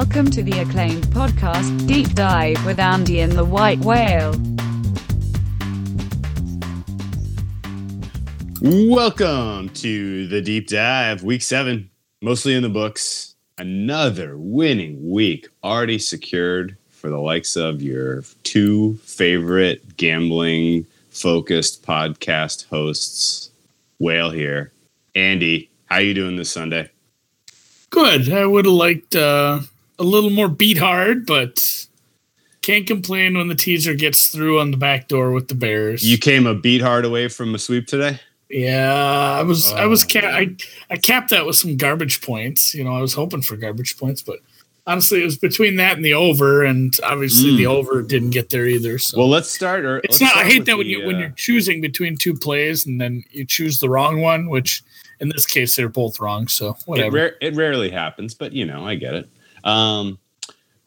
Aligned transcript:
Welcome 0.00 0.30
to 0.30 0.42
the 0.42 0.60
acclaimed 0.60 1.04
podcast, 1.08 1.86
Deep 1.86 2.14
Dive 2.14 2.64
with 2.64 2.80
Andy 2.80 3.20
and 3.20 3.32
the 3.32 3.44
White 3.44 3.80
Whale. 3.80 4.32
Welcome 8.62 9.68
to 9.68 10.26
the 10.26 10.40
deep 10.40 10.68
dive, 10.68 11.22
week 11.22 11.42
seven, 11.42 11.90
mostly 12.22 12.54
in 12.54 12.62
the 12.62 12.70
books. 12.70 13.34
Another 13.58 14.38
winning 14.38 15.10
week 15.10 15.48
already 15.62 15.98
secured 15.98 16.78
for 16.88 17.10
the 17.10 17.20
likes 17.20 17.54
of 17.54 17.82
your 17.82 18.22
two 18.42 18.94
favorite 19.02 19.98
gambling 19.98 20.86
focused 21.10 21.84
podcast 21.84 22.66
hosts. 22.68 23.50
Whale 23.98 24.30
here. 24.30 24.72
Andy, 25.14 25.68
how 25.90 25.98
you 25.98 26.14
doing 26.14 26.36
this 26.36 26.50
Sunday? 26.50 26.88
Good. 27.90 28.32
I 28.32 28.46
would 28.46 28.64
have 28.64 28.72
liked 28.72 29.14
uh, 29.14 29.60
a 30.00 30.04
little 30.04 30.30
more 30.30 30.48
beat 30.48 30.78
hard, 30.78 31.26
but 31.26 31.60
can't 32.62 32.86
complain 32.86 33.36
when 33.36 33.48
the 33.48 33.54
teaser 33.54 33.94
gets 33.94 34.28
through 34.28 34.58
on 34.60 34.70
the 34.70 34.76
back 34.76 35.06
door 35.08 35.30
with 35.30 35.48
the 35.48 35.54
Bears. 35.54 36.02
You 36.02 36.18
came 36.18 36.46
a 36.46 36.54
beat 36.54 36.80
hard 36.80 37.04
away 37.04 37.28
from 37.28 37.54
a 37.54 37.58
sweep 37.58 37.86
today? 37.86 38.18
Yeah, 38.48 38.92
I 39.38 39.42
was. 39.42 39.72
I 39.72 39.86
was. 39.86 40.02
Oh, 40.04 40.08
Ca- 40.08 40.26
I 40.26 40.56
I 40.90 40.96
capped 40.96 41.30
that 41.30 41.46
with 41.46 41.54
some 41.54 41.76
garbage 41.76 42.20
points. 42.20 42.74
You 42.74 42.82
know, 42.82 42.92
I 42.96 43.00
was 43.00 43.14
hoping 43.14 43.42
for 43.42 43.56
garbage 43.56 43.96
points, 43.96 44.22
but 44.22 44.40
honestly, 44.88 45.22
it 45.22 45.24
was 45.24 45.38
between 45.38 45.76
that 45.76 45.94
and 45.96 46.04
the 46.04 46.14
over, 46.14 46.64
and 46.64 46.92
obviously 47.04 47.52
Mm. 47.52 47.56
the 47.58 47.66
over 47.68 48.02
didn't 48.02 48.30
get 48.30 48.50
there 48.50 48.66
either. 48.66 48.98
So 48.98 49.18
Well, 49.18 49.28
let's 49.28 49.50
start. 49.52 49.84
Or, 49.84 49.98
it's 49.98 50.20
let's 50.20 50.34
not. 50.34 50.44
I 50.44 50.48
hate 50.48 50.64
that 50.64 50.76
when 50.76 50.88
the, 50.88 50.92
you 50.94 51.06
when 51.06 51.16
uh, 51.16 51.18
you're 51.20 51.30
choosing 51.36 51.80
between 51.80 52.16
two 52.16 52.34
plays 52.34 52.86
and 52.86 53.00
then 53.00 53.22
you 53.30 53.44
choose 53.44 53.78
the 53.78 53.88
wrong 53.88 54.20
one, 54.20 54.48
which 54.50 54.82
in 55.20 55.28
this 55.28 55.46
case 55.46 55.76
they're 55.76 55.88
both 55.88 56.18
wrong. 56.18 56.48
So 56.48 56.70
It, 56.70 56.76
whatever. 56.86 57.16
rare, 57.16 57.36
it 57.40 57.54
rarely 57.54 57.90
happens, 57.90 58.34
but 58.34 58.52
you 58.52 58.64
know, 58.66 58.84
I 58.84 58.96
get 58.96 59.14
it. 59.14 59.28
Um, 59.64 60.18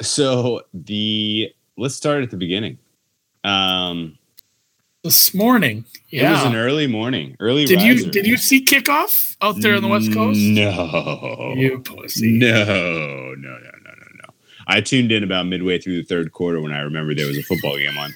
so 0.02 0.62
the 0.74 1.54
let's 1.78 1.96
start 1.96 2.24
at 2.24 2.32
the 2.32 2.38
beginning. 2.38 2.78
Um, 3.44 4.18
this 5.04 5.34
morning, 5.34 5.84
It 6.12 6.24
was 6.24 6.44
an 6.46 6.56
early 6.56 6.88
morning, 6.88 7.36
early. 7.40 7.66
Did 7.66 7.82
you 7.82 8.10
did 8.10 8.26
you 8.26 8.38
see 8.38 8.64
kickoff 8.64 9.36
out 9.42 9.56
there 9.60 9.76
on 9.76 9.82
the 9.82 9.90
west 9.90 10.14
coast? 10.14 10.40
No, 10.40 11.54
You 11.58 11.80
pussy. 11.80 12.38
no, 12.38 12.64
no, 12.66 13.34
no, 13.36 13.58
no, 13.60 13.60
no, 13.60 14.08
no. 14.22 14.30
I 14.68 14.80
tuned 14.80 15.12
in 15.12 15.24
about 15.24 15.46
midway 15.48 15.78
through 15.78 15.98
the 15.98 16.04
third 16.04 16.32
quarter 16.32 16.62
when 16.62 16.72
I 16.72 16.80
remembered 16.80 17.18
there 17.18 17.28
was 17.28 17.38
a 17.38 17.44
football 17.44 17.78
game 17.78 17.98
on. 17.98 18.14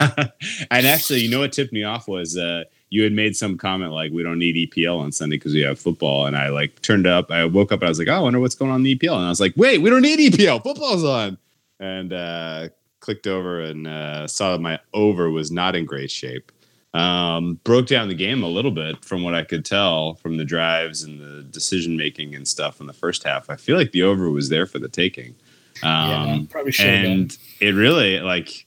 and 0.72 0.86
actually, 0.86 1.20
you 1.20 1.30
know 1.30 1.38
what 1.38 1.52
tipped 1.52 1.72
me 1.72 1.84
off 1.84 2.08
was 2.08 2.36
uh, 2.36 2.64
you 2.90 3.02
had 3.02 3.12
made 3.12 3.36
some 3.36 3.56
comment 3.58 3.92
like, 3.92 4.12
"We 4.12 4.22
don't 4.22 4.38
need 4.38 4.70
EPL 4.70 4.98
on 4.98 5.12
Sunday 5.12 5.36
because 5.36 5.54
we 5.54 5.60
have 5.62 5.78
football." 5.78 6.26
And 6.26 6.36
I 6.36 6.48
like 6.50 6.80
turned 6.82 7.06
up. 7.06 7.30
I 7.30 7.44
woke 7.44 7.72
up 7.72 7.80
and 7.80 7.86
I 7.86 7.90
was 7.90 7.98
like, 7.98 8.08
"Oh, 8.08 8.12
I 8.14 8.20
wonder 8.20 8.40
what's 8.40 8.54
going 8.54 8.70
on 8.70 8.78
in 8.78 8.82
the 8.84 8.96
EPL." 8.96 9.16
And 9.16 9.26
I 9.26 9.28
was 9.28 9.40
like, 9.40 9.54
"Wait, 9.56 9.78
we 9.82 9.90
don't 9.90 10.02
need 10.02 10.32
EPL. 10.32 10.62
Football's 10.62 11.04
on." 11.04 11.38
And 11.80 12.12
uh, 12.12 12.68
clicked 13.00 13.26
over 13.26 13.60
and 13.60 13.86
uh, 13.86 14.26
saw 14.26 14.52
that 14.52 14.60
my 14.60 14.78
over 14.94 15.30
was 15.30 15.50
not 15.50 15.74
in 15.76 15.84
great 15.84 16.10
shape. 16.10 16.52
Um, 16.94 17.60
broke 17.64 17.86
down 17.88 18.08
the 18.08 18.14
game 18.14 18.42
a 18.42 18.48
little 18.48 18.70
bit 18.70 19.04
from 19.04 19.22
what 19.22 19.34
I 19.34 19.42
could 19.44 19.66
tell 19.66 20.14
from 20.14 20.38
the 20.38 20.44
drives 20.46 21.02
and 21.02 21.20
the 21.20 21.42
decision 21.42 21.94
making 21.96 22.34
and 22.34 22.48
stuff 22.48 22.80
in 22.80 22.86
the 22.86 22.94
first 22.94 23.22
half. 23.24 23.50
I 23.50 23.56
feel 23.56 23.76
like 23.76 23.92
the 23.92 24.02
over 24.02 24.30
was 24.30 24.48
there 24.48 24.64
for 24.64 24.78
the 24.78 24.88
taking. 24.88 25.34
yeah, 25.82 26.22
Um, 26.32 26.46
probably 26.46 26.72
should 26.72 26.86
and 26.86 27.36
it 27.60 27.74
really 27.74 28.20
like 28.20 28.65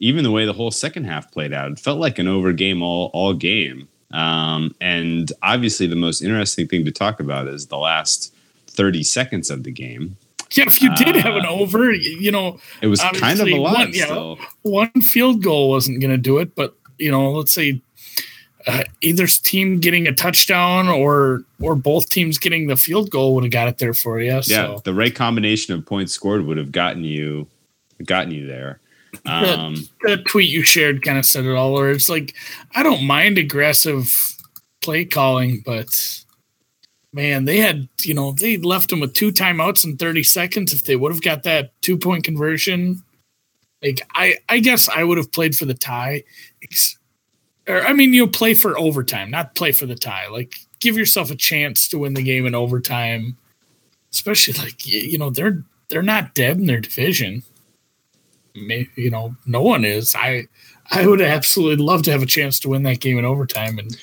even 0.00 0.22
the 0.24 0.30
way 0.30 0.46
the 0.46 0.52
whole 0.52 0.70
second 0.70 1.04
half 1.04 1.30
played 1.32 1.52
out, 1.52 1.70
it 1.72 1.78
felt 1.80 1.98
like 1.98 2.18
an 2.18 2.28
over 2.28 2.52
game 2.52 2.82
all 2.82 3.10
all 3.12 3.34
game. 3.34 3.88
Um, 4.10 4.74
and 4.80 5.30
obviously, 5.42 5.86
the 5.86 5.96
most 5.96 6.22
interesting 6.22 6.66
thing 6.68 6.84
to 6.84 6.90
talk 6.92 7.20
about 7.20 7.46
is 7.48 7.66
the 7.66 7.76
last 7.78 8.34
thirty 8.66 9.02
seconds 9.02 9.50
of 9.50 9.64
the 9.64 9.70
game. 9.72 10.16
Yeah, 10.52 10.64
if 10.66 10.80
you 10.80 10.94
did 10.94 11.14
have 11.16 11.36
an 11.36 11.44
uh, 11.44 11.50
over, 11.50 11.92
you 11.92 12.30
know, 12.30 12.58
It 12.80 12.86
was 12.86 13.00
kind 13.00 13.38
of 13.38 13.46
a 13.48 13.56
lot 13.56 13.74
one- 13.74 13.90
yeah. 13.92 14.34
one 14.62 14.90
field 15.02 15.42
goal 15.42 15.68
wasn't 15.68 16.00
going 16.00 16.10
to 16.10 16.16
do 16.16 16.38
it, 16.38 16.54
but 16.54 16.74
you 16.96 17.10
know, 17.10 17.32
let's 17.32 17.52
say 17.52 17.82
uh, 18.66 18.84
either 19.02 19.26
team 19.26 19.78
getting 19.78 20.06
a 20.06 20.12
touchdown 20.12 20.88
or 20.88 21.44
or 21.60 21.74
both 21.74 22.08
teams 22.08 22.38
getting 22.38 22.66
the 22.66 22.76
field 22.76 23.10
goal 23.10 23.34
would 23.34 23.44
have 23.44 23.52
got 23.52 23.68
it 23.68 23.76
there 23.78 23.92
for 23.92 24.20
you. 24.20 24.30
Yeah, 24.30 24.40
So 24.40 24.80
the 24.84 24.94
right 24.94 25.14
combination 25.14 25.74
of 25.74 25.84
points 25.84 26.12
scored 26.14 26.46
would 26.46 26.56
have 26.56 26.72
gotten 26.72 27.04
you 27.04 27.46
gotten 28.04 28.32
you 28.32 28.46
there. 28.46 28.80
Um, 29.26 29.88
the 30.02 30.18
tweet 30.26 30.50
you 30.50 30.62
shared 30.62 31.02
kind 31.02 31.18
of 31.18 31.26
said 31.26 31.44
it 31.44 31.54
all. 31.54 31.72
Where 31.72 31.90
it's 31.90 32.08
like, 32.08 32.34
I 32.74 32.82
don't 32.82 33.06
mind 33.06 33.38
aggressive 33.38 34.12
play 34.80 35.04
calling, 35.04 35.62
but 35.64 35.88
man, 37.12 37.44
they 37.44 37.58
had 37.58 37.88
you 38.02 38.14
know 38.14 38.32
they 38.32 38.56
left 38.56 38.90
them 38.90 39.00
with 39.00 39.14
two 39.14 39.32
timeouts 39.32 39.84
in 39.84 39.96
thirty 39.96 40.22
seconds. 40.22 40.72
If 40.72 40.84
they 40.84 40.96
would 40.96 41.12
have 41.12 41.22
got 41.22 41.42
that 41.44 41.72
two 41.82 41.98
point 41.98 42.24
conversion, 42.24 43.02
like 43.82 44.00
I 44.14 44.36
I 44.48 44.60
guess 44.60 44.88
I 44.88 45.04
would 45.04 45.18
have 45.18 45.32
played 45.32 45.54
for 45.54 45.64
the 45.64 45.74
tie. 45.74 46.24
Or 47.66 47.82
I 47.82 47.92
mean, 47.92 48.12
you 48.12 48.26
play 48.26 48.54
for 48.54 48.78
overtime, 48.78 49.30
not 49.30 49.54
play 49.54 49.72
for 49.72 49.86
the 49.86 49.94
tie. 49.94 50.28
Like 50.28 50.54
give 50.80 50.96
yourself 50.96 51.30
a 51.30 51.36
chance 51.36 51.88
to 51.88 51.98
win 51.98 52.14
the 52.14 52.22
game 52.22 52.46
in 52.46 52.54
overtime. 52.54 53.36
Especially 54.12 54.54
like 54.62 54.86
you 54.86 55.18
know 55.18 55.30
they're 55.30 55.64
they're 55.88 56.02
not 56.02 56.34
dead 56.34 56.58
in 56.58 56.66
their 56.66 56.80
division. 56.80 57.42
You 58.96 59.10
know 59.10 59.34
no 59.46 59.62
one 59.62 59.84
is. 59.84 60.14
I 60.14 60.48
I 60.90 61.06
would 61.06 61.20
absolutely 61.20 61.84
love 61.84 62.02
to 62.04 62.12
have 62.12 62.22
a 62.22 62.26
chance 62.26 62.58
to 62.60 62.68
win 62.68 62.82
that 62.84 63.00
game 63.00 63.18
in 63.18 63.24
overtime, 63.24 63.78
and 63.78 63.96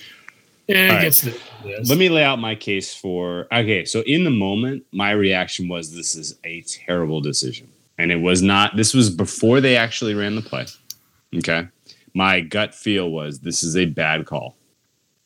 yeah, 0.67 1.03
right. 1.03 1.41
Let 1.87 1.97
me 1.97 2.09
lay 2.09 2.23
out 2.23 2.39
my 2.39 2.55
case 2.55 2.93
for 2.93 3.47
okay. 3.51 3.85
So 3.85 4.01
in 4.01 4.23
the 4.23 4.31
moment, 4.31 4.83
my 4.91 5.11
reaction 5.11 5.67
was 5.67 5.93
this 5.95 6.15
is 6.15 6.35
a 6.43 6.61
terrible 6.61 7.21
decision. 7.21 7.67
And 7.97 8.11
it 8.11 8.17
was 8.17 8.41
not 8.41 8.75
this 8.75 8.93
was 8.93 9.09
before 9.09 9.61
they 9.61 9.77
actually 9.77 10.15
ran 10.15 10.35
the 10.35 10.41
play. 10.41 10.65
Okay. 11.35 11.67
My 12.13 12.39
gut 12.39 12.73
feel 12.73 13.09
was 13.09 13.39
this 13.39 13.63
is 13.63 13.77
a 13.77 13.85
bad 13.85 14.25
call. 14.25 14.55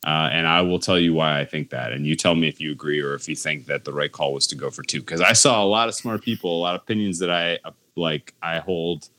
Uh, 0.05 0.29
and 0.31 0.47
I 0.47 0.61
will 0.61 0.79
tell 0.79 0.97
you 0.97 1.13
why 1.13 1.39
I 1.39 1.45
think 1.45 1.69
that. 1.71 1.91
And 1.91 2.05
you 2.05 2.15
tell 2.15 2.35
me 2.35 2.47
if 2.47 2.61
you 2.61 2.71
agree 2.71 3.01
or 3.01 3.15
if 3.15 3.27
you 3.27 3.35
think 3.35 3.65
that 3.65 3.83
the 3.83 3.93
right 3.93 4.11
call 4.11 4.33
was 4.33 4.47
to 4.47 4.55
go 4.55 4.69
for 4.69 4.81
two. 4.83 5.01
Because 5.01 5.21
I 5.21 5.33
saw 5.33 5.63
a 5.63 5.65
lot 5.65 5.87
of 5.87 5.95
smart 5.95 6.21
people, 6.21 6.57
a 6.57 6.61
lot 6.61 6.75
of 6.75 6.81
opinions 6.81 7.19
that 7.19 7.29
I 7.29 7.59
uh, 7.63 7.71
like 7.95 8.33
I 8.41 8.59
hold 8.59 9.09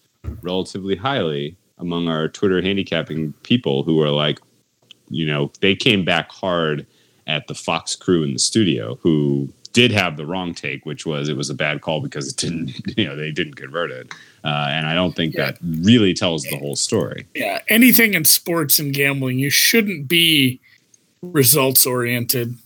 relatively 0.43 0.97
highly 0.97 1.57
among 1.79 2.09
our 2.09 2.29
Twitter 2.29 2.61
handicapping 2.61 3.33
people 3.43 3.83
who 3.83 4.01
are 4.03 4.11
like, 4.11 4.39
you 5.09 5.27
know, 5.27 5.51
they 5.61 5.75
came 5.75 6.05
back 6.05 6.31
hard 6.31 6.87
at 7.27 7.47
the 7.47 7.55
Fox 7.55 7.97
crew 7.97 8.23
in 8.23 8.33
the 8.33 8.39
studio 8.39 8.99
who 9.03 9.53
did 9.73 9.93
have 9.93 10.17
the 10.17 10.27
wrong 10.27 10.53
take, 10.53 10.85
which 10.85 11.07
was 11.07 11.29
it 11.29 11.37
was 11.37 11.49
a 11.49 11.55
bad 11.55 11.81
call 11.81 12.01
because 12.01 12.29
it 12.29 12.37
didn't, 12.37 12.73
you 12.99 13.07
know, 13.07 13.15
they 13.17 13.31
didn't 13.31 13.55
convert 13.55 13.91
it. 13.91 14.13
Uh, 14.45 14.67
and 14.71 14.87
I 14.87 14.95
don't 14.95 15.15
think 15.15 15.35
Yeah. 15.35 15.53
that 15.53 15.59
really 15.63 16.13
tells 16.13 16.43
the 16.45 16.57
whole 16.59 16.77
story. 16.77 17.27
yeah, 17.35 17.61
anything 17.69 18.15
in 18.15 18.25
sports 18.25 18.79
and 18.79 18.93
gambling, 18.93 19.39
you 19.39 19.51
shouldn't 19.51 20.09
be 20.09 20.61
results 21.23 21.87
oriented. 21.87 22.57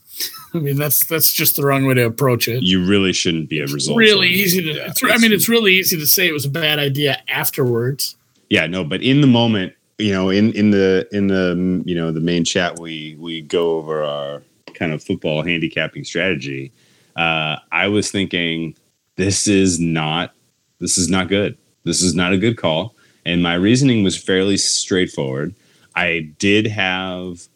I 0.54 0.58
mean, 0.58 0.76
that's 0.76 1.04
that's 1.06 1.32
just 1.32 1.56
the 1.56 1.64
wrong 1.64 1.84
way 1.84 1.94
to 1.94 2.06
approach 2.06 2.48
it. 2.48 2.62
You 2.62 2.84
really 2.84 3.12
shouldn't 3.12 3.48
be 3.48 3.60
a 3.60 3.66
result. 3.66 3.98
really 3.98 4.28
easy 4.28 4.62
to. 4.62 4.72
Yeah, 4.72 4.86
it's, 4.88 5.02
I 5.04 5.18
mean, 5.18 5.32
it's 5.32 5.48
really 5.48 5.74
easy 5.74 5.96
to 5.98 6.06
say 6.06 6.28
it 6.28 6.32
was 6.32 6.44
a 6.44 6.50
bad 6.50 6.78
idea 6.78 7.22
afterwards. 7.28 8.16
yeah, 8.50 8.66
no, 8.66 8.84
but 8.84 9.02
in 9.02 9.20
the 9.20 9.26
moment, 9.26 9.72
you 9.98 10.12
know, 10.12 10.30
in 10.30 10.52
in 10.52 10.70
the 10.70 11.08
in 11.12 11.28
the 11.28 11.82
you 11.84 11.94
know 11.94 12.12
the 12.12 12.20
main 12.20 12.44
chat, 12.44 12.78
we 12.78 13.16
we 13.18 13.42
go 13.42 13.76
over 13.78 14.02
our 14.02 14.42
kind 14.74 14.92
of 14.92 15.02
football 15.02 15.42
handicapping 15.42 16.04
strategy. 16.04 16.72
Uh, 17.16 17.56
I 17.70 17.88
was 17.88 18.10
thinking 18.10 18.76
this 19.16 19.46
is 19.46 19.78
not 19.78 20.32
this 20.80 20.98
is 20.98 21.08
not 21.08 21.28
good. 21.28 21.56
This 21.84 22.02
is 22.02 22.14
not 22.14 22.32
a 22.32 22.38
good 22.38 22.56
call, 22.56 22.94
and 23.24 23.42
my 23.42 23.54
reasoning 23.54 24.04
was 24.04 24.16
fairly 24.16 24.56
straightforward. 24.56 25.54
I 25.96 26.32
did 26.38 26.66
have 26.66 27.46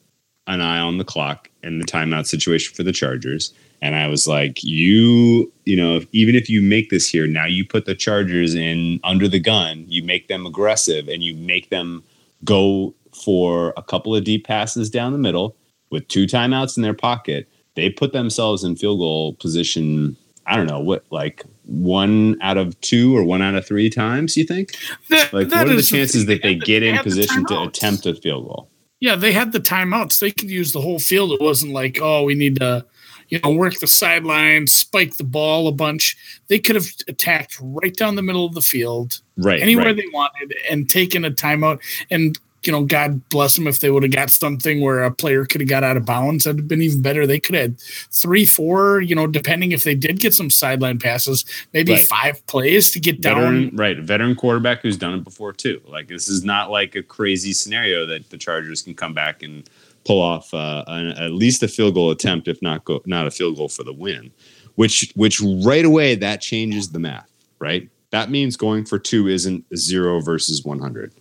an 0.49 0.61
eye 0.61 0.81
on 0.81 0.99
the 0.99 1.05
clock 1.05 1.49
and 1.63 1.81
the 1.81 1.87
timeout 1.87 2.27
situation 2.27 2.75
for 2.75 2.83
the 2.83 2.93
Chargers. 2.93 3.53
And 3.81 3.95
I 3.95 4.09
was 4.09 4.27
like, 4.27 4.65
you, 4.65 5.53
you 5.65 5.77
know, 5.77 5.97
if, 5.97 6.07
even 6.11 6.35
if 6.35 6.51
you 6.51 6.61
make 6.61 6.91
this 6.91 7.09
here, 7.09 7.29
now 7.29 7.47
you 7.47 7.65
put 7.65 7.85
the 7.85 7.95
Chargers 7.95 8.55
in 8.55 8.99
under 9.05 9.29
the 9.29 9.39
gun, 9.39 9.85
you 9.87 10.03
make 10.03 10.27
them 10.27 10.47
aggressive 10.47 11.07
and 11.07 11.23
you 11.23 11.35
make 11.37 11.71
them 11.71 12.03
go 12.45 12.93
for 13.15 13.73
a 13.77 13.83
couple 13.83 14.17
of 14.17 14.25
deep 14.25 14.47
passes 14.47 14.91
down 14.91 15.13
the 15.13 15.19
middle 15.19 15.55
with 15.91 16.09
two 16.09 16.27
timeouts 16.27 16.77
in 16.77 16.83
their 16.83 16.95
pocket. 16.95 17.49
They 17.77 17.91
put 17.91 18.13
themselves 18.13 18.65
in 18.65 18.75
field 18.75 18.99
goal 18.99 19.35
position. 19.35 20.17
I 20.47 20.57
don't 20.57 20.67
know 20.67 20.81
what, 20.81 21.05
like 21.11 21.45
one 21.67 22.37
out 22.41 22.57
of 22.57 22.81
two 22.81 23.17
or 23.17 23.23
one 23.23 23.43
out 23.43 23.55
of 23.55 23.67
three 23.67 23.91
times. 23.91 24.37
You 24.37 24.45
think? 24.45 24.73
That, 25.11 25.33
Like, 25.33 25.49
that 25.51 25.67
what 25.67 25.73
are 25.73 25.77
the 25.77 25.83
chances 25.83 26.27
that 26.27 26.43
they 26.43 26.55
get 26.55 26.83
in 26.83 26.99
position 26.99 27.45
to 27.47 27.63
attempt 27.63 28.07
a 28.07 28.15
field 28.15 28.47
goal? 28.47 28.69
Yeah, 29.01 29.15
they 29.17 29.33
had 29.33 29.53
the 29.53 29.61
timeouts. 29.61 30.19
They 30.19 30.31
could 30.31 30.51
use 30.51 30.73
the 30.73 30.81
whole 30.81 30.99
field. 30.99 31.33
It 31.33 31.41
wasn't 31.41 31.73
like, 31.73 31.99
oh, 32.01 32.25
we 32.25 32.35
need 32.35 32.57
to, 32.57 32.85
you 33.29 33.39
know, 33.45 33.51
work 33.51 33.79
the 33.79 33.87
sidelines, 33.87 34.75
spike 34.75 35.17
the 35.17 35.25
ball 35.25 35.69
a 35.69 35.73
bunch. 35.73 36.17
They 36.49 36.59
could 36.59 36.75
have 36.75 36.87
attacked 37.07 37.59
right 37.61 37.95
down 37.95 38.17
the 38.17 38.23
middle 38.23 38.45
of 38.47 38.55
the 38.55 38.61
field, 38.63 39.21
Right. 39.37 39.61
anywhere 39.61 39.87
right. 39.87 39.97
they 39.97 40.07
wanted, 40.13 40.55
and 40.69 40.89
taken 40.91 41.25
a 41.25 41.31
timeout 41.31 41.81
and 42.11 42.39
you 42.69 42.73
know, 42.73 42.85
God 42.85 43.27
bless 43.31 43.57
them 43.57 43.67
if 43.67 43.81
they 43.81 43.91
would 43.91 44.03
have 44.03 44.13
got 44.13 44.29
something 44.29 44.83
where 44.83 45.03
a 45.03 45.11
player 45.11 45.47
could 45.47 45.63
have 45.63 45.71
got 45.71 45.83
out 45.83 45.97
of 45.97 46.05
bounds. 46.05 46.45
That'd 46.45 46.59
have 46.61 46.69
been 46.69 46.83
even 46.83 47.01
better. 47.01 47.27
They 47.27 47.41
could 47.41 47.55
have 47.55 47.81
three, 48.13 48.45
four, 48.45 49.01
you 49.01 49.15
know, 49.15 49.27
depending 49.27 49.73
if 49.73 49.85
they 49.85 49.95
did 49.95 50.21
get 50.21 50.35
some 50.35 50.51
sideline 50.51 50.99
passes, 50.99 51.47
maybe 51.73 51.93
Right. 51.93 52.05
five 52.07 52.47
plays 52.47 52.91
to 52.91 53.01
get 53.01 53.23
down. 53.23 53.41
veteran, 53.41 53.71
right? 53.77 53.99
Veteran 53.99 54.35
quarterback 54.37 54.83
who's 54.83 54.99
done 54.99 55.15
it 55.15 55.25
before 55.25 55.55
too. 55.55 55.81
Like 55.89 56.09
this 56.09 56.29
is 56.29 56.45
not 56.45 56.71
like 56.71 56.95
a 56.95 57.03
crazy 57.03 57.55
scenario 57.55 58.05
that 58.05 58.29
the 58.29 58.37
Chargers 58.37 58.83
can 58.83 58.93
come 58.95 59.15
back 59.15 59.43
and 59.43 59.67
pull 60.05 60.21
off 60.21 60.53
uh, 60.53 60.85
an, 60.89 61.07
at 61.13 61.33
least 61.33 61.63
a 61.63 61.69
field 61.69 61.95
goal 61.95 62.11
attempt, 62.11 62.49
if 62.49 62.61
not 62.61 62.85
go, 62.85 63.01
not 63.07 63.27
a 63.27 63.31
field 63.31 63.57
goal 63.57 63.71
for 63.71 63.83
the 63.83 63.95
win. 63.95 64.31
Which 64.75 65.11
which 65.17 65.41
right 65.65 65.87
away 65.87 66.17
that 66.17 66.43
changes 66.43 66.91
the 66.91 66.99
math, 66.99 67.31
right? 67.61 67.89
That 68.11 68.31
means 68.31 68.59
going 68.59 68.85
for 68.85 68.99
two 68.99 69.27
isn't 69.27 69.65
zero 69.75 70.21
versus 70.21 70.65
one 70.65 70.81
hundred. 70.81 71.15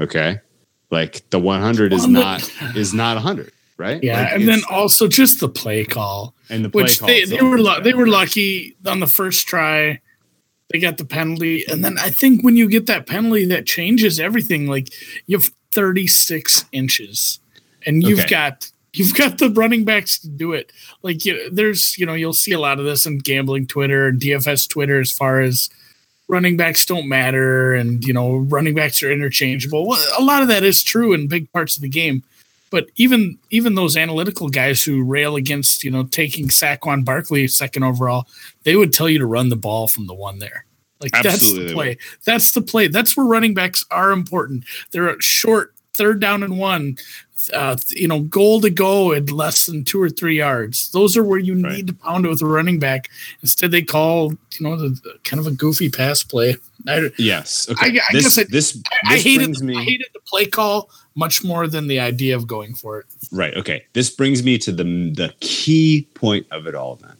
Okay, 0.00 0.40
like 0.92 1.28
the 1.30 1.38
one 1.40 1.60
hundred 1.60 1.92
is 1.92 2.06
not 2.06 2.48
is 2.76 2.94
not 2.94 3.16
hundred, 3.18 3.50
right? 3.78 4.00
Yeah, 4.02 4.22
Like, 4.22 4.32
and 4.34 4.48
then 4.48 4.60
also 4.70 5.08
just 5.08 5.40
the 5.40 5.48
play 5.48 5.84
call, 5.84 6.34
and 6.48 6.64
the 6.64 6.68
play 6.68 6.84
which 6.84 7.00
call 7.00 7.08
they, 7.08 7.24
they 7.24 7.40
were 7.42 7.58
lu- 7.58 7.80
they 7.82 7.94
were 7.94 8.06
lucky 8.06 8.76
on 8.86 9.00
the 9.00 9.06
first 9.08 9.48
try. 9.48 10.00
They 10.72 10.78
got 10.78 10.98
the 10.98 11.04
penalty, 11.04 11.64
and 11.66 11.84
then 11.84 11.98
I 11.98 12.10
think 12.10 12.44
when 12.44 12.56
you 12.56 12.68
get 12.68 12.86
that 12.86 13.06
penalty, 13.06 13.44
that 13.46 13.66
changes 13.66 14.20
everything. 14.20 14.68
Like 14.68 14.88
you 15.26 15.36
have 15.38 15.50
36 15.74 16.64
inches, 16.72 17.40
and 17.84 18.02
you've 18.02 18.20
Okay. 18.20 18.28
got 18.28 18.70
you've 18.94 19.14
got 19.14 19.38
the 19.38 19.50
running 19.50 19.84
backs 19.84 20.18
to 20.20 20.28
do 20.28 20.52
it. 20.52 20.70
Like 21.02 21.24
you, 21.24 21.50
there's 21.50 21.98
you 21.98 22.06
know 22.06 22.14
you'll 22.14 22.32
see 22.32 22.52
a 22.52 22.60
lot 22.60 22.78
of 22.78 22.84
this 22.84 23.04
in 23.06 23.18
gambling 23.18 23.66
Twitter 23.66 24.06
and 24.08 24.20
DFS 24.20 24.68
Twitter 24.68 25.00
as 25.00 25.10
far 25.12 25.40
as 25.40 25.68
running 26.28 26.56
backs 26.56 26.86
don't 26.86 27.08
matter 27.08 27.74
and 27.74 28.04
you 28.04 28.12
know 28.12 28.36
running 28.36 28.74
backs 28.74 29.02
are 29.02 29.12
interchangeable. 29.12 29.96
A 30.18 30.22
lot 30.22 30.42
of 30.42 30.48
that 30.48 30.62
is 30.62 30.82
true 30.82 31.12
in 31.12 31.28
big 31.28 31.50
parts 31.52 31.76
of 31.76 31.82
the 31.82 31.88
game. 31.88 32.22
But 32.70 32.86
even 32.96 33.38
even 33.50 33.74
those 33.74 33.96
analytical 33.96 34.48
guys 34.48 34.82
who 34.82 35.04
rail 35.04 35.36
against 35.36 35.84
you 35.84 35.90
know 35.90 36.04
taking 36.04 36.48
Saquon 36.48 37.04
Barkley 37.04 37.46
second 37.48 37.82
overall, 37.82 38.26
they 38.64 38.76
would 38.76 38.92
tell 38.92 39.08
you 39.08 39.18
to 39.18 39.26
run 39.26 39.50
the 39.50 39.56
ball 39.56 39.88
from 39.88 40.06
the 40.06 40.14
one 40.14 40.38
there. 40.38 40.64
Like 41.00 41.10
Absolutely 41.14 41.64
that's 41.64 41.68
the 41.68 41.74
play. 41.74 41.98
That's 42.24 42.52
the 42.52 42.62
play. 42.62 42.88
That's 42.88 43.16
where 43.16 43.26
running 43.26 43.54
backs 43.54 43.84
are 43.90 44.12
important. 44.12 44.64
They're 44.90 45.20
short 45.20 45.74
third 45.96 46.20
down 46.20 46.42
and 46.42 46.58
one. 46.58 46.96
Uh, 47.52 47.76
you 47.90 48.06
know, 48.06 48.20
goal 48.20 48.60
to 48.60 48.70
go 48.70 49.12
at 49.12 49.30
less 49.30 49.66
than 49.66 49.84
two 49.84 50.00
or 50.00 50.08
three 50.10 50.36
yards. 50.38 50.90
Those 50.92 51.16
are 51.16 51.24
where 51.24 51.38
you 51.38 51.54
Right. 51.60 51.72
need 51.76 51.86
to 51.88 51.94
pound 51.94 52.24
it 52.24 52.28
with 52.28 52.42
a 52.42 52.46
running 52.46 52.78
back. 52.78 53.08
Instead, 53.42 53.70
they 53.70 53.82
call 53.82 54.32
you 54.32 54.60
know 54.60 54.76
the, 54.76 54.88
the 54.90 55.14
kind 55.24 55.40
of 55.40 55.46
a 55.46 55.50
goofy 55.50 55.90
pass 55.90 56.22
play. 56.22 56.56
I, 56.86 57.10
yes. 57.18 57.68
Okay. 57.70 57.86
I- 57.86 58.00
I 58.08 58.12
this, 58.12 58.22
guess 58.24 58.38
I- 58.38 58.44
this 58.50 58.78
I 59.04 59.14
this 59.14 59.24
hated 59.24 59.38
brings 59.44 59.62
me 59.62 59.76
I 59.76 59.82
hated 59.82 60.06
the 60.14 60.20
play 60.20 60.46
call 60.46 60.90
much 61.14 61.44
more 61.44 61.66
than 61.68 61.88
the 61.88 62.00
idea 62.00 62.34
of 62.36 62.46
going 62.46 62.74
for 62.74 63.00
it. 63.00 63.06
Right. 63.30 63.54
Okay. 63.54 63.84
This 63.92 64.08
brings 64.10 64.42
me 64.42 64.58
to 64.58 64.72
the 64.72 64.84
the 64.84 65.34
key 65.40 66.08
point 66.14 66.46
of 66.50 66.66
it 66.66 66.74
all. 66.74 66.96
Then, 66.96 67.16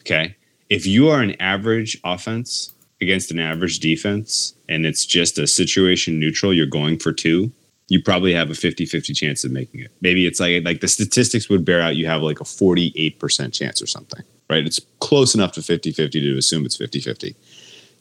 okay, 0.00 0.36
if 0.68 0.86
you 0.86 1.08
are 1.08 1.20
an 1.20 1.34
average 1.40 1.98
offense 2.04 2.72
against 3.00 3.30
an 3.30 3.38
average 3.40 3.78
defense, 3.78 4.54
and 4.68 4.84
it's 4.84 5.06
just 5.06 5.38
a 5.38 5.46
situation 5.46 6.18
neutral, 6.20 6.52
you're 6.52 6.66
going 6.66 6.98
for 6.98 7.12
two. 7.12 7.50
You 7.90 8.02
probably 8.02 8.32
have 8.32 8.48
a 8.50 8.54
50-50 8.54 9.14
chance 9.14 9.44
of 9.44 9.50
making 9.50 9.80
it. 9.80 9.90
Maybe 10.00 10.26
it's 10.26 10.40
like 10.40 10.64
like 10.64 10.80
the 10.80 10.88
statistics 10.88 11.50
would 11.50 11.64
bear 11.64 11.82
out 11.82 11.96
you 11.96 12.06
have 12.06 12.22
like 12.22 12.40
a 12.40 12.44
48% 12.44 13.52
chance 13.52 13.82
or 13.82 13.86
something. 13.86 14.22
Right? 14.48 14.64
It's 14.66 14.80
close 15.00 15.34
enough 15.34 15.52
to 15.52 15.60
50-50 15.60 16.10
to 16.12 16.38
assume 16.38 16.64
it's 16.64 16.78
50-50. 16.78 17.34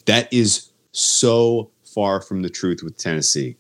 That 0.06 0.32
is 0.32 0.70
so 0.92 1.70
far 1.84 2.22
from 2.22 2.42
the 2.42 2.50
truth 2.50 2.82
with 2.84 2.98
Tennessee. 2.98 3.58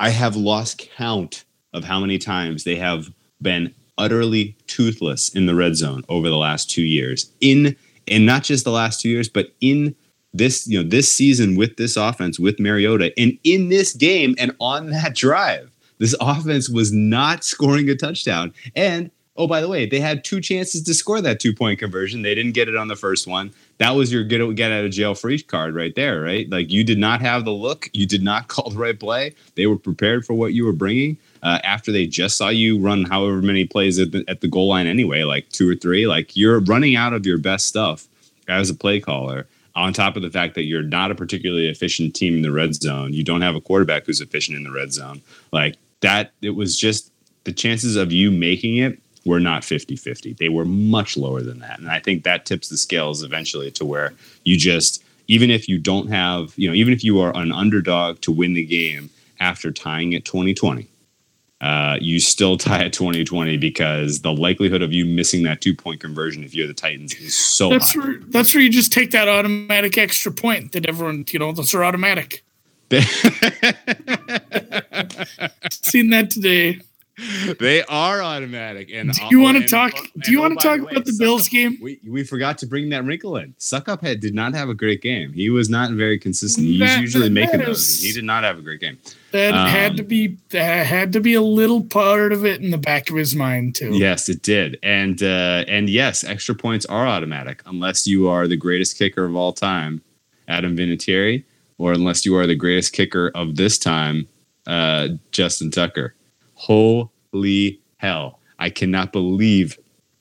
I 0.00 0.10
have 0.10 0.36
lost 0.36 0.88
count 0.96 1.44
of 1.72 1.84
how 1.84 2.00
many 2.00 2.18
times 2.18 2.64
they 2.64 2.76
have 2.76 3.10
been 3.40 3.74
utterly 3.98 4.56
toothless 4.66 5.28
in 5.34 5.46
the 5.46 5.54
red 5.54 5.76
zone 5.76 6.02
over 6.08 6.28
the 6.28 6.36
last 6.36 6.70
two 6.70 6.82
years. 6.82 7.30
In 7.40 7.76
and 8.06 8.24
not 8.24 8.42
just 8.42 8.64
the 8.64 8.70
last 8.70 9.00
two 9.00 9.08
years, 9.08 9.28
but 9.28 9.52
in 9.60 9.94
this 10.34 10.66
you 10.66 10.82
know 10.82 10.88
this 10.88 11.10
season 11.10 11.56
with 11.56 11.76
this 11.76 11.96
offense 11.96 12.38
with 12.38 12.60
Mariota 12.60 13.12
and 13.18 13.38
in 13.44 13.68
this 13.68 13.94
game 13.94 14.34
and 14.38 14.54
on 14.60 14.90
that 14.90 15.14
drive, 15.14 15.70
this 15.98 16.14
offense 16.20 16.68
was 16.68 16.92
not 16.92 17.44
scoring 17.44 17.88
a 17.88 17.94
touchdown. 17.94 18.52
And 18.74 19.10
oh, 19.38 19.46
by 19.46 19.60
the 19.60 19.68
way, 19.68 19.86
they 19.86 20.00
had 20.00 20.24
two 20.24 20.40
chances 20.40 20.82
to 20.82 20.92
score 20.92 21.20
that 21.20 21.40
two 21.40 21.54
point 21.54 21.78
conversion. 21.78 22.22
They 22.22 22.34
didn't 22.34 22.52
get 22.52 22.68
it 22.68 22.76
on 22.76 22.88
the 22.88 22.96
first 22.96 23.26
one. 23.26 23.52
That 23.78 23.90
was 23.90 24.12
your 24.12 24.24
get 24.24 24.54
get 24.54 24.72
out 24.72 24.84
of 24.84 24.90
jail 24.90 25.14
free 25.14 25.40
card 25.40 25.74
right 25.74 25.94
there, 25.94 26.20
right? 26.20 26.50
Like 26.50 26.70
you 26.70 26.84
did 26.84 26.98
not 26.98 27.20
have 27.20 27.44
the 27.44 27.52
look, 27.52 27.88
you 27.94 28.06
did 28.06 28.22
not 28.22 28.48
call 28.48 28.70
the 28.70 28.78
right 28.78 28.98
play. 28.98 29.34
They 29.54 29.66
were 29.66 29.78
prepared 29.78 30.26
for 30.26 30.34
what 30.34 30.52
you 30.52 30.64
were 30.64 30.72
bringing. 30.72 31.16
Uh, 31.40 31.60
after 31.62 31.92
they 31.92 32.04
just 32.04 32.36
saw 32.36 32.48
you 32.48 32.80
run 32.80 33.04
however 33.04 33.40
many 33.40 33.64
plays 33.64 34.00
at 34.00 34.10
the, 34.10 34.24
at 34.26 34.40
the 34.40 34.48
goal 34.48 34.68
line 34.68 34.88
anyway, 34.88 35.22
like 35.22 35.48
two 35.50 35.70
or 35.70 35.76
three, 35.76 36.08
like 36.08 36.36
you're 36.36 36.58
running 36.58 36.96
out 36.96 37.12
of 37.12 37.24
your 37.24 37.38
best 37.38 37.66
stuff 37.68 38.08
as 38.48 38.70
a 38.70 38.74
play 38.74 38.98
caller. 38.98 39.46
On 39.78 39.92
top 39.92 40.16
of 40.16 40.22
the 40.22 40.30
fact 40.30 40.56
that 40.56 40.64
you're 40.64 40.82
not 40.82 41.12
a 41.12 41.14
particularly 41.14 41.68
efficient 41.68 42.12
team 42.16 42.34
in 42.34 42.42
the 42.42 42.50
red 42.50 42.74
zone, 42.74 43.12
you 43.12 43.22
don't 43.22 43.42
have 43.42 43.54
a 43.54 43.60
quarterback 43.60 44.06
who's 44.06 44.20
efficient 44.20 44.56
in 44.56 44.64
the 44.64 44.72
red 44.72 44.92
zone. 44.92 45.22
Like 45.52 45.76
that, 46.00 46.32
it 46.42 46.50
was 46.50 46.76
just 46.76 47.12
the 47.44 47.52
chances 47.52 47.94
of 47.94 48.10
you 48.10 48.32
making 48.32 48.78
it 48.78 48.98
were 49.24 49.38
not 49.38 49.62
50 49.62 49.94
50. 49.94 50.32
They 50.32 50.48
were 50.48 50.64
much 50.64 51.16
lower 51.16 51.42
than 51.42 51.60
that. 51.60 51.78
And 51.78 51.88
I 51.88 52.00
think 52.00 52.24
that 52.24 52.44
tips 52.44 52.68
the 52.68 52.76
scales 52.76 53.22
eventually 53.22 53.70
to 53.72 53.84
where 53.84 54.14
you 54.42 54.56
just, 54.56 55.04
even 55.28 55.48
if 55.48 55.68
you 55.68 55.78
don't 55.78 56.08
have, 56.08 56.54
you 56.56 56.66
know, 56.68 56.74
even 56.74 56.92
if 56.92 57.04
you 57.04 57.20
are 57.20 57.34
an 57.36 57.52
underdog 57.52 58.20
to 58.22 58.32
win 58.32 58.54
the 58.54 58.66
game 58.66 59.10
after 59.38 59.70
tying 59.70 60.12
at 60.12 60.24
2020, 60.24 60.88
uh, 61.60 61.96
you 62.00 62.20
still 62.20 62.56
tie 62.56 62.84
at 62.84 62.92
2020 62.92 63.56
because 63.56 64.20
the 64.20 64.32
likelihood 64.32 64.80
of 64.80 64.92
you 64.92 65.04
missing 65.04 65.42
that 65.42 65.60
two 65.60 65.74
point 65.74 66.00
conversion 66.00 66.44
if 66.44 66.54
you're 66.54 66.68
the 66.68 66.74
Titans 66.74 67.14
is 67.14 67.36
so 67.36 67.68
That's 67.70 67.94
high. 67.94 68.00
where 68.00 68.18
that's 68.28 68.54
where 68.54 68.62
you 68.62 68.70
just 68.70 68.92
take 68.92 69.10
that 69.10 69.28
automatic 69.28 69.98
extra 69.98 70.30
point 70.30 70.72
that 70.72 70.86
everyone 70.86 71.24
you 71.30 71.38
know 71.38 71.52
those 71.52 71.74
are 71.74 71.82
automatic. 71.84 72.44
Seen 75.70 76.10
that 76.10 76.30
today. 76.30 76.80
They 77.58 77.82
are 77.84 78.22
automatic. 78.22 78.90
And 78.92 79.12
Do 79.12 79.20
you 79.30 79.40
want 79.40 79.58
to 79.58 79.66
talk? 79.66 79.92
and- 80.14 80.22
Do 80.22 80.30
you 80.32 80.38
oh, 80.38 80.42
want 80.42 80.60
to 80.60 80.66
talk 80.68 80.78
the 80.78 80.84
way, 80.84 80.92
about 80.92 81.04
the 81.04 81.16
Bills 81.18 81.48
game? 81.48 81.78
We, 81.80 81.98
we 82.06 82.24
forgot 82.24 82.58
to 82.58 82.66
bring 82.66 82.88
that 82.90 83.04
wrinkle 83.04 83.36
in. 83.36 83.54
Suckuphead 83.58 84.20
did 84.20 84.34
not 84.34 84.54
have 84.54 84.68
a 84.68 84.74
great 84.74 85.02
game. 85.02 85.32
He 85.32 85.50
was 85.50 85.68
not 85.68 85.90
very 85.92 86.18
consistent. 86.18 86.66
He's 86.66 86.80
That- 86.80 87.00
usually 87.00 87.24
that- 87.28 87.30
making 87.34 87.58
that 87.60 87.66
those. 87.66 88.00
He 88.02 88.12
did 88.12 88.24
not 88.24 88.44
have 88.44 88.58
a 88.58 88.62
great 88.62 88.80
game. 88.80 88.98
That 89.32 89.52
Um, 89.54 89.68
had 89.68 89.96
to 89.98 90.02
be 90.02 90.38
that 90.50 90.86
had 90.86 91.12
to 91.12 91.20
be 91.20 91.34
a 91.34 91.42
little 91.42 91.82
part 91.84 92.32
of 92.32 92.46
it 92.46 92.62
in 92.62 92.70
the 92.70 92.78
back 92.78 93.10
of 93.10 93.16
his 93.16 93.34
mind 93.34 93.74
too. 93.74 93.90
Yes, 93.92 94.28
it 94.30 94.40
did. 94.42 94.78
And 94.82 95.22
uh, 95.22 95.64
and 95.68 95.90
yes, 95.90 96.24
extra 96.24 96.54
points 96.54 96.86
are 96.86 97.06
automatic 97.06 97.62
unless 97.66 98.06
you 98.06 98.28
are 98.28 98.48
the 98.48 98.56
greatest 98.56 98.96
kicker 98.96 99.26
of 99.26 99.36
all 99.36 99.52
time, 99.52 100.00
Adam 100.48 100.74
Vinatieri, 100.76 101.44
or 101.76 101.92
unless 101.92 102.24
you 102.24 102.36
are 102.36 102.46
the 102.46 102.54
greatest 102.54 102.94
kicker 102.94 103.30
of 103.34 103.56
this 103.56 103.76
time, 103.76 104.26
uh, 104.66 105.08
Justin 105.30 105.70
Tucker. 105.70 106.14
Holy 106.58 107.80
hell. 107.98 108.40
I 108.58 108.68
cannot 108.70 109.12
believe 109.12 109.78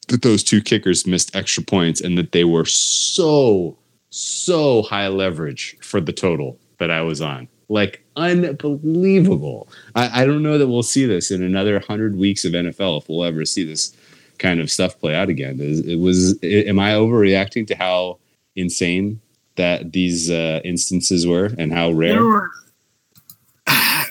that 0.07 0.21
those 0.21 0.43
two 0.43 0.61
kickers 0.61 1.07
missed 1.07 1.35
extra 1.35 1.63
points 1.63 1.99
and 1.99 2.17
that 2.17 2.31
they 2.31 2.43
were 2.43 2.65
so, 2.65 3.75
so 4.11 4.83
high 4.83 5.07
leverage 5.07 5.75
for 5.81 5.99
the 5.99 6.13
total 6.13 6.59
that 6.77 6.91
I 6.91 7.01
was 7.01 7.21
on. 7.21 7.47
Like 7.69 8.03
unbelievable. 8.15 9.67
I, 9.95 10.21
I 10.21 10.25
don't 10.25 10.43
know 10.43 10.57
that 10.57 10.67
we'll 10.67 10.83
see 10.83 11.05
this 11.05 11.31
in 11.31 11.43
another 11.43 11.73
100 11.73 12.15
weeks 12.15 12.45
of 12.45 12.53
NFL 12.53 13.01
if 13.01 13.09
we'll 13.09 13.23
ever 13.25 13.43
see 13.43 13.63
this 13.65 13.95
kind 14.37 14.59
of 14.59 14.69
stuff 14.71 14.97
play 14.99 15.15
out 15.15 15.29
again. 15.29 15.59
Is- 15.59 15.79
It 15.85 15.95
was, 15.97 16.37
am 16.43 16.79
I 16.79 16.91
overreacting 16.91 17.65
to 17.67 17.75
how 17.75 18.19
insane 18.55 19.19
that 19.55 19.91
these 19.91 20.29
uh, 20.29 20.61
instances 20.63 21.25
were 21.25 21.51
and 21.57 21.73
how 21.73 21.91
rare? 21.91 22.47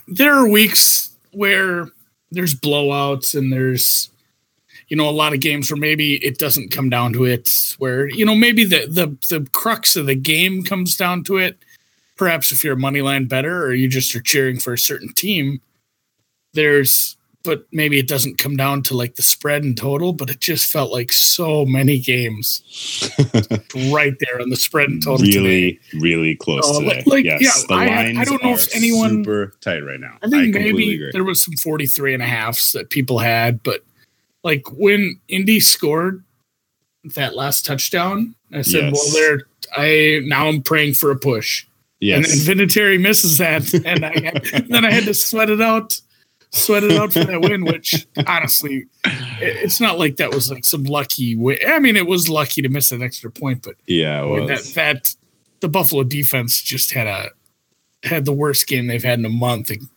There 0.08 0.34
are 0.34 0.48
weeks 0.48 1.14
where 1.30 1.88
there's 2.30 2.54
blowouts 2.54 3.36
and 3.36 3.52
there's 3.52 4.10
you 4.88 4.96
know 4.96 5.08
a 5.08 5.10
lot 5.10 5.34
of 5.34 5.40
games 5.40 5.70
where 5.70 5.78
maybe 5.78 6.14
it 6.24 6.38
doesn't 6.38 6.70
come 6.70 6.88
down 6.88 7.12
to 7.12 7.24
it 7.24 7.74
where 7.78 8.08
you 8.08 8.24
know 8.24 8.34
maybe 8.34 8.64
the 8.64 8.86
the 8.86 9.16
the 9.28 9.48
crux 9.52 9.96
of 9.96 10.06
the 10.06 10.14
game 10.14 10.62
comes 10.62 10.96
down 10.96 11.24
to 11.24 11.36
it. 11.38 11.58
Perhaps 12.16 12.50
if 12.50 12.64
you're 12.64 12.74
a 12.74 12.78
money 12.78 13.02
line 13.02 13.26
bettor 13.26 13.62
or 13.64 13.74
you 13.74 13.88
just 13.88 14.14
are 14.14 14.22
cheering 14.22 14.58
for 14.58 14.72
a 14.72 14.78
certain 14.78 15.12
team 15.12 15.60
there's 16.56 17.16
but 17.46 17.66
maybe 17.72 17.98
it 17.98 18.06
doesn't 18.08 18.36
come 18.36 18.56
down 18.56 18.82
to 18.82 18.94
like 18.94 19.14
the 19.14 19.22
spread 19.22 19.64
in 19.64 19.74
total 19.74 20.12
but 20.12 20.28
it 20.28 20.40
just 20.40 20.70
felt 20.70 20.92
like 20.92 21.10
so 21.12 21.64
many 21.64 21.98
games 21.98 22.60
right 23.92 24.14
there 24.20 24.40
on 24.40 24.50
the 24.50 24.56
spread 24.56 24.88
and 24.90 25.02
total 25.02 25.24
today. 25.24 25.38
really, 25.38 25.80
really 25.94 26.34
close 26.36 26.62
Oh, 26.66 26.80
today. 26.80 27.02
like- 27.06 27.24
yes, 27.24 27.40
yeah, 27.40 27.66
the 27.68 27.74
I- 27.74 28.20
I 28.20 28.24
don't 28.24 28.42
know 28.42 28.52
if 28.54 28.74
anyone- 28.74 29.24
super 29.24 29.54
tight 29.60 29.80
right 29.80 30.00
now. 30.00 30.18
I 30.22 30.28
think 30.28 30.52
completely 30.54 30.72
maybe 30.72 30.94
agree. 30.96 31.10
there 31.12 31.24
was 31.24 31.40
some 31.42 31.54
43 31.54 32.12
and 32.14 32.22
a 32.22 32.26
halfs 32.26 32.72
that 32.72 32.90
people 32.90 33.20
had, 33.20 33.62
but 33.62 33.82
like 34.44 34.64
when 34.72 35.18
Indy 35.28 35.60
scored 35.60 36.22
that 37.14 37.34
last 37.36 37.64
touchdown, 37.64 38.34
I 38.52 38.62
said, 38.62 38.92
Yes. 38.92 38.92
well, 38.92 39.12
there, 39.14 39.40
I 39.76 40.20
now 40.24 40.48
I'm 40.48 40.62
praying 40.62 40.94
for 40.94 41.10
a 41.10 41.16
push. 41.16 41.64
yes. 42.00 42.46
And 42.48 42.58
then 42.58 42.66
Vinatieri 42.68 43.00
misses 43.00 43.38
that. 43.38 43.72
And, 43.74 44.04
I, 44.04 44.10
and 44.54 44.68
then 44.70 44.84
I 44.84 44.90
had 44.92 45.04
to 45.04 45.14
sweat 45.14 45.50
it 45.50 45.60
out. 45.60 46.00
Sweat 46.50 46.84
it 46.84 46.92
out 46.92 47.12
for 47.12 47.24
that 47.24 47.40
win. 47.40 47.64
Which 47.66 48.06
honestly, 48.26 48.86
it's 49.40 49.80
not 49.80 49.98
like 49.98 50.16
that 50.16 50.34
was 50.34 50.50
like 50.50 50.64
some 50.64 50.84
lucky 50.84 51.36
win. 51.36 51.58
I 51.66 51.78
mean, 51.78 51.96
it 51.96 52.06
was 52.06 52.28
lucky 52.28 52.62
to 52.62 52.68
miss 52.68 52.92
an 52.92 53.02
extra 53.02 53.30
point, 53.30 53.62
but 53.62 53.76
Yeah, 53.86 54.22
I 54.22 54.26
mean, 54.26 54.46
that 54.46 54.64
that 54.74 55.14
the 55.60 55.68
Buffalo 55.68 56.04
defense 56.04 56.60
just 56.60 56.92
had 56.92 57.06
a 57.06 57.30
had 58.02 58.24
the 58.24 58.32
worst 58.32 58.66
game 58.66 58.86
they've 58.86 59.02
had 59.02 59.18
in 59.18 59.24
a 59.24 59.30
month. 59.30 59.70
And 59.70 59.88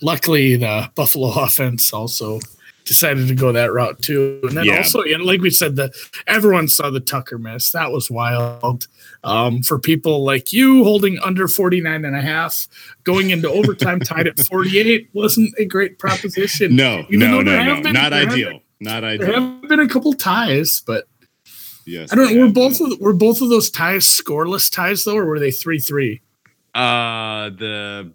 luckily, 0.00 0.56
the 0.56 0.90
Buffalo 0.94 1.30
offense 1.42 1.92
also 1.92 2.40
decided 2.88 3.28
to 3.28 3.34
go 3.34 3.52
that 3.52 3.72
route 3.72 4.00
too. 4.02 4.40
And 4.44 4.56
then 4.56 4.64
Yeah. 4.64 4.78
also, 4.78 5.04
yeah, 5.04 5.18
like 5.18 5.40
we 5.42 5.50
said, 5.50 5.76
the 5.76 5.92
everyone 6.26 6.66
saw 6.68 6.90
the 6.90 7.00
Tucker 7.00 7.38
miss. 7.38 7.70
That 7.70 7.92
was 7.92 8.10
wild. 8.10 8.88
Um, 9.22 9.62
for 9.62 9.78
people 9.78 10.24
like 10.24 10.52
you 10.52 10.84
holding 10.84 11.18
under 11.20 11.46
49 11.48 12.04
and 12.04 12.16
a 12.16 12.20
half, 12.22 12.66
going 13.04 13.30
into 13.30 13.48
overtime 13.50 14.00
tied 14.00 14.26
at 14.26 14.38
48 14.40 15.08
wasn't 15.12 15.52
a 15.58 15.64
great 15.64 15.98
proposition. 15.98 16.74
no, 16.74 17.04
Even 17.10 17.30
no, 17.30 17.42
no, 17.42 17.42
no, 17.42 17.74
have 17.74 17.82
been- 17.82 17.92
not 17.92 18.10
there 18.10 18.20
have 18.20 18.32
ideal. 18.32 18.60
There 18.80 19.32
have 19.32 19.62
been 19.68 19.80
a 19.80 19.88
couple 19.88 20.12
ties, 20.14 20.82
but 20.86 21.06
Yes. 21.84 22.12
I 22.12 22.16
don't 22.16 22.28
they 22.28 22.34
know. 22.34 22.40
Were 22.40 22.46
have. 22.46 22.54
both 22.54 22.80
of 22.80 23.00
were 23.00 23.12
both 23.12 23.40
of 23.40 23.48
those 23.48 23.70
ties 23.70 24.04
scoreless 24.04 24.70
ties 24.70 25.04
though, 25.04 25.16
or 25.16 25.26
were 25.26 25.38
they 25.38 25.50
three 25.50 25.78
three? 25.80 26.20
Uh, 26.74 27.50
the 27.50 28.12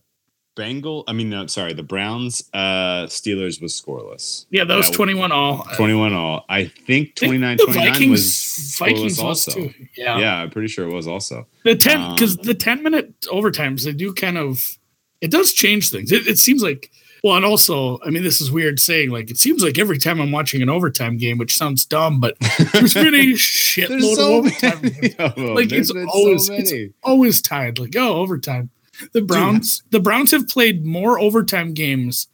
Bengal. 0.55 1.03
I 1.07 1.13
mean, 1.13 1.29
no, 1.29 1.47
sorry, 1.47 1.73
the 1.73 1.83
Browns. 1.83 2.49
Uh, 2.53 3.05
Steelers 3.07 3.61
was 3.61 3.79
scoreless. 3.79 4.45
Yeah, 4.49 4.63
that 4.65 4.75
was 4.75 4.87
That- 4.89 4.95
twenty 4.95 5.13
one 5.13 5.31
all. 5.31 5.67
Twenty-one 5.75 6.13
all. 6.13 6.45
I 6.49 6.65
think 6.65 6.73
I 6.87 6.87
think 6.87 7.15
29 7.15 7.57
the 7.57 7.63
29 7.65 8.09
was 8.11 8.75
Vikings 8.79 9.19
also. 9.19 9.51
too. 9.51 9.73
Yeah. 9.97 10.19
Yeah. 10.19 10.35
I'm 10.35 10.49
pretty 10.51 10.67
sure 10.67 10.87
it 10.87 10.93
was 10.93 11.07
also. 11.07 11.47
The 11.63 11.75
ten 11.75 12.13
because 12.13 12.37
Um, 12.37 12.43
the 12.43 12.53
ten 12.53 12.83
minute 12.83 13.19
overtimes 13.23 13.83
they 13.85 13.93
do 13.93 14.13
kind 14.13 14.37
of 14.37 14.77
it 15.21 15.31
does 15.31 15.53
change 15.53 15.89
things. 15.89 16.11
It, 16.11 16.27
it 16.27 16.37
seems 16.37 16.61
like 16.61 16.91
well, 17.23 17.37
and 17.37 17.45
also 17.45 17.99
I 18.05 18.09
mean 18.09 18.21
this 18.23 18.41
is 18.41 18.51
weird 18.51 18.79
saying 18.81 19.09
like 19.09 19.31
it 19.31 19.37
seems 19.37 19.63
like 19.63 19.79
every 19.79 19.97
time 19.97 20.19
I'm 20.19 20.31
watching 20.31 20.61
an 20.61 20.67
overtime 20.69 21.15
game, 21.17 21.37
which 21.37 21.55
sounds 21.57 21.85
dumb, 21.85 22.19
but 22.19 22.35
there's 22.73 22.93
been 22.93 23.15
a 23.15 23.33
shitload 23.33 24.13
of 24.13 24.19
overtime. 24.19 25.55
Like 25.55 25.71
it's 25.71 25.89
so 25.89 26.05
always 26.09 26.49
it's 26.49 26.73
always 27.01 27.41
tied. 27.41 27.79
Like 27.79 27.95
oh 27.95 28.15
overtime. 28.17 28.69
The 29.13 29.21
Browns 29.21 29.83
the 29.89 29.99
Browns 29.99 30.31
have 30.31 30.47
played 30.47 30.85
more 30.85 31.19
overtime 31.19 31.73
games 31.73 32.27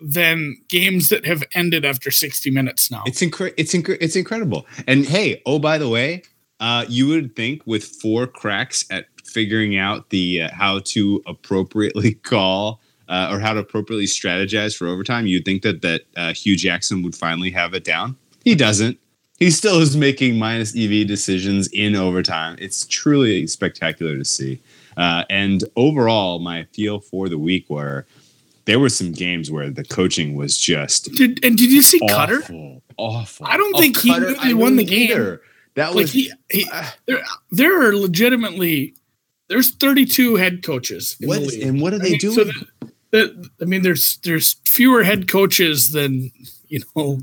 than 0.00 0.56
games 0.68 1.08
that 1.10 1.24
have 1.26 1.44
ended 1.54 1.84
after 1.84 2.10
60 2.10 2.50
minutes 2.50 2.90
now. 2.90 3.04
It's 3.06 3.20
incre- 3.20 3.54
it's 3.56 3.72
incre- 3.72 3.98
it's 4.00 4.16
incredible. 4.16 4.66
And 4.86 5.06
hey, 5.06 5.40
oh 5.46 5.58
by 5.58 5.78
the 5.78 5.88
way, 5.88 6.22
uh, 6.60 6.84
you 6.88 7.08
would 7.08 7.36
think 7.36 7.62
with 7.66 7.84
four 7.84 8.26
cracks 8.26 8.84
at 8.90 9.06
figuring 9.24 9.76
out 9.76 10.10
the 10.10 10.42
uh, 10.42 10.50
how 10.52 10.80
to 10.80 11.22
appropriately 11.26 12.14
call 12.22 12.80
uh, 13.08 13.28
or 13.30 13.38
how 13.38 13.52
to 13.52 13.60
appropriately 13.60 14.06
strategize 14.06 14.76
for 14.76 14.86
overtime, 14.88 15.26
you'd 15.26 15.44
think 15.44 15.62
that 15.62 15.82
that 15.82 16.02
uh, 16.16 16.32
Hue 16.32 16.56
Jackson 16.56 17.02
would 17.02 17.14
finally 17.14 17.50
have 17.50 17.74
it 17.74 17.84
down. 17.84 18.16
He 18.44 18.54
doesn't. 18.54 18.98
He 19.38 19.50
still 19.50 19.80
is 19.80 19.96
making 19.96 20.38
minus 20.38 20.76
EV 20.76 21.06
decisions 21.06 21.66
in 21.68 21.96
overtime. 21.96 22.56
It's 22.60 22.86
truly 22.86 23.46
spectacular 23.48 24.16
to 24.16 24.24
see. 24.24 24.60
Uh, 24.96 25.24
and 25.30 25.64
overall, 25.76 26.38
my 26.38 26.64
feel 26.74 27.00
for 27.00 27.28
the 27.28 27.38
week 27.38 27.68
were 27.70 28.06
there 28.64 28.78
were 28.78 28.88
some 28.88 29.12
games 29.12 29.50
where 29.50 29.70
the 29.70 29.84
coaching 29.84 30.36
was 30.36 30.56
just 30.56 31.10
Did, 31.12 31.44
and 31.44 31.56
did 31.58 31.70
you 31.72 31.82
see 31.82 31.98
awful, 32.00 32.14
Cutter? 32.40 32.80
Awful. 32.96 33.46
I 33.46 33.56
don't 33.56 33.76
think 33.78 33.98
he 33.98 34.16
really 34.16 34.36
I 34.38 34.52
won 34.52 34.76
the 34.76 34.84
game. 34.84 35.10
either. 35.10 35.40
That 35.74 35.88
Like 35.88 35.96
was 35.96 36.12
he, 36.12 36.30
he 36.50 36.68
uh, 36.72 36.90
there, 37.06 37.22
there 37.50 37.88
are 37.88 37.96
legitimately 37.96 38.94
there's 39.48 39.74
32 39.74 40.36
head 40.36 40.62
coaches. 40.62 41.16
In 41.20 41.28
what 41.28 41.40
the 41.48 41.62
and 41.62 41.80
what 41.80 41.92
are 41.94 41.96
I 41.96 41.98
they 42.00 42.10
mean, 42.10 42.18
doing? 42.18 42.34
so 42.34 42.44
the- 42.44 42.66
the- 43.10 43.50
I 43.60 43.64
mean, 43.64 43.82
there's 43.82 44.18
there's 44.18 44.56
fewer 44.66 45.02
head 45.02 45.28
coaches 45.28 45.92
than 45.92 46.30
you 46.68 46.80
know, 46.94 47.20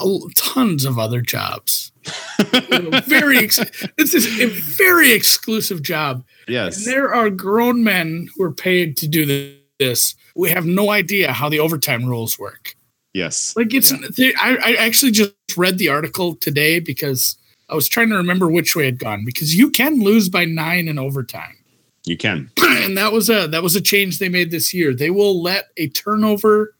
a- 0.00 0.18
tons 0.36 0.84
of 0.84 0.98
other 0.98 1.20
jobs. 1.20 1.91
Very 3.06 3.38
ex- 3.38 3.60
this 3.96 4.14
is 4.14 4.40
a 4.40 4.46
very 4.46 5.12
exclusive 5.12 5.82
job. 5.82 6.24
yes. 6.48 6.78
And 6.78 6.86
there 6.86 7.14
are 7.14 7.30
grown 7.30 7.84
men 7.84 8.28
who 8.34 8.44
are 8.44 8.52
paid 8.52 8.96
to 8.98 9.08
do 9.08 9.54
this. 9.78 10.14
We 10.34 10.50
have 10.50 10.66
no 10.66 10.90
idea 10.90 11.32
how 11.32 11.48
the 11.48 11.60
overtime 11.60 12.04
rules 12.04 12.38
work. 12.38 12.74
Yes. 13.14 13.54
Like 13.56 13.74
it's, 13.74 13.92
Yeah. 14.18 14.30
I, 14.40 14.56
I 14.64 14.72
actually 14.74 15.12
just 15.12 15.32
read 15.56 15.78
the 15.78 15.88
article 15.90 16.34
today 16.36 16.78
because 16.80 17.36
I 17.68 17.74
was 17.74 17.88
trying 17.88 18.08
to 18.10 18.16
remember 18.16 18.48
which 18.48 18.74
way 18.74 18.84
it 18.84 18.86
had 18.86 18.98
gone. 18.98 19.24
Because 19.24 19.54
you 19.54 19.70
can 19.70 20.00
lose 20.00 20.28
by 20.28 20.44
nine 20.44 20.88
in 20.88 20.98
overtime, 20.98 21.56
You 22.04 22.16
can. 22.16 22.50
and 22.58 22.96
that 22.96 23.12
was 23.12 23.28
a 23.30 23.46
that 23.48 23.62
was 23.62 23.76
a 23.76 23.80
change 23.80 24.18
they 24.18 24.28
made 24.28 24.50
this 24.50 24.72
year. 24.74 24.94
They 24.94 25.10
will 25.10 25.40
let 25.42 25.66
a 25.76 25.88
turnover 25.88 26.74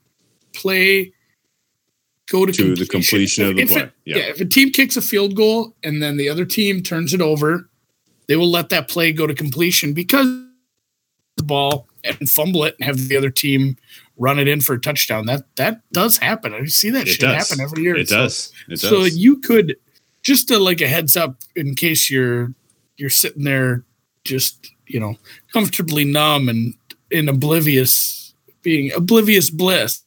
play 0.53 1.12
go 2.29 2.45
to, 2.45 2.51
To 2.51 2.75
the 2.75 2.85
completion 2.85 3.45
of 3.45 3.55
the 3.55 3.61
If 3.63 3.69
play. 3.69 3.81
it- 3.81 3.91
Yeah. 4.05 4.17
yeah, 4.17 4.23
if 4.29 4.39
a 4.41 4.45
team 4.45 4.71
kicks 4.71 4.95
a 4.95 5.01
field 5.01 5.35
goal 5.35 5.75
and 5.83 6.01
then 6.01 6.17
the 6.17 6.29
other 6.29 6.45
team 6.45 6.81
turns 6.81 7.13
it 7.13 7.21
over, 7.21 7.69
they 8.27 8.35
will 8.35 8.49
let 8.49 8.69
that 8.69 8.87
play 8.87 9.11
go 9.11 9.27
to 9.27 9.33
completion 9.33 9.93
because 9.93 10.25
the 11.37 11.43
ball 11.43 11.87
and 12.03 12.29
fumble 12.29 12.63
it 12.63 12.75
and 12.79 12.85
have 12.85 13.07
the 13.07 13.17
other 13.17 13.29
team 13.29 13.75
run 14.17 14.39
it 14.39 14.47
in 14.47 14.61
for 14.61 14.73
a 14.73 14.79
touchdown. 14.79 15.25
That 15.25 15.43
that 15.57 15.81
does 15.91 16.17
happen. 16.17 16.53
I 16.53 16.65
see 16.65 16.89
that 16.91 17.07
It 17.07 17.11
shit 17.13 17.19
does. 17.21 17.49
happen 17.49 17.61
every 17.63 17.83
year. 17.83 17.95
It 17.97 18.07
So- 18.09 18.17
does. 18.17 18.51
It 18.67 18.79
does. 18.79 18.81
So 18.81 19.03
you 19.03 19.37
could 19.37 19.75
just 20.21 20.47
to 20.49 20.59
like 20.59 20.79
a 20.81 20.87
heads 20.87 21.17
up 21.17 21.41
in 21.55 21.75
case 21.75 22.09
you're 22.09 22.53
you're 22.97 23.09
sitting 23.09 23.43
there 23.43 23.83
just 24.23 24.69
you 24.87 24.99
know 24.99 25.17
comfortably 25.51 26.05
numb 26.05 26.47
and 26.47 26.75
in 27.11 27.27
oblivious 27.27 28.33
being 28.61 28.91
oblivious 28.93 29.49
bliss 29.49 30.01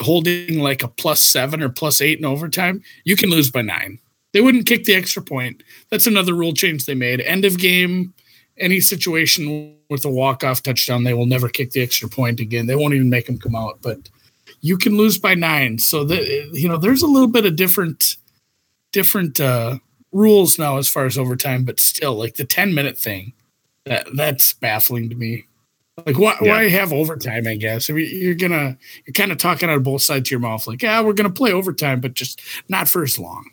holding 0.00 0.60
like 0.60 0.82
a 0.82 0.88
plus 0.88 1.20
seven 1.20 1.62
or 1.62 1.68
plus 1.68 2.00
eight 2.00 2.18
in 2.18 2.24
overtime 2.24 2.82
you 3.04 3.16
can 3.16 3.30
lose 3.30 3.50
by 3.50 3.62
nine. 3.62 3.98
They 4.32 4.40
wouldn't 4.40 4.66
kick 4.66 4.84
the 4.84 4.94
extra 4.94 5.22
point. 5.22 5.62
That's 5.90 6.06
another 6.06 6.34
rule 6.34 6.52
change 6.52 6.86
they 6.86 6.94
made. 6.94 7.20
End 7.20 7.44
of 7.44 7.58
game 7.58 8.14
any 8.58 8.80
situation 8.80 9.74
with 9.88 10.04
a 10.04 10.10
walk-off 10.10 10.62
touchdown 10.62 11.02
they 11.02 11.14
will 11.14 11.26
never 11.26 11.48
kick 11.48 11.70
the 11.70 11.82
extra 11.82 12.08
point 12.08 12.40
again. 12.40 12.66
They 12.66 12.76
won't 12.76 12.94
even 12.94 13.10
make 13.10 13.26
them 13.26 13.38
come 13.38 13.54
out 13.54 13.78
but 13.82 14.08
you 14.62 14.76
can 14.76 14.96
lose 14.96 15.16
by 15.16 15.34
nine. 15.34 15.78
So 15.78 16.04
the, 16.04 16.50
you 16.52 16.68
know 16.68 16.76
there's 16.76 17.02
a 17.02 17.06
little 17.06 17.28
bit 17.28 17.46
of 17.46 17.56
different 17.56 18.16
different 18.92 19.40
uh 19.40 19.78
rules 20.12 20.58
now 20.58 20.76
as 20.76 20.88
far 20.88 21.06
as 21.06 21.16
overtime 21.16 21.64
but 21.64 21.78
still 21.78 22.14
like 22.14 22.34
the 22.34 22.44
10 22.44 22.74
minute 22.74 22.98
thing 22.98 23.32
that 23.86 24.04
that's 24.16 24.52
baffling 24.54 25.08
to 25.08 25.14
me 25.14 25.46
like 26.06 26.18
why, 26.18 26.36
Yeah. 26.42 26.52
why 26.52 26.68
have 26.68 26.92
overtime 26.92 27.46
i 27.46 27.56
guess 27.56 27.88
I 27.90 27.94
mean, 27.94 28.08
you're 28.12 28.34
gonna 28.34 28.76
you're 29.06 29.12
kind 29.14 29.32
of 29.32 29.38
talking 29.38 29.68
out 29.68 29.76
of 29.76 29.82
both 29.82 30.02
sides 30.02 30.28
of 30.28 30.30
your 30.30 30.40
mouth 30.40 30.66
like 30.66 30.82
yeah 30.82 31.00
we're 31.00 31.12
gonna 31.12 31.30
play 31.30 31.52
overtime 31.52 32.00
but 32.00 32.14
just 32.14 32.40
not 32.68 32.88
for 32.88 33.02
as 33.02 33.18
long 33.18 33.44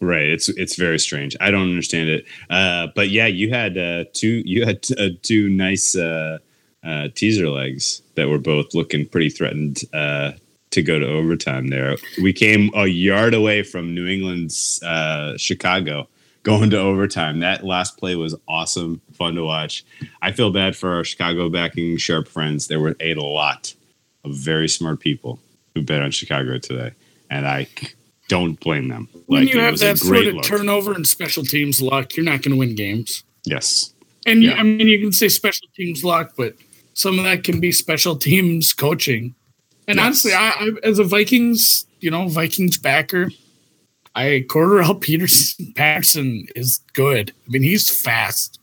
Right. 0.00 0.28
It's 0.28 0.48
it's 0.50 0.76
very 0.76 1.00
strange. 1.00 1.34
I 1.40 1.50
don't 1.50 1.68
understand 1.68 2.08
it. 2.08 2.24
Uh, 2.48 2.86
but 2.94 3.10
yeah, 3.10 3.26
you 3.26 3.50
had 3.50 3.76
uh, 3.76 4.04
two 4.12 4.44
you 4.46 4.64
had 4.64 4.86
uh, 4.96 5.08
two 5.22 5.48
nice 5.48 5.96
uh, 5.96 6.38
uh, 6.84 7.08
teaser 7.16 7.48
legs 7.48 8.00
that 8.14 8.28
were 8.28 8.38
both 8.38 8.74
looking 8.74 9.06
pretty 9.06 9.28
threatened 9.28 9.80
uh, 9.92 10.34
to 10.70 10.82
go 10.82 11.00
to 11.00 11.04
overtime. 11.08 11.66
There, 11.66 11.96
we 12.22 12.32
came 12.32 12.70
a 12.76 12.86
yard 12.86 13.34
away 13.34 13.64
from 13.64 13.92
New 13.92 14.06
England's 14.06 14.80
uh, 14.84 15.36
Chicago 15.36 16.06
going 16.44 16.70
to 16.70 16.78
overtime. 16.78 17.40
That 17.40 17.64
last 17.64 17.98
play 17.98 18.14
was 18.14 18.36
awesome, 18.46 19.00
fun 19.18 19.34
to 19.34 19.44
watch. 19.44 19.84
I 20.22 20.32
feel 20.32 20.50
bad 20.50 20.76
for 20.76 20.94
our 20.94 21.04
Chicago 21.04 21.48
backing 21.50 21.96
sharp 21.98 22.28
friends. 22.28 22.68
There 22.68 22.80
were 22.80 22.96
a 23.00 23.14
lot 23.14 23.74
of 24.24 24.34
very 24.34 24.68
smart 24.68 25.00
people 25.00 25.38
who 25.74 25.82
bet 25.82 26.00
on 26.02 26.10
Chicago 26.10 26.58
today, 26.58 26.92
and 27.30 27.46
I 27.46 27.66
don't 28.28 28.58
blame 28.60 28.88
them. 28.88 29.08
when 29.26 29.44
Like, 29.44 29.54
you 29.54 29.60
have 29.60 29.78
that 29.78 29.98
sort 29.98 30.26
of 30.26 30.34
look. 30.34 30.44
turnover 30.44 30.92
and 30.92 31.06
special 31.06 31.42
teams 31.44 31.80
luck 31.82 32.14
you're 32.16 32.24
not 32.24 32.42
going 32.42 32.52
to 32.52 32.56
win 32.58 32.74
games 32.74 33.24
Yes. 33.44 33.94
and 34.26 34.42
Yeah. 34.42 34.52
i 34.54 34.62
mean 34.62 34.86
you 34.86 34.98
can 35.00 35.12
say 35.12 35.28
special 35.28 35.66
teams 35.74 36.04
luck 36.04 36.34
but 36.36 36.54
some 36.92 37.18
of 37.18 37.24
that 37.24 37.42
can 37.42 37.58
be 37.58 37.72
special 37.72 38.16
teams 38.16 38.74
coaching 38.74 39.34
and 39.86 39.96
Yes. 39.96 40.04
honestly 40.04 40.32
I, 40.34 40.50
I 40.50 40.70
as 40.82 40.98
a 40.98 41.04
vikings 41.04 41.86
you 42.00 42.10
know 42.10 42.28
vikings 42.28 42.76
backer 42.76 43.30
i 44.14 44.44
Cordarrelle 44.46 45.00
peterson 45.00 45.72
patterson 45.76 46.48
is 46.54 46.80
good 46.92 47.32
i 47.46 47.50
mean 47.50 47.62
he's 47.62 47.88
fast 47.88 48.57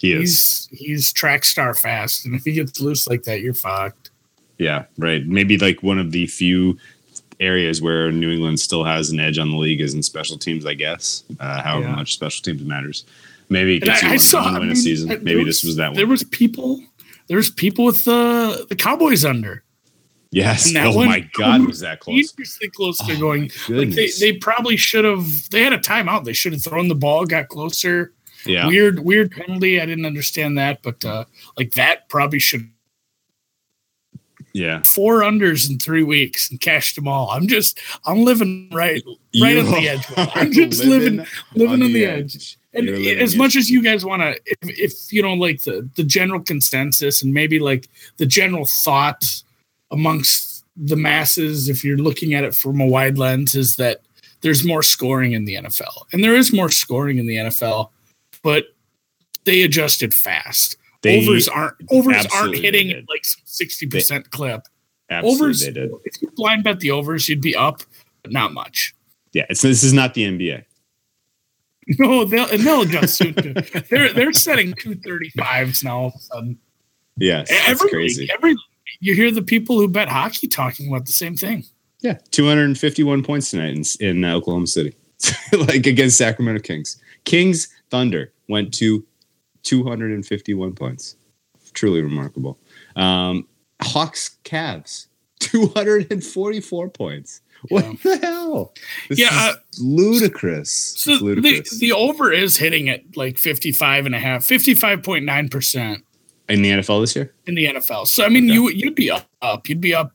He 0.00 0.12
is. 0.14 0.68
he's 0.70 0.80
he's 0.80 1.12
track 1.12 1.44
star 1.44 1.74
fast 1.74 2.24
and 2.24 2.34
if 2.34 2.44
he 2.44 2.52
gets 2.52 2.80
loose 2.80 3.06
like 3.06 3.22
that 3.24 3.40
you're 3.42 3.54
fucked 3.54 4.10
Yeah, 4.58 4.84
right. 4.98 5.26
Maybe 5.26 5.56
like 5.58 5.82
one 5.82 5.98
of 5.98 6.10
the 6.12 6.26
few 6.26 6.78
areas 7.38 7.80
where 7.80 8.10
New 8.12 8.30
England 8.30 8.60
still 8.60 8.84
has 8.84 9.10
an 9.10 9.20
edge 9.20 9.38
on 9.38 9.50
the 9.50 9.56
league 9.56 9.80
is 9.80 9.94
in 9.94 10.02
special 10.02 10.36
teams, 10.36 10.66
I 10.66 10.74
guess. 10.74 11.24
Uh, 11.38 11.62
however 11.62 11.86
Yeah. 11.88 11.96
much 11.96 12.12
special 12.14 12.42
teams 12.42 12.62
matters. 12.62 13.04
Maybe 13.48 13.76
it 13.76 13.82
gets 13.82 14.02
you 14.02 14.08
I, 14.10 14.12
I 14.12 14.16
saw 14.18 14.42
one 14.44 14.56
I 14.56 14.58
win 14.58 14.68
mean, 14.68 14.76
a 14.76 14.80
season. 14.80 15.10
I- 15.10 15.16
Maybe 15.16 15.36
there 15.36 15.44
this 15.44 15.64
was 15.64 15.76
that 15.76 15.88
one. 15.88 15.96
there 15.96 16.06
was 16.06 16.22
people 16.24 16.82
there's 17.28 17.50
people 17.50 17.84
with 17.84 18.04
the 18.04 18.66
the 18.68 18.76
cowboys 18.76 19.24
under 19.24 19.64
yes. 20.30 20.72
Oh 20.76 20.94
one- 20.96 21.08
my 21.08 21.20
God, 21.38 21.66
was 21.66 21.80
that 21.80 22.00
close? 22.00 22.30
dangerously 22.32 22.68
close 22.70 22.98
they're 23.06 23.16
Oh, 23.16 23.20
going 23.20 23.50
Like 23.68 23.90
they, 23.90 24.10
they 24.20 24.32
probably 24.34 24.76
should 24.76 25.04
have. 25.04 25.26
They 25.50 25.62
had 25.62 25.72
a 25.72 25.78
timeout. 25.78 26.24
They 26.24 26.32
should 26.32 26.52
have 26.52 26.62
thrown 26.62 26.88
the 26.88 26.94
ball, 26.94 27.24
got 27.26 27.48
closer. 27.48 28.12
Yeah. 28.46 28.66
Weird, 28.66 29.00
weird 29.00 29.30
penalty. 29.32 29.80
I 29.80 29.86
didn't 29.86 30.06
understand 30.06 30.56
that, 30.58 30.82
but 30.82 31.04
uh, 31.04 31.24
like 31.56 31.72
that 31.74 32.08
probably 32.08 32.38
should 32.38 32.68
Yeah. 34.52 34.82
four 34.84 35.20
unders 35.20 35.70
in 35.70 35.78
three 35.78 36.02
weeks 36.02 36.50
and 36.50 36.60
cashed 36.60 36.96
them 36.96 37.06
all. 37.06 37.30
I'm 37.30 37.46
just 37.46 37.78
I'm 38.04 38.24
living 38.24 38.68
right 38.72 39.02
right 39.40 39.54
You 39.54 39.60
on 39.60 39.70
the 39.70 39.88
edge. 39.88 40.04
I'm 40.16 40.52
just 40.52 40.84
living 40.84 41.24
living 41.54 41.82
on 41.82 41.92
the 41.92 42.04
edge. 42.04 42.56
And 42.72 42.88
as 42.88 43.34
much 43.36 43.56
as 43.56 43.68
you 43.68 43.82
guys 43.82 44.04
want 44.04 44.22
to, 44.22 44.40
if, 44.46 44.58
if 44.62 45.12
you 45.12 45.22
know, 45.22 45.34
like 45.34 45.62
the 45.64 45.88
the 45.96 46.04
general 46.04 46.40
consensus 46.40 47.22
and 47.22 47.34
maybe 47.34 47.58
like 47.58 47.88
the 48.18 48.26
general 48.26 48.66
thought 48.84 49.42
amongst 49.90 50.64
the 50.76 50.96
masses, 50.96 51.68
if 51.68 51.84
you're 51.84 51.98
looking 51.98 52.32
at 52.32 52.44
it 52.44 52.54
from 52.54 52.80
a 52.80 52.86
wide 52.86 53.18
lens, 53.18 53.54
is 53.56 53.74
that 53.76 54.02
there's 54.42 54.64
more 54.64 54.82
scoring 54.84 55.32
in 55.32 55.44
the 55.46 55.56
NFL, 55.56 56.04
and 56.12 56.22
there 56.24 56.34
is 56.36 56.52
more 56.52 56.70
scoring 56.70 57.18
in 57.18 57.26
the 57.26 57.36
NFL, 57.36 57.90
but 58.42 58.64
they 59.44 59.62
adjusted 59.62 60.12
fast. 60.14 60.76
They- 61.02 61.22
overs 61.26 61.48
aren't 61.48 61.76
overs 61.90 62.26
aren't 62.34 62.56
hitting 62.58 62.88
did. 62.88 63.06
like 63.08 63.22
sixty 63.44 63.86
percent 63.86 64.30
clip. 64.30 64.62
Absolutely, 65.08 65.44
overs. 65.46 65.60
they 65.60 65.72
did. 65.72 65.90
If 66.04 66.22
you 66.22 66.30
blind 66.36 66.62
bet 66.64 66.80
the 66.80 66.90
overs, 66.90 67.28
you'd 67.28 67.40
be 67.40 67.56
up, 67.56 67.82
but 68.22 68.32
not 68.32 68.52
much. 68.52 68.94
Yeah, 69.32 69.46
it's 69.48 69.62
this 69.62 69.82
is 69.82 69.92
not 69.92 70.14
the 70.14 70.24
NBA. 70.24 70.64
No, 71.98 72.24
they'll 72.24 72.48
and 72.48 72.60
they'll 72.62 72.82
adjust 72.82 73.16
soon. 73.16 73.34
too. 73.34 73.52
They're 73.88 74.12
they're 74.12 74.32
setting 74.32 74.74
two 74.78 74.94
thirty 74.94 75.30
fives 75.30 75.82
now. 75.82 75.98
All 75.98 76.06
of 76.08 76.14
a 76.14 76.18
sudden, 76.20 76.58
Yes, 77.16 77.48
that's 77.48 77.68
every 77.68 77.90
crazy. 77.90 78.28
every 78.32 78.54
you 79.00 79.14
hear 79.14 79.32
the 79.32 79.42
people 79.42 79.76
who 79.78 79.88
bet 79.88 80.08
hockey 80.08 80.46
talking 80.46 80.86
about 80.88 81.06
the 81.06 81.12
same 81.12 81.34
thing. 81.36 81.64
Yeah, 82.00 82.18
251 82.30 83.22
points 83.24 83.50
tonight 83.50 83.96
in, 84.00 84.06
in 84.06 84.24
uh, 84.24 84.34
Oklahoma 84.36 84.66
City, 84.68 84.94
like 85.52 85.86
against 85.86 86.16
Sacramento 86.16 86.60
Kings. 86.62 87.00
Kings 87.24 87.68
Thunder 87.90 88.32
went 88.48 88.72
to 88.74 89.04
251 89.62 90.72
points. 90.74 91.16
Truly 91.72 92.02
remarkable. 92.02 92.58
Um, 92.96 93.46
Hawks 93.82 94.36
Cavs 94.44 95.06
244 95.40 96.88
points. 96.90 97.40
What 97.68 97.84
Yeah. 97.84 97.92
the 98.02 98.16
hell? 98.26 98.72
This 99.08 99.18
Yeah, 99.18 99.48
is 99.50 99.54
uh, 99.54 99.58
ludicrous. 99.80 100.70
So 100.72 101.12
It's 101.28 101.78
the, 101.78 101.88
the 101.88 101.92
over 101.92 102.32
is 102.32 102.56
hitting 102.56 102.88
at 102.88 103.16
like 103.16 103.38
55 103.38 104.06
and 104.06 104.14
a 104.14 104.18
half, 104.18 104.42
55.9% 104.46 106.02
in 106.48 106.62
the 106.62 106.70
NFL 106.70 107.02
this 107.02 107.14
year. 107.14 107.32
in 107.46 107.54
the 107.54 107.66
NFL. 107.66 108.06
So 108.06 108.24
I 108.24 108.28
mean 108.28 108.44
Okay. 108.44 108.54
you 108.54 108.70
you'd 108.70 108.94
be 108.94 109.10
up, 109.10 109.28
up. 109.42 109.68
You'd 109.68 109.80
be 109.80 109.94
up 109.94 110.12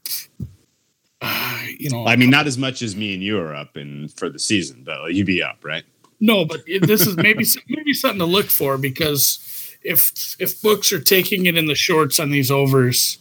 uh, 1.21 1.59
you 1.79 1.89
know. 1.89 2.05
I 2.05 2.15
mean, 2.17 2.29
not 2.29 2.45
as 2.45 2.57
much 2.57 2.81
as 2.81 2.95
me 2.95 3.13
and 3.13 3.23
you 3.23 3.39
are 3.39 3.55
up 3.55 3.77
in 3.77 4.09
for 4.09 4.29
the 4.29 4.37
season, 4.37 4.83
but 4.85 5.13
you'd 5.13 5.25
be 5.25 5.41
up, 5.41 5.63
right? 5.63 5.83
No, 6.19 6.45
but 6.45 6.61
this 6.81 7.05
is 7.05 7.15
maybe 7.17 7.45
maybe 7.67 7.93
something 7.93 8.19
to 8.19 8.25
look 8.25 8.47
for 8.47 8.77
because 8.77 9.39
if 9.83 10.35
if 10.39 10.61
books 10.61 10.91
are 10.91 11.01
taking 11.01 11.45
it 11.45 11.57
in 11.57 11.67
the 11.67 11.75
shorts 11.75 12.19
on 12.19 12.31
these 12.31 12.51
overs, 12.51 13.17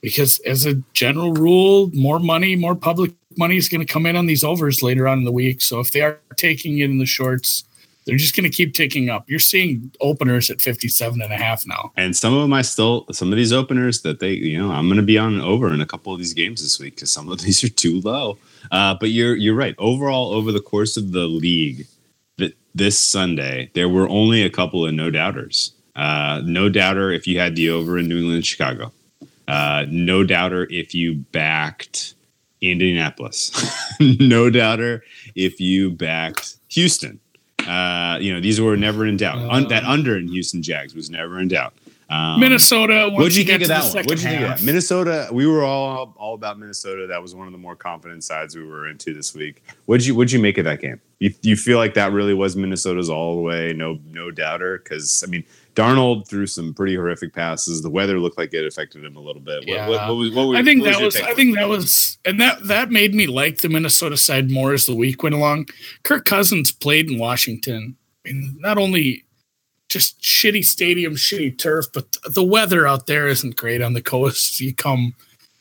because 0.00 0.38
as 0.40 0.66
a 0.66 0.74
general 0.92 1.32
rule, 1.32 1.90
more 1.92 2.18
money, 2.18 2.56
more 2.56 2.74
public 2.74 3.12
money 3.36 3.56
is 3.56 3.68
going 3.68 3.84
to 3.84 3.92
come 3.92 4.06
in 4.06 4.16
on 4.16 4.26
these 4.26 4.44
overs 4.44 4.82
later 4.82 5.06
on 5.08 5.18
in 5.18 5.24
the 5.24 5.32
week. 5.32 5.60
So 5.60 5.80
if 5.80 5.92
they 5.92 6.00
are 6.02 6.20
taking 6.36 6.78
it 6.78 6.90
in 6.90 6.98
the 6.98 7.06
shorts, 7.06 7.64
they're 8.08 8.16
just 8.16 8.34
going 8.34 8.50
to 8.50 8.56
keep 8.56 8.72
ticking 8.72 9.10
up. 9.10 9.28
You're 9.28 9.38
seeing 9.38 9.92
openers 10.00 10.48
at 10.48 10.62
57 10.62 11.20
and 11.20 11.30
a 11.30 11.36
half 11.36 11.66
now. 11.66 11.92
And 11.94 12.16
some 12.16 12.32
of 12.32 12.40
them, 12.40 12.54
I 12.54 12.62
still 12.62 13.04
some 13.12 13.30
of 13.30 13.36
these 13.36 13.52
openers 13.52 14.00
that 14.00 14.18
they, 14.18 14.32
you 14.32 14.58
know, 14.58 14.72
I'm 14.72 14.86
going 14.86 14.96
to 14.96 15.02
be 15.02 15.18
on 15.18 15.42
over 15.42 15.74
in 15.74 15.82
a 15.82 15.86
couple 15.86 16.14
of 16.14 16.18
these 16.18 16.32
games 16.32 16.62
this 16.62 16.80
week 16.80 16.94
because 16.94 17.10
some 17.10 17.30
of 17.30 17.38
these 17.42 17.62
are 17.62 17.68
too 17.68 18.00
low. 18.00 18.38
Uh, 18.72 18.94
but 18.98 19.10
you're 19.10 19.36
you're 19.36 19.54
right. 19.54 19.74
Overall, 19.76 20.32
over 20.32 20.52
the 20.52 20.60
course 20.60 20.96
of 20.96 21.12
the 21.12 21.26
league, 21.26 21.86
that 22.38 22.56
this 22.74 22.98
Sunday 22.98 23.70
there 23.74 23.90
were 23.90 24.08
only 24.08 24.42
a 24.42 24.48
couple 24.50 24.86
of 24.86 24.94
no 24.94 25.10
doubters. 25.10 25.72
Uh, 25.94 26.40
no 26.46 26.70
doubter 26.70 27.12
if 27.12 27.26
you 27.26 27.38
had 27.38 27.56
the 27.56 27.68
over 27.68 27.98
in 27.98 28.08
New 28.08 28.16
England, 28.16 28.46
Chicago. 28.46 28.90
Uh, 29.48 29.84
no 29.90 30.24
doubter 30.24 30.66
if 30.70 30.94
you 30.94 31.16
backed 31.32 32.14
Indianapolis. 32.62 33.52
no 34.00 34.48
doubter 34.48 35.04
if 35.34 35.60
you 35.60 35.90
backed 35.90 36.56
Houston. 36.68 37.20
Uh, 37.68 38.18
you 38.18 38.32
know, 38.32 38.40
these 38.40 38.60
were 38.60 38.76
never 38.76 39.06
in 39.06 39.16
doubt. 39.16 39.38
Un- 39.50 39.68
that 39.68 39.84
under 39.84 40.16
in 40.16 40.28
Houston 40.28 40.62
Jags 40.62 40.94
was 40.94 41.10
never 41.10 41.38
in 41.38 41.48
doubt. 41.48 41.74
Um, 42.10 42.40
Minnesota. 42.40 43.10
What'd 43.12 43.36
you 43.36 43.44
think 43.44 43.60
of 43.60 43.68
that 43.68 43.82
one? 43.82 44.04
What'd 44.04 44.22
you 44.22 44.28
think 44.28 44.40
of 44.40 44.48
that? 44.48 44.62
Minnesota. 44.62 45.28
We 45.30 45.46
were 45.46 45.62
all 45.62 46.14
all 46.16 46.34
about 46.34 46.58
Minnesota. 46.58 47.06
That 47.06 47.20
was 47.20 47.34
one 47.34 47.46
of 47.46 47.52
the 47.52 47.58
more 47.58 47.76
confident 47.76 48.24
sides 48.24 48.56
we 48.56 48.64
were 48.64 48.88
into 48.88 49.12
this 49.12 49.34
week. 49.34 49.62
What'd 49.84 50.06
you 50.06 50.14
What'd 50.14 50.32
you 50.32 50.38
make 50.38 50.56
of 50.56 50.64
that 50.64 50.80
game? 50.80 51.00
You 51.18 51.34
you 51.42 51.56
feel 51.56 51.76
like 51.76 51.92
that 51.94 52.12
really 52.12 52.32
was 52.32 52.56
Minnesota's 52.56 53.10
all 53.10 53.34
the 53.34 53.42
way, 53.42 53.74
no 53.74 53.98
no 54.10 54.30
doubter? 54.30 54.78
Because 54.78 55.22
I 55.26 55.30
mean, 55.30 55.44
Darnold 55.78 56.28
threw 56.28 56.46
some 56.46 56.74
pretty 56.74 56.94
horrific 56.96 57.32
passes. 57.32 57.82
The 57.82 57.90
weather 57.90 58.18
looked 58.18 58.36
like 58.36 58.52
it 58.52 58.66
affected 58.66 59.04
him 59.04 59.16
a 59.16 59.20
little 59.20 59.40
bit. 59.42 59.58
What- 59.60 59.68
Yeah. 59.68 59.88
What, 59.88 60.08
what, 60.08 60.16
was, 60.16 60.34
what, 60.34 60.48
were- 60.48 60.56
I 60.56 60.62
think 60.64 60.82
that 60.84 60.94
your 60.94 61.04
was. 61.06 61.16
I 61.16 61.34
think 61.34 61.54
that 61.56 61.68
was, 61.68 62.18
and 62.24 62.40
that 62.40 62.66
that 62.66 62.90
made 62.90 63.14
me 63.14 63.26
like 63.26 63.58
the 63.58 63.68
Minnesota 63.68 64.16
side 64.16 64.50
more 64.50 64.72
as 64.72 64.86
the 64.86 64.94
week 64.96 65.22
went 65.22 65.34
along. 65.34 65.68
Kirk 66.02 66.24
Cousins 66.24 66.72
played 66.72 67.10
in 67.10 67.18
Washington, 67.18 67.96
and 68.24 68.58
not 68.58 68.76
only 68.78 69.24
just 69.88 70.20
shitty 70.20 70.64
stadium, 70.64 71.14
shitty 71.14 71.56
turf, 71.58 71.86
but 71.94 72.16
the 72.34 72.42
weather 72.44 72.86
out 72.86 73.06
there 73.06 73.26
isn't 73.28 73.56
great 73.56 73.80
on 73.80 73.94
the 73.94 74.02
coast. 74.02 74.60
You 74.60 74.74
come, 74.74 75.14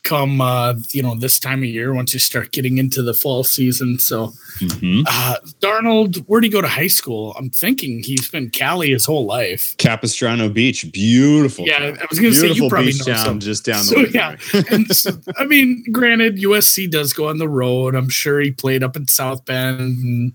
come, 0.03 0.39
uh, 0.39 0.73
you 0.91 1.03
know, 1.03 1.15
this 1.15 1.37
time 1.37 1.59
of 1.59 1.65
year 1.69 1.93
once 1.93 2.13
you 2.13 2.19
start 2.19 2.51
getting 2.53 2.77
into 2.77 3.01
the 3.01 3.13
fall 3.13 3.43
season. 3.43 3.99
So, 3.99 4.33
Mhm. 4.59 5.03
uh, 5.05 5.35
Darnold, 5.61 6.17
where'd 6.27 6.45
he 6.45 6.49
go 6.49 6.61
to 6.61 6.67
high 6.67 6.87
school? 6.87 7.35
I'm 7.37 7.49
thinking 7.49 8.01
he's 8.03 8.29
been 8.29 8.49
Cali 8.49 8.91
his 8.91 9.05
whole 9.05 9.25
life. 9.25 9.75
Capistrano 9.77 10.47
Beach, 10.47 10.89
beautiful. 10.93 11.65
Yeah, 11.67 11.79
town. 11.79 11.97
I 12.01 12.05
was 12.09 12.19
gonna 12.19 12.33
say 12.33 12.51
you 12.51 12.69
probably 12.69 12.93
know 12.93 13.03
town 13.05 13.25
some. 13.25 13.39
just 13.41 13.65
down 13.65 13.79
the 13.79 13.83
So, 13.83 13.97
way. 13.97 14.11
yeah. 14.13 14.35
and 14.71 14.87
so, 14.95 15.11
I 15.37 15.45
mean, 15.45 15.83
granted, 15.91 16.37
USC 16.37 16.87
does 16.89 17.11
go 17.11 17.27
on 17.27 17.37
the 17.37 17.49
road. 17.49 17.93
I'm 17.93 18.09
sure 18.09 18.39
he 18.39 18.51
played 18.51 18.83
up 18.83 18.95
in 18.95 19.07
South 19.09 19.43
Bend 19.45 19.79
and 19.81 20.31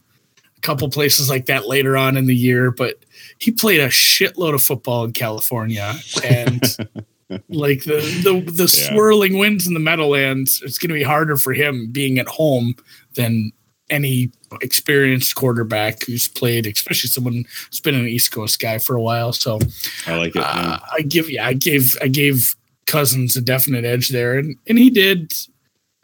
a 0.59 0.61
couple 0.61 0.89
places 0.91 1.31
like 1.31 1.47
that 1.47 1.67
later 1.67 1.97
on 1.97 2.19
in 2.19 2.27
the 2.27 2.37
year, 2.37 2.71
but 2.71 2.99
he 3.39 3.51
played 3.51 3.81
a 3.81 3.89
shitload 3.89 4.55
of 4.55 4.63
football 4.63 5.05
in 5.05 5.13
California. 5.13 5.95
And 6.25 6.63
like 7.49 7.85
the 7.85 7.97
the, 8.23 8.41
the 8.51 8.63
Yeah. 8.79 8.91
swirling 8.93 9.39
winds 9.39 9.67
in 9.67 9.75
the 9.75 9.81
Meadowlands, 9.81 10.63
it's 10.65 10.79
going 10.79 10.89
to 10.91 10.95
be 10.95 11.03
harder 11.03 11.37
for 11.37 11.53
him 11.53 11.91
being 11.93 12.19
at 12.19 12.29
home 12.29 12.75
than 13.15 13.53
any 13.91 14.31
experienced 14.63 15.35
quarterback 15.35 16.05
who's 16.05 16.29
played, 16.29 16.67
especially 16.67 17.09
someone 17.09 17.45
who's 17.69 17.81
been 17.81 17.95
an 17.95 18.07
East 18.09 18.33
Coast 18.33 18.61
guy 18.61 18.79
for 18.79 18.97
a 18.97 19.03
while. 19.03 19.33
So 19.33 19.59
I 20.07 20.17
like 20.17 20.35
it. 20.37 20.43
uh, 20.43 20.79
I 20.93 21.03
give 21.03 21.29
yeah, 21.31 21.47
I 21.47 21.53
gave 21.55 21.95
I 22.01 22.09
gave 22.09 22.55
Cousins 22.87 23.37
a 23.37 23.41
definite 23.41 23.85
edge 23.85 24.09
there, 24.09 24.39
and 24.39 24.57
and 24.67 24.79
he 24.79 24.91
did. 24.91 25.33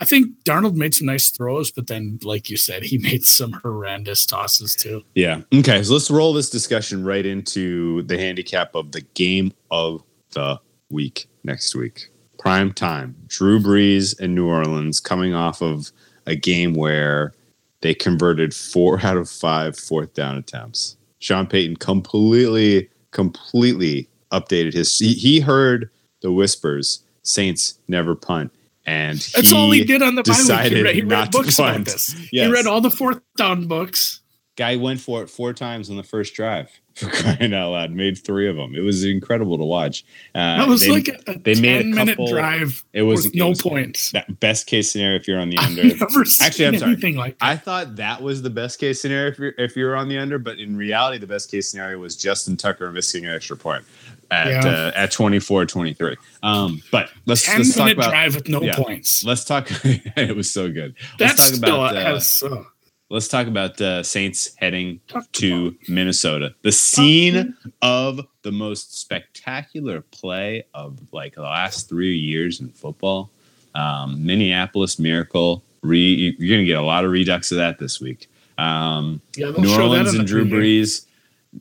I 0.01 0.05
think 0.05 0.29
Darnold 0.45 0.77
made 0.77 0.95
some 0.95 1.07
nice 1.09 1.31
throws, 1.31 1.73
but 1.73 1.89
then, 1.89 2.21
like 2.23 2.49
you 2.49 2.57
said, 2.57 2.85
he 2.85 2.99
made 3.11 3.25
some 3.25 3.53
horrendous 3.53 4.27
tosses 4.27 4.77
too. 4.77 5.03
Yeah. 5.17 5.41
Okay. 5.53 5.83
So 5.83 5.95
let's 5.95 6.09
roll 6.11 6.33
this 6.33 6.51
discussion 6.51 7.05
right 7.05 7.27
into 7.27 8.03
the 8.03 8.17
handicap 8.17 8.75
of 8.77 8.93
the 8.93 9.01
game 9.15 9.53
of 9.73 10.05
the 10.35 10.61
week 10.91 11.29
next 11.45 11.75
week. 11.75 12.09
Prime 12.39 12.73
time. 12.73 13.17
Drew 13.27 13.59
Brees 13.59 14.19
and 14.19 14.35
New 14.35 14.47
Orleans 14.49 15.01
coming 15.01 15.35
off 15.35 15.61
of 15.61 15.91
a 16.27 16.37
game 16.37 16.75
where 16.75 17.33
they 17.81 17.95
converted 17.95 18.55
four 18.55 19.01
out 19.05 19.17
of 19.17 19.29
five 19.29 19.79
fourth 19.79 20.15
down 20.15 20.37
attempts. 20.37 20.97
Sean 21.19 21.47
Payton 21.47 21.77
completely, 21.77 22.89
completely 23.11 24.09
updated 24.31 24.75
his. 24.75 24.97
He, 24.99 25.15
he 25.15 25.41
heard 25.41 25.91
the 26.21 26.31
whispers 26.31 27.03
Saints 27.23 27.79
never 27.89 28.15
punt. 28.15 28.53
And 28.87 29.19
That's 29.19 29.53
all 29.53 29.71
he 29.71 29.85
did 29.85 30.01
on 30.01 30.15
the 30.15 30.23
bye 30.23 30.31
week. 30.31 30.37
He 30.37 30.43
decided 30.43 30.85
read, 30.85 30.95
he 30.95 31.01
read 31.03 31.09
not 31.09 31.33
to 31.33 31.39
books 31.39 31.59
about 31.59 31.73
punt. 31.75 31.85
this. 31.87 32.15
Yes. 32.33 32.47
He 32.47 32.53
read 32.53 32.67
all 32.67 32.81
the 32.81 32.91
fourth 32.91 33.21
down 33.37 33.67
books. 33.67 34.21
Guy 34.57 34.77
went 34.77 35.01
for 35.01 35.23
it 35.23 35.29
four 35.29 35.53
times 35.53 35.91
on 35.91 35.97
the 35.97 36.03
first 36.03 36.35
drive 36.35 36.71
for 37.11 37.11
crying 37.11 37.55
out 37.55 37.71
loud. 37.71 37.91
Made 37.93 38.19
three 38.19 38.49
of 38.49 38.57
them. 38.57 38.75
It 38.75 38.81
was 38.81 39.05
incredible 39.05 39.57
to 39.59 39.65
watch. 39.65 40.05
Uh, 40.35 40.59
That 40.59 40.69
was 40.69 40.81
they- 40.83 40.91
like 40.91 41.09
a, 41.09 41.31
a 41.33 41.39
they 41.39 41.55
made 41.61 41.77
a 41.77 41.83
ten 41.83 41.91
minute 41.93 42.09
couple- 42.17 42.29
drive 42.29 42.85
it 42.93 43.03
was 43.03 43.25
with 43.25 43.35
it 43.35 43.39
no 43.39 43.49
was 43.51 43.63
points. 43.63 44.11
That 44.13 44.41
best 44.41 44.67
case 44.67 44.91
scenario 44.93 45.17
if 45.17 45.29
you're 45.29 45.39
on 45.41 45.51
the 45.51 45.59
I've 45.59 45.69
under. 45.79 45.85
never 45.97 46.25
seen 46.25 46.47
Actually, 46.47 46.67
I'm 46.67 46.79
sorry. 46.79 47.13
like 47.15 47.39
that. 47.39 47.47
I 47.47 47.57
thought 47.57 47.97
that 47.97 48.23
was 48.23 48.43
the 48.43 48.51
best 48.51 48.79
case 48.81 49.01
scenario 49.01 49.29
if 49.31 49.39
you're 49.39 49.55
if 49.59 49.77
you're 49.77 49.97
on 49.97 50.09
the 50.09 50.19
under, 50.19 50.39
but 50.39 50.59
in 50.59 50.77
reality, 50.77 51.19
the 51.19 51.27
best 51.27 51.51
case 51.51 51.69
scenario 51.71 51.99
was 51.99 52.17
Justin 52.17 52.57
Tucker 52.57 52.91
missing 52.93 53.25
an 53.27 53.35
extra 53.35 53.57
point 53.57 53.85
at 54.31 54.49
Yeah. 54.49 54.67
uh, 54.69 54.93
at 54.95 55.11
24-23. 55.11 56.17
Um, 56.43 56.83
but 56.93 57.11
let's 57.27 57.45
Ten 57.45 57.59
let's 57.59 57.75
talk 57.75 57.85
minute 57.87 57.99
about 57.99 58.11
drive 58.11 58.35
with 58.35 58.49
no 58.49 58.61
yeah. 58.63 58.77
points. 58.77 59.25
let's 59.25 59.45
talk. 59.45 59.69
it 59.85 60.37
was 60.37 60.51
so 60.53 60.71
good. 60.71 60.95
Let's 61.19 61.37
That's 61.37 61.51
talk 61.51 61.57
still 61.59 61.85
about. 61.85 61.97
uh, 61.97 62.01
has, 62.15 62.43
uh, 62.43 62.65
Let's 63.11 63.27
talk 63.29 63.47
about 63.47 63.81
uh, 63.81 64.03
Saints 64.03 64.55
heading 64.57 65.01
to 65.33 65.75
Minnesota, 65.89 66.55
the 66.61 66.73
scene 66.73 67.57
of 67.81 68.21
the 68.43 68.53
most 68.53 69.01
spectacular 69.01 70.03
play 70.03 70.65
of 70.75 70.99
like 71.11 71.35
the 71.35 71.43
last 71.43 71.89
three 71.89 72.19
years 72.19 72.61
in 72.61 72.69
football. 72.69 73.31
Um, 73.75 74.27
Minneapolis 74.27 74.99
Miracle. 74.99 75.63
Re, 75.83 75.99
you're 76.39 76.51
going 76.51 76.61
to 76.61 76.67
get 76.67 76.77
a 76.77 76.83
lot 76.83 77.07
of 77.07 77.11
redux 77.11 77.51
of 77.51 77.57
that 77.57 77.79
this 77.79 77.99
week. 77.99 78.29
Um, 78.59 79.23
yeah, 79.37 79.53
New 79.57 79.73
Orleans 79.75 80.13
and 80.13 80.27
Drew. 80.27 80.45
Brees. 80.45 81.07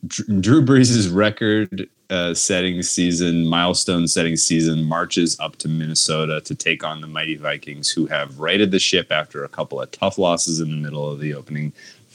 Drew 0.05 0.61
Brees' 0.61 1.13
record 1.13 1.89
uh, 2.09 2.33
setting 2.33 2.81
season, 2.83 3.45
milestone 3.45 4.07
setting 4.07 4.37
season, 4.37 4.83
marches 4.85 5.39
up 5.39 5.57
to 5.57 5.67
Minnesota 5.67 6.41
to 6.41 6.55
take 6.55 6.83
on 6.83 7.01
the 7.01 7.07
mighty 7.07 7.35
Vikings, 7.35 7.89
who 7.89 8.05
have 8.07 8.39
righted 8.39 8.71
the 8.71 8.79
ship 8.79 9.11
after 9.11 9.43
a 9.43 9.49
couple 9.49 9.81
of 9.81 9.91
tough 9.91 10.17
losses 10.17 10.59
in 10.59 10.69
the 10.69 10.77
middle 10.77 11.09
of 11.09 11.19
the 11.19 11.33
opening 11.33 11.73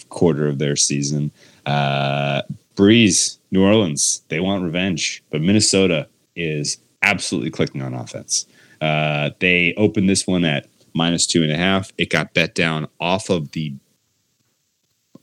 quarter 0.08 0.46
of 0.46 0.58
their 0.58 0.76
season. 0.76 1.30
Uh, 1.66 2.42
Brees, 2.76 3.38
New 3.50 3.64
Orleans, 3.64 4.22
they 4.28 4.40
want 4.40 4.64
revenge, 4.64 5.22
but 5.30 5.40
Minnesota 5.40 6.08
is 6.36 6.78
absolutely 7.02 7.50
clicking 7.50 7.82
on 7.82 7.94
offense. 7.94 8.46
Uh, 8.80 9.30
they 9.40 9.74
opened 9.76 10.08
this 10.08 10.26
one 10.26 10.44
at 10.44 10.66
minus 10.94 11.26
two 11.26 11.42
and 11.42 11.52
a 11.52 11.56
half. 11.56 11.92
It 11.98 12.10
got 12.10 12.34
bet 12.34 12.54
down 12.54 12.88
off 13.00 13.30
of 13.30 13.52
the 13.52 13.74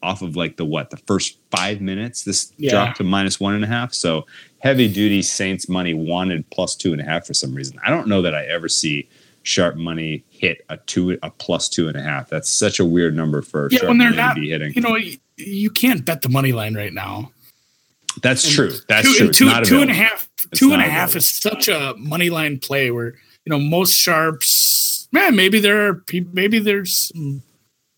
off 0.02 0.22
of 0.22 0.36
like 0.36 0.58
the 0.58 0.66
what 0.66 0.90
the 0.90 0.98
first 0.98 1.38
five 1.52 1.82
minutes. 1.82 2.24
This 2.24 2.54
Yeah. 2.58 2.72
dropped 2.72 2.98
to 2.98 3.04
minus 3.04 3.40
one 3.40 3.54
and 3.56 3.64
a 3.64 3.68
half. 3.68 3.94
So 3.94 4.26
heavy 4.60 4.88
duty 4.92 5.22
Saints 5.22 5.68
money 5.70 5.94
wanted 5.94 6.50
plus 6.52 6.76
two 6.76 6.92
and 6.94 7.02
a 7.02 7.04
half 7.06 7.26
for 7.28 7.34
some 7.34 7.54
reason. 7.54 7.78
I 7.86 7.90
don't 7.90 8.08
know 8.08 8.22
that 8.22 8.34
I 8.34 8.46
ever 8.46 8.70
see 8.70 9.08
sharp 9.44 9.76
money 9.76 10.24
hit 10.30 10.66
a 10.70 10.78
two 10.78 11.18
a 11.24 11.30
plus 11.32 11.70
two 11.70 11.88
and 11.88 11.98
a 11.98 12.02
half. 12.02 12.30
That's 12.30 12.50
such 12.50 12.80
a 12.80 12.86
weird 12.86 13.16
number 13.16 13.42
for 13.42 13.70
Yeah, 13.72 13.80
sharp 13.80 13.90
when 13.90 13.98
they're 13.98 14.12
not, 14.12 14.38
hitting. 14.38 14.74
you 14.76 14.82
know, 14.82 14.98
you, 15.38 15.70
can't 15.70 16.04
bet 16.06 16.22
the 16.22 16.30
money 16.30 16.52
line 16.52 16.76
right 16.76 16.94
now. 16.94 17.32
That's 18.22 18.44
And 18.46 18.54
true. 18.54 18.72
That's 18.88 19.08
two, 19.08 19.32
true. 19.32 19.32
two, 19.32 19.62
two 19.64 19.82
and 19.82 19.90
a 19.92 19.94
half, 19.94 20.28
It's 20.52 20.60
two 20.60 20.74
and 20.74 20.82
a 20.82 20.86
half 20.90 21.16
is 21.16 21.28
such 21.28 21.68
a 21.70 21.94
money 21.98 22.30
line 22.30 22.60
play 22.60 22.92
where 22.92 23.16
you 23.46 23.50
know 23.50 23.60
most 23.60 23.94
sharps. 23.94 25.08
Man, 25.12 25.36
maybe 25.36 25.60
there 25.60 25.88
are 25.88 26.04
maybe 26.34 26.60
there's 26.60 27.12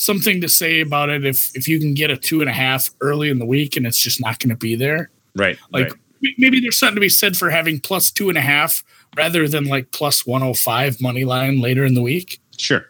something 0.02 0.42
to 0.42 0.50
say 0.50 0.82
about 0.82 1.10
it 1.10 1.26
if 1.26 1.52
if 1.56 1.68
you 1.68 1.80
can 1.80 1.94
get 1.94 2.10
a 2.10 2.18
two 2.18 2.42
and 2.42 2.50
a 2.50 2.54
half 2.54 2.90
early 3.02 3.30
in 3.30 3.40
the 3.40 3.46
week 3.46 3.76
and 3.78 3.86
it's 3.86 3.98
just 4.00 4.20
not 4.20 4.40
going 4.40 4.50
to 4.50 4.56
be 4.56 4.76
there. 4.76 5.10
Right. 5.36 5.58
Like 5.72 5.92
right. 5.92 6.34
maybe 6.38 6.60
there's 6.60 6.78
something 6.78 6.96
to 6.96 7.02
be 7.02 7.10
said 7.10 7.38
for 7.38 7.50
having 7.50 7.80
plus 7.80 8.12
two 8.12 8.30
and 8.30 8.38
a 8.38 8.42
half 8.42 8.84
rather 9.16 9.48
than 9.48 9.66
like 9.66 9.92
plus 9.92 10.26
one 10.26 10.42
hundred 10.42 10.58
five 10.58 11.00
money 11.02 11.24
line 11.24 11.62
later 11.62 11.86
in 11.86 11.94
the 11.94 12.02
week. 12.02 12.40
Sure. 12.58 12.86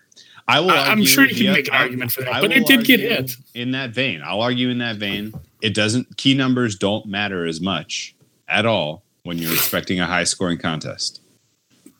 I 0.47 0.60
will. 0.60 0.71
I- 0.71 0.88
I'm 0.89 1.06
sure 1.06 1.26
you 1.26 1.36
can 1.36 1.45
the- 1.47 1.52
make 1.54 1.67
an 1.67 1.74
I- 1.76 1.80
argument 1.84 2.12
for 2.12 2.21
that, 2.21 2.34
I 2.36 2.41
but 2.41 2.52
it 2.52 2.65
did 2.65 2.84
get 2.86 3.00
hit. 3.00 3.36
in 3.54 3.71
that 3.71 3.91
vein. 3.91 4.21
I'll 4.26 4.41
argue 4.41 4.69
in 4.69 4.80
that 4.80 4.97
vein. 4.97 5.34
It 5.62 5.74
doesn't. 5.76 6.17
Key 6.17 6.34
numbers 6.34 6.76
don't 6.76 7.06
matter 7.06 7.45
as 7.45 7.62
much 7.62 8.15
at 8.47 8.65
all 8.65 9.04
when 9.24 9.38
you're 9.38 9.54
expecting 9.54 10.00
a 10.00 10.08
high 10.08 10.24
scoring 10.24 10.58
contest. 10.58 11.21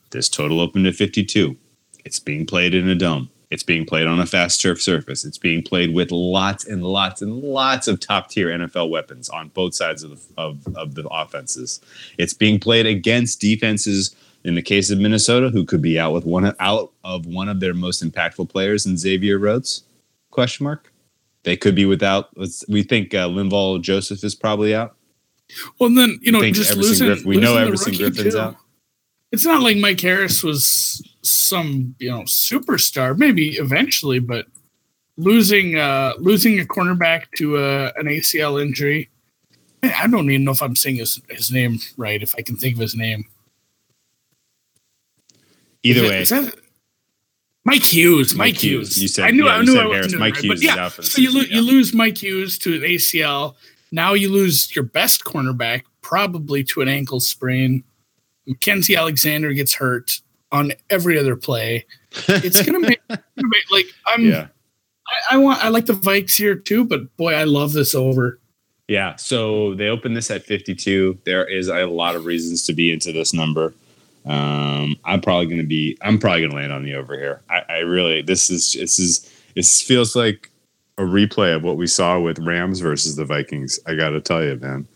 This 0.10 0.28
total 0.28 0.60
opened 0.60 0.88
at 0.88 0.96
52. 0.96 1.56
It's 2.04 2.20
being 2.20 2.46
played 2.46 2.74
in 2.74 2.90
a 2.90 2.96
dome. 2.96 3.30
It's 3.52 3.64
being 3.64 3.86
played 3.86 4.08
on 4.08 4.20
a 4.20 4.26
fast 4.26 4.62
turf 4.62 4.82
surface. 4.82 5.26
It's 5.26 5.38
being 5.38 5.62
played 5.62 5.94
with 5.94 6.10
lots 6.12 6.66
and 6.66 6.84
lots 6.84 7.22
and 7.22 7.44
lots 7.44 7.88
of 7.90 8.00
top 8.00 8.30
tier 8.30 8.48
NFL 8.48 8.90
weapons 8.90 9.28
on 9.30 9.50
both 9.50 9.76
sides 9.76 10.04
of 10.04 10.12
the, 10.12 10.42
of, 10.42 10.66
of 10.76 10.96
the 10.96 11.06
offenses. 11.10 11.82
It's 12.18 12.34
being 12.34 12.60
played 12.60 12.86
against 12.88 13.42
defenses. 13.42 14.16
In 14.44 14.56
the 14.56 14.62
case 14.64 14.90
of 14.90 14.98
Minnesota, 14.98 15.50
who 15.50 15.66
could 15.66 15.84
be 15.84 16.00
out 16.00 16.14
with 16.14 16.26
one 16.26 16.56
out 16.60 16.92
of 17.04 17.28
one 17.28 17.48
of 17.48 17.60
their 17.60 17.76
most 17.76 18.04
impactful 18.04 18.50
players 18.50 18.88
in 18.88 18.98
Xavier 18.98 19.38
Rhodes? 19.38 19.84
Question 20.32 20.64
mark. 20.64 20.92
They 21.44 21.56
could 21.56 21.76
be 21.76 21.86
without. 21.86 22.30
let's- 22.36 22.64
We 22.68 22.82
think 22.82 23.14
uh, 23.14 23.28
Linval 23.28 23.80
Joseph 23.82 24.24
is 24.24 24.34
probably 24.34 24.74
out. 24.74 24.96
Well, 25.78 25.90
and 25.90 25.98
then 25.98 26.18
you 26.24 26.32
know, 26.32 26.42
just 26.52 26.72
Everson 26.72 27.08
losing. 27.08 27.28
We 27.28 27.38
know 27.38 27.54
losing 27.54 27.62
the 27.62 27.68
Everson 27.68 27.94
Griffen's 27.98 28.34
too. 28.34 28.40
out. 28.40 28.56
It's 29.32 29.46
not 29.46 29.62
like 29.62 29.78
Mike 29.78 30.00
Harris 30.02 30.44
was 30.44 31.02
some 31.22 31.96
you 32.00 32.10
know 32.10 32.22
superstar. 32.22 33.18
Maybe 33.18 33.52
eventually, 33.56 34.20
but 34.20 34.48
losing 35.18 35.78
uh 35.78 36.14
losing 36.18 36.60
a 36.60 36.64
cornerback 36.64 37.26
to 37.38 37.58
a, 37.58 37.86
an 37.96 38.06
ACL 38.08 38.62
injury. 38.62 39.10
I 39.84 40.08
don't 40.08 40.30
even 40.30 40.44
know 40.44 40.52
if 40.52 40.62
I'm 40.62 40.76
saying 40.76 40.98
his, 40.98 41.22
his 41.30 41.52
name 41.52 41.80
right. 41.98 42.22
If 42.22 42.36
I 42.38 42.42
can 42.42 42.56
think 42.56 42.76
of 42.76 42.82
his 42.82 42.96
name. 42.96 43.26
Either 45.84 46.04
Is 46.04 46.10
way, 46.10 46.22
is 46.22 46.30
that- 46.30 46.56
Mike 47.64 47.84
Hughes. 47.84 48.34
Mike, 48.36 48.54
Mike 48.54 48.64
Hughes. 48.64 48.96
Hughes. 48.96 49.02
You 49.02 49.08
said- 49.08 49.26
I 49.26 49.32
knew. 49.32 49.46
yeah, 49.46 49.52
I 49.56 49.62
knew. 49.64 49.80
I 49.80 49.94
Harris. 49.94 50.14
Mike 50.16 50.36
right, 50.36 50.44
Hughes 50.44 50.64
yeah. 50.64 50.90
so 50.90 51.22
you, 51.22 51.32
lo- 51.34 51.42
season, 51.42 51.56
you 51.56 51.62
lose 51.62 51.94
Mike 51.94 52.22
Hughes 52.22 52.58
to 52.60 52.76
an 52.76 52.82
ACL. 52.82 53.56
Now 53.92 54.14
you 54.14 54.30
lose 54.32 54.76
your 54.76 54.84
best 54.86 55.24
cornerback, 55.24 55.84
probably 56.02 56.64
to 56.66 56.82
an 56.82 56.88
ankle 56.88 57.20
sprain. 57.20 57.84
Mackensie 58.48 58.98
Alexander 58.98 59.54
gets 59.54 59.74
hurt 59.76 60.20
on 60.52 60.74
every 60.90 61.18
other 61.18 61.36
play. 61.36 61.86
It's 62.28 62.62
gonna 62.62 62.80
make- 62.80 63.02
like 63.72 63.86
I'm. 64.08 64.26
yeah. 64.26 64.48
I, 65.08 65.36
I 65.36 65.38
want. 65.38 65.64
I 65.64 65.70
like 65.70 65.86
the 65.86 65.94
Vikes 65.94 66.38
here 66.38 66.56
too, 66.56 66.86
but 66.86 67.16
boy, 67.18 67.34
I 67.34 67.44
love 67.44 67.74
this 67.74 67.96
over. 67.96 68.40
Yeah, 68.88 69.16
so 69.16 69.74
they 69.76 69.88
open 69.88 70.14
this 70.16 70.30
at 70.30 70.44
52. 70.44 71.20
There 71.24 71.46
is 71.46 71.70
a 71.70 71.86
lot 71.86 72.16
of 72.16 72.26
reasons 72.26 72.66
to 72.66 72.74
be 72.74 72.92
into 72.92 73.14
this 73.14 73.34
number. 73.34 73.74
Um, 74.26 74.98
I'm 75.06 75.22
probably 75.22 75.46
going 75.46 75.62
to 75.62 75.68
be. 75.68 75.98
I'm 76.02 76.20
probably 76.20 76.42
going 76.42 76.52
to 76.52 76.58
land 76.58 76.74
on 76.74 76.84
the 76.84 76.96
over 76.96 77.18
here. 77.18 77.42
I, 77.50 77.62
I 77.70 77.78
really. 77.80 78.22
This 78.22 78.50
is. 78.50 78.74
This 78.74 79.00
is. 79.00 79.32
This 79.56 79.82
feels 79.82 80.16
like 80.16 80.50
a 80.98 81.04
replay 81.04 81.56
of 81.56 81.64
what 81.64 81.78
we 81.78 81.88
saw 81.88 82.20
with 82.20 82.40
Rams 82.40 82.80
versus 82.80 83.16
the 83.16 83.26
Vikings. 83.26 83.80
I 83.88 83.96
got 83.96 84.10
to 84.10 84.22
tell 84.22 84.44
you, 84.44 84.56
man. 84.58 84.88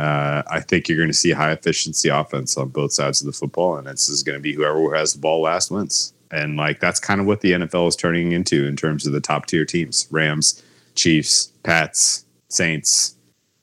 Uh, 0.00 0.42
I 0.50 0.60
think 0.60 0.88
you're 0.88 0.96
going 0.96 1.10
to 1.10 1.14
see 1.14 1.30
high 1.32 1.52
efficiency 1.52 2.08
offense 2.08 2.56
on 2.56 2.68
both 2.68 2.92
sides 2.92 3.20
of 3.20 3.26
the 3.26 3.32
football, 3.32 3.76
and 3.76 3.86
this 3.86 4.08
is 4.08 4.22
going 4.22 4.38
to 4.38 4.42
be 4.42 4.54
whoever 4.54 4.94
has 4.94 5.12
the 5.12 5.18
ball 5.20 5.42
last 5.42 5.70
wins. 5.70 6.12
And 6.30 6.56
like 6.56 6.80
that's 6.80 7.00
kind 7.00 7.20
of 7.20 7.26
what 7.26 7.40
the 7.42 7.52
NFL 7.52 7.88
is 7.88 7.96
turning 7.96 8.32
into 8.32 8.66
in 8.66 8.76
terms 8.76 9.06
of 9.06 9.12
the 9.12 9.20
top 9.20 9.46
tier 9.46 9.64
teams: 9.64 10.06
Rams, 10.10 10.62
Chiefs, 10.94 11.52
Pats, 11.64 12.24
Saints, 12.48 13.16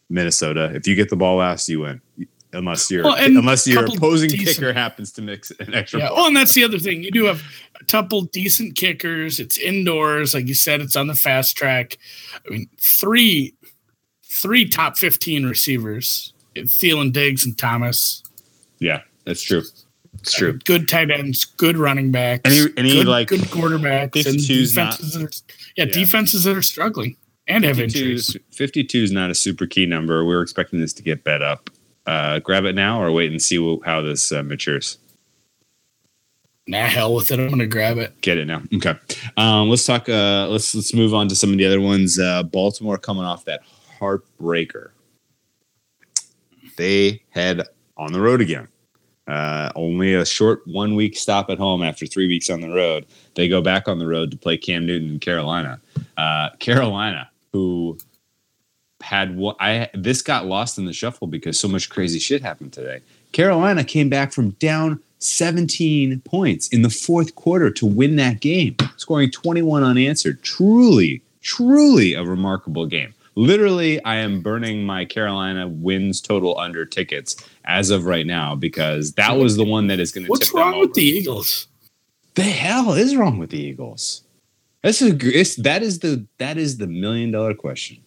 Minnesota. 0.10 0.71
If 0.76 0.88
you 0.88 0.95
get 0.95 1.10
the 1.10 1.15
ball 1.15 1.38
last, 1.38 1.67
you 1.69 1.80
win. 1.82 2.02
Unless 2.54 2.89
your 2.91 3.04
Well, 3.04 3.15
unless 3.19 3.67
your 3.67 3.86
opposing 3.86 4.30
decent- 4.30 4.56
kicker 4.58 4.73
happens 4.73 5.12
to 5.13 5.21
mix 5.21 5.52
an 5.60 5.73
extra 5.73 6.00
Yeah. 6.00 6.08
ball. 6.08 6.15
Well, 6.17 6.28
and 6.28 6.36
that's 6.38 6.54
the 6.54 6.63
other 6.63 6.80
thing. 6.80 7.04
You 7.04 7.12
do 7.12 7.26
have 7.26 7.41
a 7.80 7.84
couple 7.86 8.21
decent 8.21 8.76
kickers. 8.76 9.39
It's 9.39 9.58
indoors, 9.58 10.34
like 10.34 10.47
you 10.47 10.54
said. 10.54 10.80
It's 10.82 10.95
on 10.95 11.08
the 11.08 11.15
fast 11.15 11.58
track. 11.58 11.97
I 12.45 12.50
mean, 12.52 12.69
three, 12.80 13.54
three 14.41 14.67
top 14.67 14.97
fifteen 14.97 15.45
receivers: 15.45 16.34
Thielen, 16.56 17.12
Diggs, 17.13 17.45
and 17.45 17.58
Thomas. 17.58 18.23
Yeah, 18.80 19.02
that's 19.26 19.41
true. 19.41 19.63
It's 20.19 20.34
true. 20.34 20.54
Good 20.65 20.88
tight 20.88 21.12
ends, 21.12 21.45
good 21.45 21.78
running 21.78 22.12
backs, 22.12 22.41
Any- 22.45 22.71
any, 22.76 22.91
good, 22.91 23.08
like, 23.08 23.28
good 23.28 23.41
quarterbacks, 23.41 24.26
and 24.26 24.38
52's 24.39 24.76
not- 24.76 25.00
are, 25.00 25.30
yeah, 25.76 25.86
Yeah. 25.86 25.86
defenses 25.86 26.43
that 26.45 26.58
are 26.58 26.62
struggling 26.63 27.17
and 27.47 27.63
have 27.63 27.78
52, 27.78 28.00
injuries. 28.00 28.38
52 28.52 29.04
is 29.04 29.12
not 29.12 29.30
a 29.30 29.36
super 29.36 29.67
key 29.67 29.86
number. 29.86 30.26
We 30.26 30.34
are 30.34 30.41
expecting 30.41 30.80
this 30.80 30.91
to 30.93 31.04
get 31.04 31.23
bet 31.23 31.41
up. 31.43 31.69
Uh, 32.08 32.39
grab 32.39 32.65
it 32.65 32.73
now 32.73 33.00
or 33.02 33.12
wait 33.12 33.30
and 33.32 33.39
see 33.41 33.58
how 33.86 34.02
this 34.02 34.32
uh, 34.32 34.41
matures. 34.41 34.97
Nah, 36.67 36.86
hell 36.88 37.13
with 37.15 37.32
it. 37.32 37.39
I'm 37.39 37.50
gonna 37.50 37.65
grab 37.67 37.97
it. 37.97 38.19
Get 38.21 38.38
it 38.38 38.45
now. 38.45 38.62
Okay. 38.76 38.95
Um, 39.38 39.69
let's 39.69 39.86
talk. 39.86 40.10
Uh, 40.10 40.47
let's 40.50 40.73
let's 40.76 40.93
move 40.93 41.13
on 41.13 41.28
to 41.30 41.36
some 41.36 41.52
of 41.52 41.58
the 41.58 41.65
other 41.65 41.80
ones. 41.80 42.19
Uh, 42.19 42.43
Baltimore 42.43 42.97
coming 42.97 43.23
off 43.23 43.45
that 43.45 43.62
heartbreaker. 43.99 44.89
They 46.77 47.23
head 47.29 47.63
on 47.97 48.13
the 48.13 48.21
road 48.21 48.41
again. 48.41 48.67
Uh, 49.27 49.71
only 49.75 50.13
a 50.13 50.25
short 50.25 50.65
one 50.67 50.95
week 50.95 51.17
stop 51.17 51.49
at 51.49 51.57
home 51.57 51.83
after 51.83 52.05
three 52.05 52.27
weeks 52.27 52.49
on 52.49 52.62
the 52.62 52.69
road. 52.69 53.05
They 53.36 53.49
go 53.49 53.62
back 53.62 53.88
on 53.88 53.99
the 53.99 54.07
road 54.07 54.31
to 54.31 54.38
play 54.38 54.57
Cam 54.57 54.86
Newton 54.86 55.10
in 55.10 55.19
Carolina. 55.19 55.81
Uh, 56.15 56.49
Carolina, 56.60 57.29
who 57.51 57.97
had 59.01 59.36
what 59.36 59.57
I 59.60 59.89
this 59.93 60.21
got 60.21 60.45
lost 60.45 60.77
in 60.77 60.86
the 60.86 60.93
shuffle 60.93 61.27
because 61.27 61.60
so 61.60 61.67
much 61.67 61.89
crazy 61.89 62.19
shit 62.19 62.41
happened 62.41 62.73
today. 62.73 63.01
Carolina 63.33 63.83
came 63.83 64.10
back 64.10 64.31
from 64.31 64.51
down 64.51 65.01
17 65.19 66.21
points 66.21 66.67
in 66.69 66.81
the 66.81 66.89
fourth 66.89 67.36
quarter 67.36 67.69
to 67.71 67.86
win 67.86 68.15
that 68.15 68.39
game, 68.39 68.75
scoring 68.95 69.29
21 69.29 69.83
unanswered. 69.83 70.41
Truly, 70.41 71.21
truly 71.41 72.13
a 72.13 72.23
remarkable 72.23 72.86
game. 72.86 73.13
Literally, 73.38 74.04
I 74.04 74.15
am 74.15 74.41
burning 74.41 74.84
my 74.84 75.06
Carolina 75.06 75.67
wins 75.67 76.21
total 76.21 76.58
under 76.58 76.88
tickets 76.88 77.36
as 77.65 77.91
of 77.91 78.06
right 78.06 78.26
now 78.26 78.56
because 78.56 79.13
that 79.13 79.38
was 79.38 79.58
the 79.58 79.63
one 79.63 79.86
that 79.88 80.00
is 80.00 80.12
going 80.12 80.26
to. 80.26 80.30
What's 80.32 80.47
tip 80.47 80.56
them 80.56 80.71
wrong 80.71 80.80
with 80.80 80.95
the 80.95 81.04
Eagles? 81.04 81.67
The 82.34 82.41
hell 82.41 82.93
is 82.93 83.15
wrong 83.15 83.38
with 83.38 83.52
the 83.52 83.60
Eagles? 83.60 84.23
That's 84.82 85.04
a 85.04 85.15
it's, 85.21 85.56
that 85.58 85.84
is 85.84 86.00
the 86.00 86.26
that 86.39 86.58
is 86.58 86.78
the 86.78 86.88
million 86.88 87.30
dollar 87.30 87.54
question. 87.54 88.00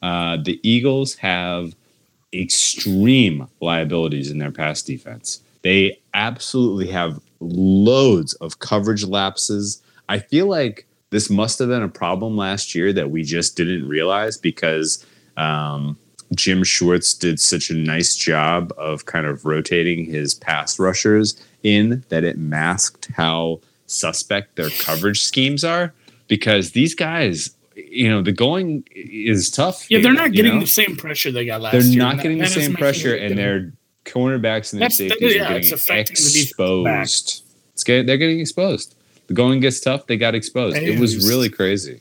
Uh, 0.00 0.36
the 0.36 0.60
Eagles 0.62 1.16
have 1.16 1.74
extreme 2.32 3.48
liabilities 3.60 4.30
in 4.30 4.38
their 4.38 4.52
pass 4.52 4.80
defense. 4.80 5.42
They 5.62 6.00
absolutely 6.14 6.86
have 6.92 7.18
loads 7.40 8.34
of 8.34 8.60
coverage 8.60 9.04
lapses. 9.04 9.82
I 10.08 10.20
feel 10.20 10.46
like 10.46 10.86
this 11.10 11.30
must 11.30 11.58
have 11.58 11.68
been 11.68 11.82
a 11.82 11.88
problem 11.88 12.36
last 12.36 12.74
year 12.74 12.92
that 12.92 13.10
we 13.10 13.22
just 13.22 13.56
didn't 13.56 13.88
realize 13.88 14.36
because 14.36 15.04
um, 15.36 15.98
Jim 16.34 16.62
Schwartz 16.64 17.14
did 17.14 17.40
such 17.40 17.70
a 17.70 17.74
nice 17.74 18.14
job 18.16 18.72
of 18.76 19.06
kind 19.06 19.26
of 19.26 19.44
rotating 19.44 20.04
his 20.04 20.34
pass 20.34 20.78
rushers 20.78 21.40
in 21.62 22.04
that 22.08 22.24
it 22.24 22.38
masked 22.38 23.08
how 23.16 23.60
suspect 23.86 24.56
their 24.56 24.70
coverage 24.70 25.22
schemes 25.22 25.64
are 25.64 25.94
because 26.28 26.72
these 26.72 26.94
guys 26.94 27.54
you 27.90 28.08
know, 28.08 28.22
the 28.22 28.32
going 28.32 28.84
is 28.94 29.50
tough. 29.50 29.88
Yeah, 29.90 30.00
they're 30.00 30.12
not 30.12 30.32
getting 30.32 30.54
know? 30.54 30.60
the 30.60 30.66
same 30.66 30.96
pressure 30.96 31.30
they 31.30 31.46
got 31.46 31.60
last 31.60 31.74
year. 31.74 31.82
They're 31.82 31.98
not 31.98 32.16
getting 32.16 32.38
the 32.38 32.44
that 32.44 32.50
same 32.50 32.74
pressure, 32.74 33.14
and 33.14 33.38
their 33.38 33.72
cornerbacks 34.04 34.72
and 34.72 34.82
their 34.82 34.90
safeties 34.90 35.36
yeah, 35.36 35.44
are 35.44 35.60
getting 35.60 35.72
exposed. 35.72 37.44
It's 37.74 37.84
get, 37.84 38.06
they're 38.06 38.16
getting 38.16 38.40
exposed. 38.40 38.96
The 39.28 39.34
going 39.34 39.60
gets 39.60 39.80
tough. 39.80 40.06
They 40.06 40.16
got 40.16 40.34
exposed. 40.34 40.76
It 40.76 40.98
was 40.98 41.28
really 41.28 41.48
crazy. 41.48 42.00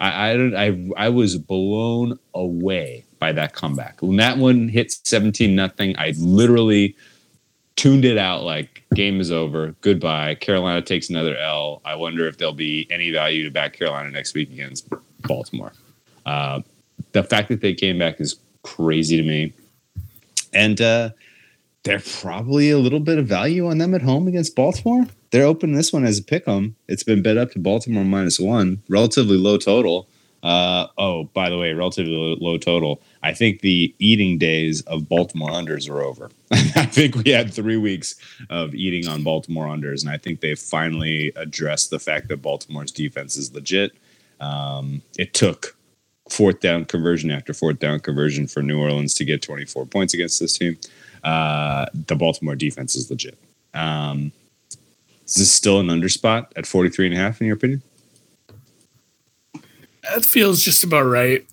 I 0.00 0.10
I, 0.10 0.66
I 0.66 0.90
I 0.96 1.08
was 1.10 1.36
blown 1.36 2.18
away 2.34 3.04
by 3.18 3.32
that 3.32 3.52
comeback. 3.52 4.00
When 4.00 4.16
that 4.16 4.38
one 4.38 4.68
hit 4.68 4.92
seventeen 5.04 5.54
nothing, 5.54 5.94
I 5.98 6.14
literally 6.16 6.96
tuned 7.76 8.04
it 8.04 8.18
out 8.18 8.42
like 8.42 8.82
game 8.94 9.20
is 9.20 9.30
over. 9.30 9.74
Goodbye. 9.80 10.34
Carolina 10.36 10.82
takes 10.82 11.10
another 11.10 11.36
L. 11.36 11.80
I 11.84 11.94
wonder 11.94 12.26
if 12.26 12.38
there'll 12.38 12.54
be 12.54 12.86
any 12.90 13.10
value 13.12 13.44
to 13.44 13.50
back 13.50 13.72
Carolina 13.74 14.10
next 14.10 14.34
week 14.34 14.50
against 14.50 14.88
Baltimore. 15.22 15.72
Uh, 16.26 16.62
the 17.12 17.22
fact 17.22 17.48
that 17.48 17.60
they 17.60 17.74
came 17.74 17.98
back 17.98 18.20
is 18.20 18.36
crazy 18.62 19.16
to 19.16 19.22
me. 19.22 19.52
And 20.52 20.80
uh, 20.80 21.10
they're 21.84 22.00
probably 22.00 22.70
a 22.70 22.78
little 22.78 23.00
bit 23.00 23.18
of 23.18 23.26
value 23.26 23.68
on 23.68 23.78
them 23.78 23.94
at 23.94 24.02
home 24.02 24.26
against 24.26 24.56
Baltimore. 24.56 25.06
They're 25.30 25.44
opening 25.44 25.76
this 25.76 25.92
one 25.92 26.04
as 26.04 26.18
a 26.18 26.22
pick 26.22 26.48
'em. 26.48 26.76
It's 26.88 27.02
been 27.02 27.22
bet 27.22 27.36
up 27.36 27.52
to 27.52 27.58
Baltimore 27.58 28.04
minus 28.04 28.40
one, 28.40 28.82
relatively 28.88 29.36
low 29.36 29.58
total. 29.58 30.08
Uh, 30.42 30.86
oh, 30.96 31.24
by 31.34 31.50
the 31.50 31.58
way, 31.58 31.72
relatively 31.72 32.12
low, 32.12 32.36
low 32.40 32.58
total. 32.58 33.02
I 33.22 33.34
think 33.34 33.60
the 33.60 33.92
eating 33.98 34.38
days 34.38 34.82
of 34.82 35.08
Baltimore 35.08 35.50
unders 35.50 35.90
are 35.90 36.00
over. 36.00 36.30
I 36.52 36.86
think 36.86 37.16
we 37.16 37.30
had 37.30 37.52
three 37.52 37.76
weeks 37.76 38.14
of 38.48 38.74
eating 38.74 39.08
on 39.08 39.24
Baltimore 39.24 39.66
unders, 39.66 40.02
and 40.02 40.10
I 40.10 40.16
think 40.16 40.40
they've 40.40 40.58
finally 40.58 41.32
addressed 41.34 41.90
the 41.90 41.98
fact 41.98 42.28
that 42.28 42.40
Baltimore's 42.40 42.92
defense 42.92 43.36
is 43.36 43.52
legit. 43.52 43.92
Um, 44.40 45.02
it 45.18 45.34
took 45.34 45.76
fourth 46.30 46.60
down 46.60 46.84
conversion 46.84 47.30
after 47.30 47.52
fourth 47.52 47.80
down 47.80 47.98
conversion 48.00 48.46
for 48.46 48.62
New 48.62 48.80
Orleans 48.80 49.14
to 49.14 49.24
get 49.24 49.42
24 49.42 49.86
points 49.86 50.14
against 50.14 50.38
this 50.38 50.56
team. 50.56 50.78
Uh, 51.24 51.86
the 52.06 52.14
Baltimore 52.14 52.54
defense 52.54 52.94
is 52.94 53.10
legit. 53.10 53.36
Um, 53.74 54.30
is 55.28 55.34
this 55.34 55.52
still 55.52 55.78
an 55.78 55.88
underspot 55.88 56.46
at 56.56 56.66
43 56.66 57.06
and 57.06 57.14
a 57.14 57.18
half 57.18 57.40
in 57.40 57.46
your 57.46 57.56
opinion? 57.56 57.82
That 60.02 60.24
feels 60.24 60.62
just 60.62 60.82
about 60.84 61.02
right. 61.02 61.44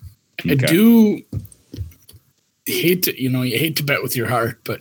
I 0.48 0.54
do 0.54 1.22
hate 2.64 3.02
to, 3.02 3.22
you 3.22 3.28
know, 3.28 3.42
you 3.42 3.58
hate 3.58 3.76
to 3.76 3.82
bet 3.82 4.02
with 4.02 4.16
your 4.16 4.28
heart, 4.28 4.60
but 4.64 4.80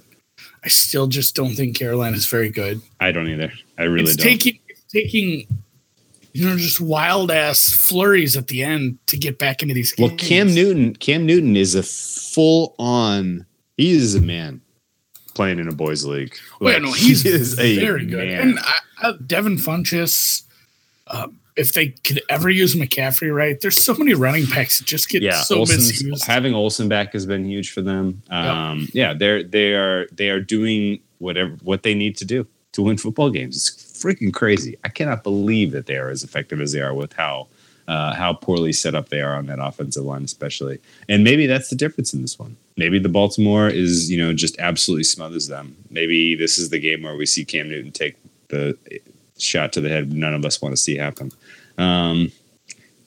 I 0.63 0.69
still 0.69 1.07
just 1.07 1.35
don't 1.35 1.55
think 1.55 1.77
Carolina's 1.77 2.25
very 2.25 2.49
good. 2.49 2.81
I 3.01 3.11
don't 3.11 3.27
either. 3.27 3.51
I 3.77 3.83
really 3.83 4.05
it's 4.05 4.15
don't. 4.15 4.27
taking 4.27 4.59
it's 4.69 4.83
taking 4.85 5.45
you 6.33 6.47
know 6.47 6.57
just 6.57 6.79
wild 6.79 7.31
ass 7.31 7.71
flurries 7.71 8.37
at 8.37 8.47
the 8.47 8.63
end 8.63 8.97
to 9.07 9.17
get 9.17 9.37
back 9.37 9.61
into 9.61 9.73
these 9.73 9.91
games. 9.91 10.09
well, 10.09 10.17
Cam 10.17 10.47
Newton, 10.53 10.95
Cam 10.95 11.25
Newton 11.25 11.57
is 11.57 11.75
a 11.75 11.83
full 11.83 12.75
on. 12.79 13.45
He 13.77 13.91
is 13.91 14.15
a 14.15 14.21
man 14.21 14.61
playing 15.35 15.59
in 15.59 15.67
a 15.67 15.73
boys 15.73 16.03
league. 16.05 16.35
Well, 16.59 16.73
Like, 16.73 16.81
no, 16.81 16.91
he's 16.91 17.21
he 17.21 17.29
is 17.29 17.59
a 17.59 17.77
very 17.79 18.05
good. 18.05 18.27
man. 18.27 18.41
And 18.41 18.59
I, 18.59 18.73
I, 19.03 19.13
Devin 19.25 19.57
Funchess, 19.57 20.43
uh, 21.07 21.27
if 21.55 21.73
they 21.73 21.89
could 21.89 22.21
ever 22.29 22.49
use 22.49 22.73
McCaffrey 22.73 23.33
right, 23.33 23.59
there's 23.61 23.81
so 23.81 23.93
many 23.93 24.13
running 24.15 24.45
backs 24.45 24.79
that 24.79 24.85
just 24.85 25.09
get 25.09 25.21
yeah, 25.21 25.41
so 25.41 25.59
Olsen's, 25.59 25.89
misused. 25.89 26.25
having 26.25 26.55
Olsen 26.55 26.89
back 26.89 27.13
has 27.13 27.25
been 27.25 27.45
huge 27.45 27.71
for 27.71 27.81
them. 27.81 28.23
Um, 28.29 28.87
Yeah, 28.93 29.13
they're 29.13 29.43
they 29.43 29.73
are 29.73 30.07
they 30.11 30.29
are 30.29 30.41
doing 30.41 30.99
whatever 31.19 31.51
what 31.61 31.83
they 31.83 31.93
need 31.93 32.17
to 32.17 32.25
do 32.25 32.47
to 32.73 32.81
win 32.81 32.97
football 32.97 33.29
games. 33.29 33.55
It's 33.55 34.03
freaking 34.03 34.33
crazy. 34.33 34.77
I 34.83 34.89
cannot 34.89 35.23
believe 35.23 35.71
that 35.71 35.85
they 35.85 35.95
are 35.95 36.09
as 36.09 36.23
effective 36.23 36.59
as 36.59 36.73
they 36.73 36.81
are 36.81 36.93
with 36.93 37.13
how 37.13 37.47
uh, 37.87 38.13
how 38.15 38.33
poorly 38.33 38.73
set 38.73 38.95
up 38.95 39.09
they 39.09 39.21
are 39.21 39.35
on 39.35 39.45
that 39.45 39.59
offensive 39.59 40.03
line, 40.03 40.23
especially. 40.23 40.79
And 41.07 41.23
maybe 41.23 41.45
that's 41.45 41.69
the 41.69 41.75
difference 41.75 42.13
in 42.13 42.21
this 42.21 42.37
one. 42.39 42.57
Maybe 42.77 42.99
the 42.99 43.09
Baltimore 43.09 43.69
is 43.69 44.11
you 44.11 44.17
know 44.17 44.33
just 44.33 44.59
absolutely 44.59 45.03
smothers 45.03 45.47
them. 45.47 45.75
Maybe 45.89 46.35
this 46.35 46.57
is 46.57 46.69
the 46.69 46.79
game 46.79 47.03
where 47.03 47.15
we 47.15 47.25
see 47.25 47.45
Cam 47.45 47.69
Newton 47.69 47.91
take 47.91 48.15
the 48.49 48.77
shot 49.37 49.73
to 49.73 49.81
the 49.81 49.89
head 49.89 50.13
none 50.13 50.33
of 50.33 50.45
us 50.45 50.61
want 50.61 50.73
to 50.73 50.81
see 50.81 50.97
happen. 50.97 51.31
Um, 51.77 52.31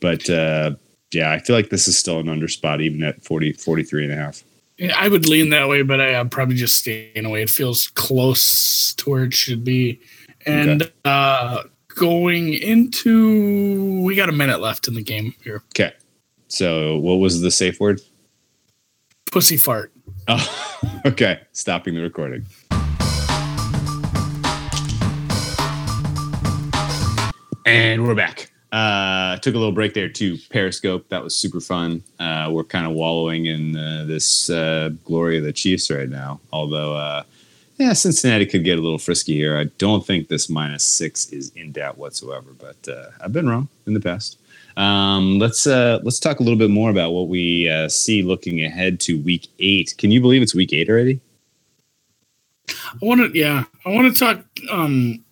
but 0.01 0.29
uh, 0.29 0.73
yeah, 1.13 1.33
I 1.33 1.39
feel 1.39 1.57
like 1.57 1.71
this 1.71 1.89
is 1.89 1.99
still 1.99 2.19
an 2.19 2.29
under 2.29 2.49
spot 2.49 2.81
even 2.81 3.03
at 3.03 3.23
40, 3.25 3.53
43 3.53 4.05
and 4.05 4.13
a 4.13 4.17
half. 4.17 4.43
Yeah, 4.77 4.95
I 4.97 5.09
would 5.09 5.27
lean 5.27 5.51
that 5.51 5.69
way, 5.69 5.83
but 5.83 6.01
I, 6.01 6.15
I'm 6.15 6.29
probably 6.29 6.55
just 6.55 6.79
staying 6.79 7.25
away. 7.25 7.43
It 7.43 7.51
feels 7.51 7.89
close 7.89 8.95
to 8.95 9.11
where 9.11 9.25
it 9.25 9.35
should 9.35 9.65
be. 9.65 10.01
And 10.47 10.91
uh, 11.05 11.65
going 11.89 12.55
into, 12.55 14.01
we 14.03 14.15
got 14.15 14.29
a 14.29 14.33
minute 14.33 14.61
left 14.61 14.87
in 14.87 14.95
the 14.95 15.03
game 15.03 15.35
here. 15.43 15.63
Okay. 15.75 15.95
So 16.47 16.97
what 16.99 17.17
was 17.17 17.41
the 17.41 17.51
safe 17.51 17.81
word? 17.81 18.01
Pussy 19.31 19.57
fart. 19.57 19.93
Oh, 20.27 21.01
okay. 21.07 21.41
Stopping 21.53 21.95
the 21.95 22.03
recording. 22.03 22.47
And 27.67 28.07
we're 28.07 28.15
back. 28.15 28.51
Uh, 28.73 29.37
took 29.39 29.55
a 29.55 29.59
little 29.59 29.73
break 29.73 29.95
there 29.95 30.09
to 30.09 30.39
Periscope. 30.51 31.09
That 31.09 31.23
was 31.23 31.37
super 31.37 31.61
fun. 31.61 32.03
Uh, 32.19 32.49
we're 32.51 32.65
kind 32.65 32.87
of 32.87 32.93
wallowing 32.93 33.47
in 33.47 33.77
uh, 33.77 34.05
this 34.07 34.49
uh, 34.51 34.91
glory 35.05 35.39
of 35.39 35.45
the 35.45 35.53
Chiefs 35.53 35.91
right 35.91 36.09
now. 36.09 36.41
Although, 36.53 36.95
uh, 36.95 37.23
yeah, 37.77 37.93
Cincinnati 37.93 38.47
could 38.47 38.65
get 38.65 38.79
a 38.79 38.83
little 38.83 38.99
frisky 38.99 39.35
here. 39.35 39.57
I 39.59 39.65
don't 39.79 40.07
think 40.07 40.29
this 40.29 40.49
minus 40.49 40.85
six 40.85 41.31
is 41.31 41.53
in 41.55 41.73
doubt 41.73 41.99
whatsoever. 41.99 42.51
But 42.59 42.89
uh, 42.89 43.11
I've 43.21 43.33
been 43.33 43.49
wrong 43.49 43.69
in 43.87 43.95
the 43.95 44.01
past. 44.01 44.39
Um, 44.79 45.41
let's 45.41 45.67
uh, 45.67 45.99
let's 46.05 46.21
talk 46.21 46.39
a 46.39 46.43
little 46.45 46.59
bit 46.59 46.71
more 46.71 46.89
about 46.89 47.11
what 47.11 47.27
we 47.29 47.69
uh, 47.69 47.89
see 47.89 48.23
looking 48.23 48.65
ahead 48.65 49.01
to 49.01 49.21
Week 49.21 49.49
Eight. 49.59 49.95
Can 49.99 50.13
you 50.13 50.21
believe 50.21 50.41
it's 50.41 50.55
Week 50.55 50.73
Eight 50.73 50.89
already? 50.89 51.21
I 52.69 52.99
want 53.03 53.21
to, 53.21 53.39
yeah, 53.39 53.65
I 53.85 53.89
want 53.91 54.15
to 54.15 54.19
talk 54.19 54.45
um, 54.71 55.25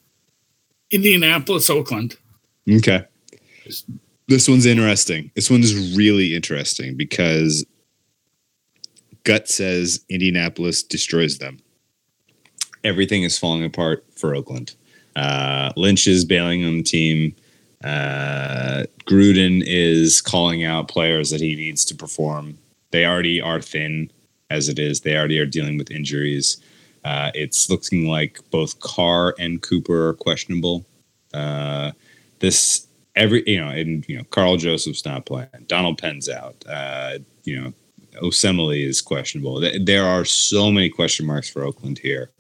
Indianapolis, 0.91 1.71
Oakland. 1.71 2.17
Okay. 2.69 3.05
This 4.27 4.49
one's 4.49 4.67
interesting. 4.67 5.31
This 5.37 5.49
one's 5.49 5.97
really 5.97 6.35
interesting 6.35 6.97
because 6.97 7.65
gut 9.23 9.49
says 9.49 10.05
Indianapolis 10.09 10.83
destroys 10.83 11.39
them. 11.39 11.61
Everything 12.83 13.23
is 13.23 13.39
falling 13.39 13.65
apart 13.65 14.05
for 14.17 14.35
Oakland. 14.35 14.75
Uh, 15.15 15.73
Lynch 15.77 16.09
is 16.09 16.25
bailing 16.25 16.65
on 16.65 16.79
the 16.79 16.83
team. 16.83 17.35
Uh, 17.87 18.85
Gruden 19.05 19.63
is 19.65 20.21
calling 20.21 20.65
out 20.65 20.89
players 20.89 21.31
that 21.31 21.41
he 21.41 21.55
needs 21.55 21.85
to 21.85 21.95
perform. 21.95 22.59
They 22.91 23.07
already 23.07 23.41
are 23.41 23.61
thin 23.61 24.11
as 24.51 24.69
it 24.69 24.79
is. 24.79 25.01
They 25.01 25.17
already 25.17 25.39
are 25.39 25.47
dealing 25.47 25.79
with 25.79 25.91
injuries. 25.91 26.57
Uh, 27.05 27.31
it's 27.35 27.71
looking 27.71 28.09
like 28.09 28.41
both 28.51 28.81
Carr 28.81 29.35
and 29.39 29.63
Cooper 29.63 30.09
are 30.09 30.15
questionable. 30.15 30.85
Uh, 31.33 31.93
this 32.41 32.89
every 33.15 33.45
you 33.47 33.61
know, 33.63 33.69
and 33.69 34.05
you 34.09 34.17
know, 34.19 34.25
Karl 34.31 34.57
Joseph's 34.57 35.05
not 35.05 35.25
playing. 35.25 35.49
Donald 35.69 35.99
Penn's 35.99 36.29
out. 36.29 36.57
Uh, 36.69 37.19
you 37.45 37.61
know, 37.61 37.73
Osemele 38.21 38.85
is 38.85 39.01
questionable. 39.01 39.61
There 39.81 40.05
are 40.05 40.25
so 40.25 40.73
many 40.73 40.89
question 40.89 41.27
marks 41.27 41.49
for 41.49 41.63
Oakland 41.63 41.99
here 41.99 42.31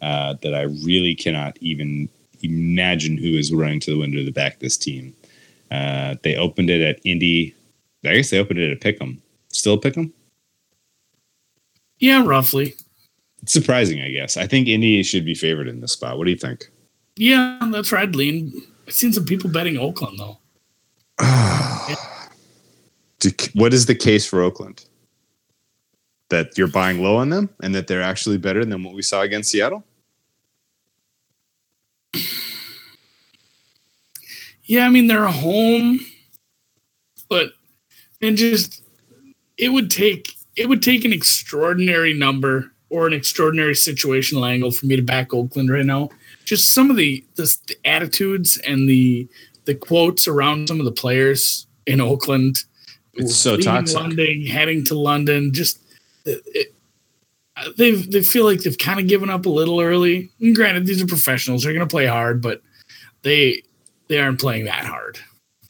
uh, 0.00 0.34
that 0.40 0.54
I 0.54 0.62
really 0.62 1.14
cannot 1.14 1.58
even 1.60 2.08
imagine 2.44 3.16
who 3.16 3.36
is 3.36 3.52
running 3.52 3.80
to 3.80 3.90
the 3.90 3.98
window 3.98 4.24
to 4.24 4.30
back 4.30 4.60
this 4.60 4.76
team. 4.76 5.14
Uh, 5.70 6.16
they 6.22 6.36
opened 6.36 6.70
it 6.70 6.80
at 6.80 7.00
Indy. 7.04 7.54
I 8.04 8.14
guess 8.14 8.30
they 8.30 8.38
opened 8.38 8.60
it 8.60 8.70
at 8.70 8.80
Pick'em. 8.80 9.18
Still 9.48 9.80
Pick'em? 9.80 10.12
Yeah, 11.98 12.24
roughly. 12.24 12.74
It's 13.42 13.52
surprising, 13.52 14.00
I 14.00 14.10
guess. 14.10 14.36
I 14.36 14.46
think 14.46 14.68
Indy 14.68 15.02
should 15.02 15.24
be 15.24 15.34
favored 15.34 15.68
in 15.68 15.80
this 15.80 15.92
spot. 15.92 16.18
What 16.18 16.24
do 16.24 16.30
you 16.30 16.36
think? 16.36 16.70
Yeah, 17.16 17.58
that's 17.70 17.92
right, 17.92 18.14
lean. 18.14 18.52
I've 18.86 18.94
seen 18.94 19.12
some 19.12 19.24
people 19.24 19.50
betting 19.50 19.76
Oakland, 19.76 20.18
though. 20.18 20.38
Do- 23.20 23.30
what 23.54 23.72
is 23.72 23.86
the 23.86 23.94
case 23.94 24.26
for 24.26 24.42
Oakland? 24.42 24.84
That 26.30 26.58
you're 26.58 26.68
buying 26.68 27.02
low 27.02 27.16
on 27.16 27.30
them 27.30 27.50
and 27.62 27.74
that 27.74 27.86
they're 27.86 28.02
actually 28.02 28.38
better 28.38 28.64
than 28.64 28.82
what 28.82 28.94
we 28.94 29.02
saw 29.02 29.22
against 29.22 29.50
Seattle? 29.50 29.84
Yeah, 34.64 34.86
I 34.86 34.88
mean 34.88 35.06
they're 35.06 35.26
home, 35.26 36.00
but 37.28 37.52
and 38.20 38.36
just 38.36 38.82
it 39.56 39.70
would 39.70 39.90
take 39.90 40.34
it 40.56 40.68
would 40.68 40.82
take 40.82 41.04
an 41.04 41.12
extraordinary 41.12 42.14
number 42.14 42.72
or 42.88 43.06
an 43.06 43.12
extraordinary 43.12 43.74
situational 43.74 44.48
angle 44.48 44.70
for 44.70 44.86
me 44.86 44.96
to 44.96 45.02
back 45.02 45.34
Oakland 45.34 45.70
right 45.70 45.84
now. 45.84 46.10
Just 46.44 46.72
some 46.72 46.90
of 46.90 46.96
the 46.96 47.24
the, 47.34 47.54
the 47.66 47.76
attitudes 47.84 48.58
and 48.66 48.88
the 48.88 49.28
the 49.64 49.74
quotes 49.74 50.28
around 50.28 50.68
some 50.68 50.78
of 50.78 50.86
the 50.86 50.92
players 50.92 51.66
in 51.86 52.00
Oakland. 52.00 52.64
It's 53.14 53.36
so 53.36 53.56
toxic. 53.56 53.96
London, 53.96 54.46
heading 54.46 54.84
to 54.84 54.98
London, 54.98 55.52
just 55.52 55.78
uh, 56.26 56.32
it, 56.46 56.74
uh, 57.56 57.62
it, 57.66 57.76
they 57.76 57.92
they 57.92 58.22
feel 58.22 58.44
like 58.44 58.62
they've 58.62 58.78
kind 58.78 58.98
of 58.98 59.06
given 59.06 59.30
up 59.30 59.46
a 59.46 59.50
little 59.50 59.80
early. 59.80 60.30
And 60.40 60.54
granted, 60.54 60.86
these 60.86 61.02
are 61.02 61.06
professionals; 61.06 61.62
they're 61.62 61.72
going 61.72 61.86
to 61.86 61.90
play 61.90 62.06
hard, 62.06 62.42
but 62.42 62.62
they 63.22 63.62
they 64.08 64.20
aren't 64.20 64.40
playing 64.40 64.64
that 64.66 64.84
hard. 64.84 65.18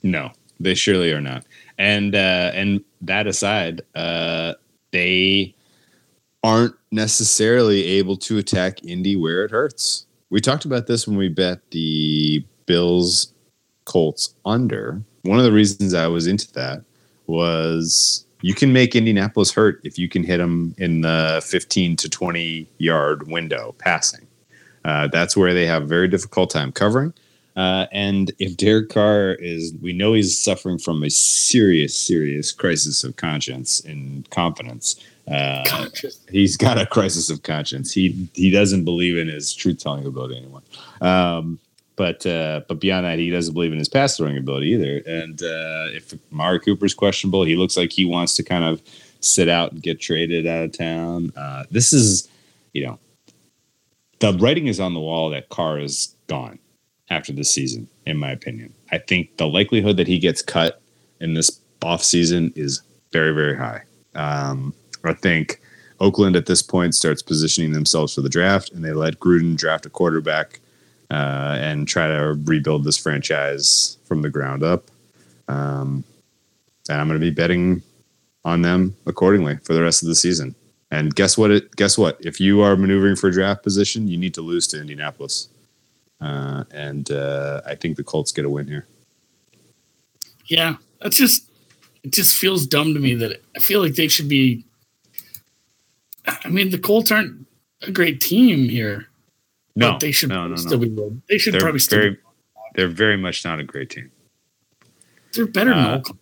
No, 0.03 0.31
they 0.61 0.75
surely 0.75 1.13
are 1.13 1.21
not. 1.21 1.45
And 1.79 2.15
uh, 2.15 2.51
and 2.55 2.85
that 3.03 3.27
aside, 3.27 3.83
uh, 3.95 4.55
they 4.93 5.55
aren't 6.43 6.75
necessarily 6.91 7.85
able 7.85 8.17
to 8.19 8.39
attack 8.39 8.85
Indy 8.85 9.17
where 9.17 9.45
it 9.45 9.51
hurts. 9.51 10.07
We 10.31 10.41
talked 10.41 10.65
about 10.65 10.87
this 10.87 11.07
when 11.07 11.17
we 11.17 11.29
bet 11.29 11.71
the 11.71 12.45
Bills 12.67 13.33
Colts 13.85 14.35
under. 14.45 15.03
One 15.23 15.39
of 15.39 15.45
the 15.45 15.53
reasons 15.53 15.95
I 15.95 16.07
was 16.07 16.27
into 16.27 16.53
that 16.53 16.83
was 17.27 18.27
you 18.43 18.55
can 18.55 18.73
make 18.73 18.95
Indianapolis 18.95 19.53
hurt 19.53 19.81
if 19.85 19.99
you 19.99 20.09
can 20.09 20.23
hit 20.23 20.37
them 20.37 20.75
in 20.77 21.01
the 21.01 21.43
15 21.47 21.97
to 21.97 22.11
20 22.11 22.69
yard 22.79 23.27
window 23.29 23.75
passing. 23.79 24.27
Uh, 24.85 25.09
that's 25.09 25.35
where 25.35 25.55
they 25.55 25.67
have 25.67 25.89
very 25.89 26.09
difficult 26.09 26.51
time 26.51 26.71
covering. 26.71 27.15
Uh, 27.57 27.87
and 27.93 28.33
if 28.39 28.57
Derek 28.57 28.89
Carr 28.89 29.35
is, 29.35 29.75
we 29.81 29.93
know 29.93 30.15
he's 30.15 30.39
suffering 30.39 30.79
from 30.79 31.03
a 31.05 31.11
serious, 31.11 31.97
serious 31.97 32.51
crisis 32.51 33.05
of 33.05 33.17
conscience 33.17 33.81
and 33.81 34.29
confidence. 34.31 35.01
Uh, 35.31 35.89
he's 36.31 36.57
got 36.57 36.79
a 36.79 36.87
crisis 36.87 37.31
of 37.31 37.43
conscience. 37.43 37.93
He 37.93 38.29
he 38.35 38.51
doesn't 38.51 38.85
believe 38.85 39.17
in 39.17 39.29
his 39.29 39.55
truth 39.55 39.79
telling 39.79 40.05
ability 40.05 40.37
anymore. 40.37 40.63
Um, 41.01 41.59
but 41.97 42.27
uh, 42.27 42.63
but 42.69 42.81
beyond 42.81 43.07
that, 43.07 43.19
he 43.19 43.31
doesn't 43.31 43.55
believe 43.55 43.73
in 43.73 43.79
his 43.79 43.89
pass 43.89 44.17
throwing 44.17 44.37
ability 44.37 44.69
either. 44.71 45.03
And 45.07 45.41
uh, 45.43 45.95
if 45.95 46.13
Mari 46.31 46.61
Cooper's 46.61 46.93
questionable, 46.93 47.45
he 47.45 47.57
looks 47.57 47.77
like 47.77 47.93
he 47.93 48.05
wants 48.05 48.35
to 48.35 48.43
kind 48.43 48.65
of 48.65 48.83
sit 49.21 49.49
out 49.49 49.73
and 49.73 49.83
get 49.83 50.01
traded 50.01 50.47
out 50.47 50.65
of 50.65 50.73
town. 50.73 51.33
Uh, 51.37 51.65
this 51.71 51.93
is, 51.93 52.29
you 52.73 52.85
know, 52.85 52.99
the 54.19 54.33
writing 54.35 54.67
is 54.67 54.81
on 54.81 54.93
the 54.93 55.01
wall 55.01 55.31
that 55.31 55.49
Carr 55.49 55.79
is 55.79 56.15
gone 56.27 56.59
after 57.11 57.33
this 57.33 57.51
season, 57.51 57.89
in 58.07 58.17
my 58.17 58.31
opinion. 58.31 58.75
I 58.91 58.99
think 58.99 59.37
the 59.37 59.47
likelihood 59.47 59.97
that 59.99 60.07
he 60.07 60.19
gets 60.19 60.43
cut 60.43 60.81
in 61.21 61.35
this 61.35 61.61
off 61.83 62.03
season 62.03 62.53
is 62.57 62.83
very, 63.13 63.33
very 63.33 63.57
high. 63.57 63.83
Um, 64.15 64.75
I 65.05 65.13
think 65.13 65.61
Oakland 66.01 66.37
at 66.37 66.47
this 66.47 66.63
point 66.63 66.95
starts 66.95 67.23
positioning 67.23 67.73
themselves 67.73 68.15
for 68.15 68.23
the 68.23 68.29
draft, 68.29 68.71
and 68.73 68.85
they 68.85 68.93
let 68.93 69.19
Gruden 69.21 69.57
draft 69.57 69.87
a 69.87 69.91
quarterback 69.91 70.61
uh, 71.11 71.57
and 71.61 71.87
try 71.87 72.09
to 72.09 72.39
rebuild 72.45 72.85
this 72.85 72.97
franchise 72.97 73.99
from 74.05 74.23
the 74.23 74.31
ground 74.31 74.63
up. 74.63 74.85
Um, 75.49 76.05
and 76.89 77.01
I'm 77.01 77.09
going 77.09 77.21
to 77.21 77.25
be 77.25 77.31
betting 77.31 77.83
on 78.45 78.63
them 78.63 78.97
accordingly 79.07 79.57
for 79.59 79.75
the 79.75 79.83
rest 79.83 80.03
of 80.03 80.09
the 80.09 80.15
season. 80.15 80.55
And 80.91 81.15
guess 81.15 81.37
what? 81.37 81.51
It 81.51 81.75
guess 81.77 81.99
what? 81.99 82.19
If 82.21 82.41
you 82.41 82.61
are 82.61 82.77
maneuvering 82.77 83.17
for 83.17 83.29
a 83.29 83.33
draft 83.33 83.63
position, 83.63 84.07
you 84.07 84.17
need 84.17 84.35
to 84.35 84.43
lose 84.43 84.67
to 84.69 84.81
Indianapolis. 84.81 85.49
Uh, 86.25 86.65
and 86.71 87.11
uh, 87.11 87.61
I 87.67 87.75
think 87.75 87.99
the 87.99 88.05
Colts 88.05 88.33
get 88.33 88.47
a 88.47 88.49
win 88.49 88.67
here. 88.67 88.87
Yeah, 90.47 90.77
that's 91.01 91.19
just 91.19 91.51
it. 92.03 92.13
Just 92.13 92.37
feels 92.37 92.67
dumb 92.67 92.95
to 92.95 93.01
me 93.01 93.15
that 93.15 93.43
I 93.55 93.59
feel 93.59 93.83
like 93.83 93.95
they 93.95 94.09
should 94.09 94.29
be. 94.29 94.65
I 96.27 96.49
mean, 96.49 96.71
the 96.71 96.79
Colts 96.79 97.13
aren't 97.13 97.47
a 97.83 97.91
great 97.91 98.23
team 98.23 98.71
here. 98.71 99.09
No, 99.77 99.99
they 99.99 100.13
should 100.13 100.31
no, 100.31 100.49
no, 100.49 100.57
still 100.57 100.79
no. 100.79 101.11
be. 101.11 101.21
They 101.29 101.37
should 101.37 101.53
They're 101.55 101.61
probably 101.61 101.81
still. 101.81 101.99
very, 101.99 102.11
be, 102.13 102.19
they're 102.75 102.89
very 102.89 103.19
much 103.19 103.45
not 103.45 103.61
a 103.61 103.65
great 103.65 103.91
team. 103.91 104.11
they're 105.35 105.47
better 105.47 105.75
than 105.75 105.85
uh, 105.85 105.97
Oakland. 105.99 106.19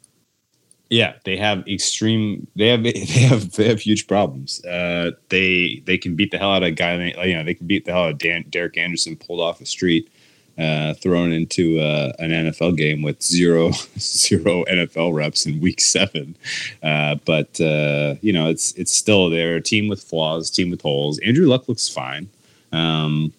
Yeah, 0.93 1.15
they 1.25 1.39
have 1.39 1.67
extreme. 1.67 2.47
They 2.55 2.69
have 2.69 2.83
they 2.85 2.93
have 2.93 3.53
they 3.53 3.67
have 3.67 3.81
huge 3.81 4.07
problems. 4.07 4.63
Uh, 4.63 5.13
they 5.31 5.83
they 5.87 5.97
can 5.97 6.15
beat 6.15 6.31
the 6.31 6.39
hell 6.39 6.53
out 6.53 6.63
of 6.63 6.69
a 6.69 6.73
guy. 6.73 7.15
You 7.25 7.35
know, 7.35 7.43
they 7.43 7.55
can 7.55 7.67
beat 7.67 7.87
the 7.87 7.93
hell 7.93 8.05
out 8.05 8.11
of 8.11 8.19
Dan, 8.19 8.45
Derek 8.51 8.77
Anderson 8.77 9.17
pulled 9.17 9.41
off 9.41 9.59
the 9.59 9.65
street, 9.65 10.13
uh, 10.59 10.93
thrown 10.93 11.33
into 11.33 11.81
uh, 11.81 12.13
an 12.19 12.31
NFL 12.31 12.77
game 12.77 13.01
with 13.01 13.23
zero 13.23 13.71
zero 13.99 14.65
NFL 14.67 15.15
reps 15.15 15.47
in 15.47 15.63
Week 15.63 15.81
Seven. 15.81 16.37
Uh, 16.83 17.15
but 17.25 17.59
uh, 17.59 18.17
you 18.21 18.35
know, 18.35 18.51
it's 18.51 18.73
it's 18.73 18.93
still 18.93 19.31
they're 19.31 19.57
a 19.57 19.63
team 19.63 19.89
with 19.89 20.03
flaws, 20.03 20.51
team 20.51 20.71
with 20.71 20.83
holes. 20.83 21.19
Andrew 21.21 21.47
Luck 21.47 21.69
looks 21.69 21.89
fine. 21.89 22.29
Um, 22.71 23.33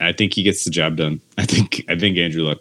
I 0.00 0.12
think 0.12 0.32
he 0.32 0.42
gets 0.42 0.64
the 0.64 0.70
job 0.70 0.96
done. 0.96 1.20
I 1.36 1.44
think 1.44 1.84
I 1.90 1.98
think 1.98 2.16
Andrew 2.16 2.44
Luck 2.44 2.60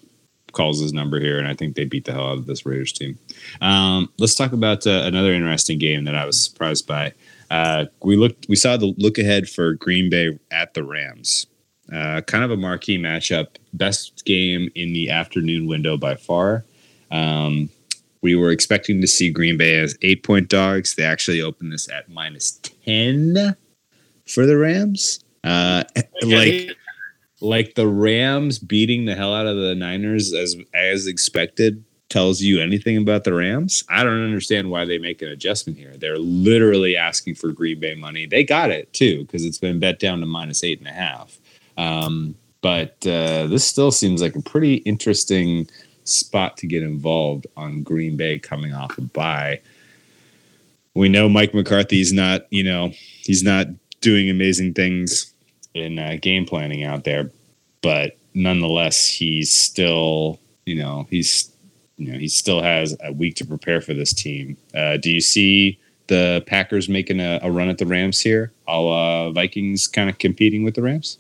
calls 0.54 0.80
his 0.80 0.94
number 0.94 1.20
here, 1.20 1.38
and 1.38 1.48
I 1.48 1.54
think 1.54 1.76
they 1.76 1.86
beat 1.86 2.06
the 2.06 2.14
hell 2.14 2.28
out 2.28 2.38
of 2.38 2.46
this 2.46 2.66
Raiders 2.66 2.94
team. 2.94 3.18
Um, 3.62 4.10
let's 4.18 4.36
talk 4.36 4.54
about 4.54 4.86
uh, 4.88 5.02
another 5.06 5.34
interesting 5.34 5.78
game 5.80 6.06
that 6.06 6.16
I 6.16 6.26
was 6.26 6.44
surprised 6.44 6.88
by. 6.88 7.14
Uh, 7.50 7.86
we 8.04 8.18
looked, 8.18 8.48
we 8.50 8.56
saw 8.56 8.78
the 8.78 8.94
look 8.98 9.18
ahead 9.18 9.50
for 9.50 9.74
Green 9.74 10.10
Bay 10.10 10.38
at 10.52 10.74
the 10.74 10.84
Rams. 10.84 11.48
Uh, 11.92 12.20
kind 12.22 12.44
of 12.44 12.52
a 12.52 12.58
marquee 12.58 12.98
matchup, 12.98 13.48
best 13.74 14.26
game 14.26 14.70
in 14.76 14.92
the 14.92 15.10
afternoon 15.10 15.68
window 15.68 15.96
by 15.96 16.16
far. 16.16 16.66
Um, 17.12 17.70
we 18.22 18.36
were 18.36 18.52
expecting 18.52 19.00
to 19.00 19.08
see 19.08 19.32
Green 19.32 19.58
Bay 19.58 19.80
as 19.80 19.98
eight 20.02 20.24
point 20.24 20.50
dogs. 20.50 20.96
They 20.96 21.04
actually 21.04 21.42
opened 21.42 21.72
this 21.72 21.90
at 21.90 22.10
minus 22.10 22.52
ten 22.52 23.56
for 24.26 24.46
the 24.46 24.58
Rams. 24.58 25.24
Uh, 25.44 25.84
like 26.24 26.76
like 27.42 27.76
the 27.76 27.88
Rams 27.88 28.60
beating 28.60 29.06
the 29.06 29.16
hell 29.16 29.34
out 29.34 29.48
of 29.48 29.58
the 29.58 29.76
Niners 29.76 30.34
as 30.34 30.56
as 30.74 31.08
expected 31.08 31.84
tells 32.10 32.42
you 32.42 32.62
anything 32.62 32.98
about 32.98 33.26
the 33.26 33.34
Rams. 33.34 33.84
I 33.90 34.04
don't 34.04 34.24
understand 34.24 34.72
why 34.72 34.86
they 34.86 34.98
make 34.98 35.22
an 35.22 35.28
adjustment 35.28 35.78
here. 35.78 35.96
They're 35.98 36.18
literally 36.18 36.96
asking 36.96 37.36
for 37.36 37.52
Green 37.52 37.80
Bay 37.80 37.96
money. 37.96 38.26
They 38.26 38.44
got 38.44 38.72
it 38.72 38.92
too 38.94 39.24
because 39.24 39.46
it's 39.46 39.58
been 39.58 39.80
bet 39.80 40.00
down 40.00 40.22
to 40.22 40.26
minus 40.26 40.64
eight 40.64 40.80
and 40.80 40.88
a 40.88 40.94
half. 40.94 41.38
Um, 41.78 42.36
but 42.62 43.06
uh, 43.06 43.48
this 43.48 43.66
still 43.66 43.92
seems 43.92 44.22
like 44.22 44.36
a 44.36 44.42
pretty 44.42 44.76
interesting 44.76 45.70
spot 46.06 46.58
to 46.58 46.68
get 46.68 46.82
involved 46.82 47.46
on 47.58 47.84
Green 47.84 48.16
Bay 48.16 48.40
coming 48.40 48.74
off 48.74 48.98
a 48.98 49.02
bye. 49.02 49.62
We 50.94 51.10
know 51.10 51.30
Mike 51.30 51.54
McCarthy's 51.54 52.12
not, 52.12 52.48
you 52.50 52.64
know, 52.64 52.92
he's 53.22 53.44
not 53.44 53.68
doing 54.02 54.30
amazing 54.30 54.74
things 54.74 55.34
in 55.78 56.00
uh, 56.00 56.18
game 56.22 56.46
planning 56.46 56.84
out 56.84 57.04
there, 57.04 57.32
but 57.82 58.18
nonetheless, 58.34 59.08
he's 59.08 59.52
still, 59.52 60.40
you 60.66 60.76
know, 60.76 61.08
he's, 61.10 61.52
you 61.98 62.12
know, 62.12 62.20
he 62.20 62.28
still 62.28 62.62
has 62.62 62.96
a 63.04 63.12
week 63.12 63.36
to 63.36 63.46
prepare 63.46 63.82
for 63.82 63.94
this 63.94 64.14
team. 64.14 64.58
Uh, 64.74 64.98
do 64.98 65.12
you 65.12 65.22
see 65.22 65.80
the 66.08 66.44
Packers 66.46 66.88
making 66.88 67.20
a, 67.20 67.40
a 67.42 67.52
run 67.52 67.70
at 67.70 67.78
the 67.78 67.86
Rams 67.86 68.20
here? 68.20 68.52
All 68.68 68.92
uh, 68.92 69.32
Vikings 69.32 69.88
kind 69.88 70.10
of 70.10 70.18
competing 70.20 70.64
with 70.64 70.76
the 70.76 70.82
Rams? 70.82 71.18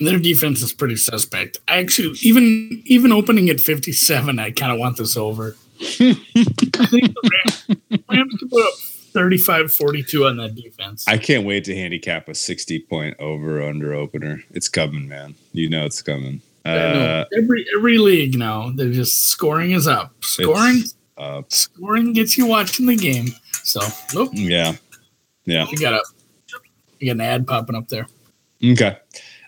Their 0.00 0.18
defense 0.18 0.62
is 0.62 0.72
pretty 0.72 0.94
suspect. 0.94 1.58
I 1.66 1.78
actually 1.78 2.16
even 2.22 2.82
even 2.84 3.10
opening 3.10 3.50
at 3.50 3.58
fifty 3.58 3.90
seven, 3.90 4.38
I 4.38 4.52
kind 4.52 4.70
of 4.70 4.78
want 4.78 4.96
this 4.96 5.16
over. 5.16 5.56
I 5.80 5.84
think 5.84 6.24
the 6.76 7.30
Rams, 7.32 8.02
Rams 8.08 8.34
could 8.38 8.50
put 8.50 8.64
up 8.64 8.74
35-42 9.18 10.28
on 10.28 10.36
that 10.36 10.54
defense. 10.54 11.04
I 11.08 11.18
can't 11.18 11.44
wait 11.44 11.64
to 11.64 11.74
handicap 11.74 12.28
a 12.28 12.34
60 12.34 12.80
point 12.80 13.16
over 13.18 13.62
under 13.62 13.94
opener. 13.94 14.42
It's 14.50 14.68
coming, 14.68 15.08
man. 15.08 15.34
You 15.52 15.68
know 15.68 15.84
it's 15.84 16.02
coming. 16.02 16.40
Uh, 16.64 17.24
every 17.36 17.64
every 17.74 17.96
league 17.96 18.38
now, 18.38 18.70
they're 18.74 18.92
just 18.92 19.28
scoring 19.28 19.70
is 19.70 19.88
up. 19.88 20.12
Scoring 20.22 20.82
uh, 21.16 21.42
scoring 21.48 22.12
gets 22.12 22.36
you 22.36 22.46
watching 22.46 22.86
the 22.86 22.96
game. 22.96 23.28
So 23.64 23.80
nope, 24.14 24.30
yeah. 24.34 24.74
Yeah. 25.46 25.66
you 25.70 25.78
got 25.78 25.94
a 25.94 26.02
you 26.98 27.06
got 27.06 27.12
an 27.12 27.20
ad 27.22 27.46
popping 27.46 27.74
up 27.74 27.88
there. 27.88 28.06
Okay. 28.62 28.98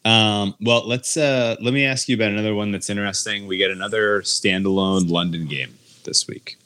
Um, 0.04 0.54
well, 0.62 0.86
let's 0.88 1.16
uh, 1.16 1.56
let 1.60 1.74
me 1.74 1.84
ask 1.84 2.08
you 2.08 2.14
about 2.14 2.30
another 2.30 2.54
one 2.54 2.72
that's 2.72 2.88
interesting. 2.88 3.46
We 3.46 3.58
get 3.58 3.70
another 3.70 4.22
standalone 4.22 5.10
London 5.10 5.46
game 5.46 5.74
this 6.04 6.26
week. 6.26 6.56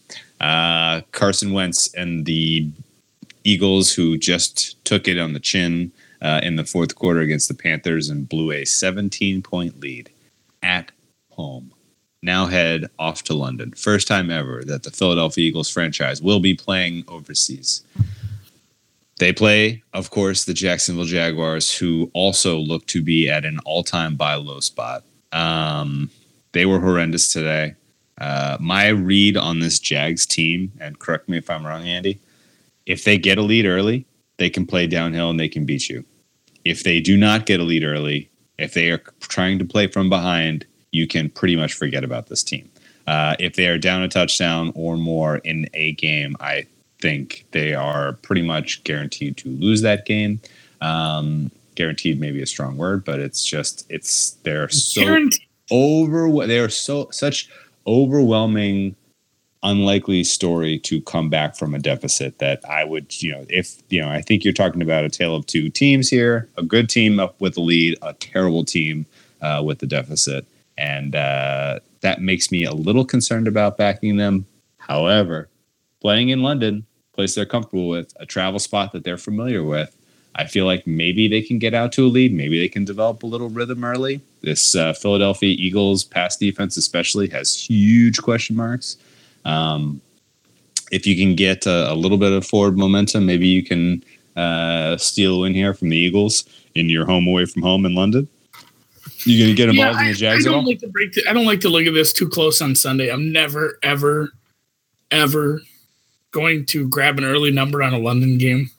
Uh, 0.40 1.00
Carson 1.12 1.52
Wentz 1.52 1.92
and 1.94 2.26
the 2.26 2.70
Eagles, 3.44 3.92
who 3.92 4.18
just 4.18 4.82
took 4.84 5.06
it 5.06 5.18
on 5.18 5.32
the 5.32 5.40
chin 5.40 5.92
uh, 6.20 6.40
in 6.42 6.56
the 6.56 6.64
fourth 6.64 6.94
quarter 6.94 7.20
against 7.20 7.48
the 7.48 7.54
Panthers 7.54 8.08
and 8.08 8.28
blew 8.28 8.50
a 8.50 8.64
17 8.64 9.42
point 9.42 9.78
lead 9.80 10.10
at 10.62 10.90
home. 11.30 11.72
Now 12.22 12.46
head 12.46 12.86
off 12.98 13.22
to 13.24 13.34
London. 13.34 13.72
First 13.72 14.08
time 14.08 14.30
ever 14.30 14.62
that 14.64 14.82
the 14.82 14.90
Philadelphia 14.90 15.44
Eagles 15.44 15.68
franchise 15.68 16.22
will 16.22 16.40
be 16.40 16.54
playing 16.54 17.04
overseas. 17.06 17.84
They 19.18 19.32
play, 19.32 19.82
of 19.92 20.10
course, 20.10 20.44
the 20.44 20.54
Jacksonville 20.54 21.04
Jaguars, 21.04 21.76
who 21.76 22.10
also 22.14 22.58
look 22.58 22.86
to 22.86 23.02
be 23.02 23.28
at 23.28 23.44
an 23.44 23.58
all-time 23.64 24.16
buy 24.16 24.34
low 24.34 24.60
spot. 24.60 25.04
Um, 25.32 26.10
they 26.52 26.66
were 26.66 26.80
horrendous 26.80 27.32
today. 27.32 27.74
Uh, 28.18 28.56
my 28.60 28.88
read 28.88 29.36
on 29.36 29.60
this 29.60 29.78
Jags 29.78 30.24
team, 30.24 30.72
and 30.80 30.98
correct 30.98 31.28
me 31.28 31.36
if 31.36 31.50
I'm 31.50 31.66
wrong, 31.66 31.86
Andy, 31.86 32.18
if 32.86 33.04
they 33.04 33.18
get 33.18 33.38
a 33.38 33.42
lead 33.42 33.66
early, 33.66 34.06
they 34.38 34.50
can 34.50 34.66
play 34.66 34.86
downhill 34.86 35.30
and 35.30 35.38
they 35.38 35.48
can 35.48 35.64
beat 35.64 35.88
you. 35.88 36.04
If 36.64 36.82
they 36.82 37.00
do 37.00 37.16
not 37.16 37.46
get 37.46 37.60
a 37.60 37.64
lead 37.64 37.84
early, 37.84 38.30
if 38.58 38.74
they 38.74 38.90
are 38.90 39.02
trying 39.20 39.58
to 39.58 39.64
play 39.64 39.86
from 39.86 40.08
behind, 40.08 40.66
you 40.90 41.06
can 41.06 41.28
pretty 41.28 41.56
much 41.56 41.74
forget 41.74 42.04
about 42.04 42.28
this 42.28 42.42
team. 42.42 42.70
Uh, 43.06 43.36
if 43.38 43.56
they 43.56 43.66
are 43.68 43.78
down 43.78 44.02
a 44.02 44.08
touchdown 44.08 44.72
or 44.74 44.96
more 44.96 45.38
in 45.38 45.68
a 45.74 45.92
game, 45.92 46.36
I 46.40 46.66
think 47.00 47.44
they 47.50 47.74
are 47.74 48.14
pretty 48.14 48.42
much 48.42 48.82
guaranteed 48.84 49.36
to 49.38 49.48
lose 49.48 49.82
that 49.82 50.06
game. 50.06 50.40
Um, 50.80 51.50
guaranteed 51.74 52.20
maybe 52.20 52.40
a 52.40 52.46
strong 52.46 52.76
word, 52.76 53.04
but 53.04 53.20
it's 53.20 53.44
just 53.44 53.86
it's 53.90 54.32
they're 54.42 54.68
so 54.68 55.02
Guaranteed. 55.02 55.46
over 55.70 56.46
they 56.46 56.58
are 56.58 56.68
so 56.68 57.08
such 57.10 57.50
overwhelming 57.86 58.96
unlikely 59.64 60.22
story 60.22 60.78
to 60.78 61.00
come 61.00 61.30
back 61.30 61.56
from 61.56 61.74
a 61.74 61.78
deficit 61.78 62.38
that 62.38 62.60
I 62.68 62.84
would, 62.84 63.20
you 63.22 63.32
know, 63.32 63.46
if, 63.48 63.82
you 63.88 64.00
know, 64.00 64.08
I 64.08 64.20
think 64.20 64.44
you're 64.44 64.52
talking 64.52 64.82
about 64.82 65.04
a 65.04 65.08
tale 65.08 65.34
of 65.34 65.46
two 65.46 65.70
teams 65.70 66.08
here 66.08 66.48
a 66.56 66.62
good 66.62 66.88
team 66.88 67.18
up 67.18 67.40
with 67.40 67.54
the 67.54 67.62
lead, 67.62 67.98
a 68.02 68.12
terrible 68.12 68.64
team 68.64 69.06
uh, 69.40 69.62
with 69.64 69.78
the 69.78 69.86
deficit. 69.86 70.46
And 70.76 71.16
uh, 71.16 71.80
that 72.02 72.20
makes 72.20 72.52
me 72.52 72.64
a 72.64 72.72
little 72.72 73.04
concerned 73.04 73.48
about 73.48 73.78
backing 73.78 74.18
them. 74.18 74.46
However, 74.78 75.48
playing 76.00 76.28
in 76.28 76.42
London, 76.42 76.86
place 77.14 77.34
they're 77.34 77.46
comfortable 77.46 77.88
with, 77.88 78.12
a 78.20 78.26
travel 78.26 78.58
spot 78.58 78.92
that 78.92 79.02
they're 79.02 79.16
familiar 79.16 79.64
with, 79.64 79.96
I 80.34 80.46
feel 80.46 80.66
like 80.66 80.86
maybe 80.86 81.28
they 81.28 81.42
can 81.42 81.58
get 81.58 81.74
out 81.74 81.92
to 81.92 82.06
a 82.06 82.08
lead. 82.08 82.34
Maybe 82.34 82.58
they 82.58 82.68
can 82.68 82.84
develop 82.84 83.22
a 83.22 83.26
little 83.26 83.48
rhythm 83.48 83.84
early. 83.84 84.20
This 84.42 84.74
uh, 84.74 84.92
Philadelphia 84.92 85.54
Eagles 85.56 86.04
pass 86.04 86.36
defense, 86.36 86.76
especially, 86.76 87.28
has 87.28 87.54
huge 87.56 88.20
question 88.20 88.56
marks. 88.56 88.96
Um, 89.44 90.00
if 90.90 91.06
you 91.06 91.16
can 91.16 91.34
get 91.34 91.66
a, 91.66 91.92
a, 91.92 91.94
little 91.94 92.18
bit 92.18 92.32
of 92.32 92.46
forward 92.46 92.78
momentum, 92.78 93.26
maybe 93.26 93.46
you 93.46 93.62
can 93.62 94.04
uh, 94.36 94.96
steal 94.96 95.44
in 95.44 95.54
here 95.54 95.74
from 95.74 95.88
the 95.90 95.96
Eagles 95.96 96.44
in 96.74 96.88
your 96.88 97.04
home 97.04 97.26
away 97.26 97.46
from 97.46 97.62
home 97.62 97.84
in 97.86 97.94
London. 97.94 98.28
You 99.24 99.42
gonna 99.44 99.56
get 99.56 99.70
involved 99.70 99.98
yeah, 99.98 100.02
in 100.02 100.08
the 100.08 100.14
Jags? 100.14 100.46
I, 100.46 100.50
I 100.50 100.52
don't 100.52 100.64
like 100.64 100.78
to 100.80 100.88
break. 100.88 101.12
The, 101.12 101.28
I 101.28 101.32
don't 101.32 101.46
like 101.46 101.60
to 101.60 101.68
look 101.68 101.86
at 101.86 101.94
this 101.94 102.12
too 102.12 102.28
close 102.28 102.60
on 102.60 102.74
Sunday. 102.74 103.10
I'm 103.10 103.32
never, 103.32 103.78
ever, 103.82 104.32
ever 105.10 105.60
going 106.30 106.66
to 106.66 106.88
grab 106.88 107.18
an 107.18 107.24
early 107.24 107.50
number 107.50 107.82
on 107.82 107.94
a 107.94 107.98
London 107.98 108.38
game. 108.38 108.70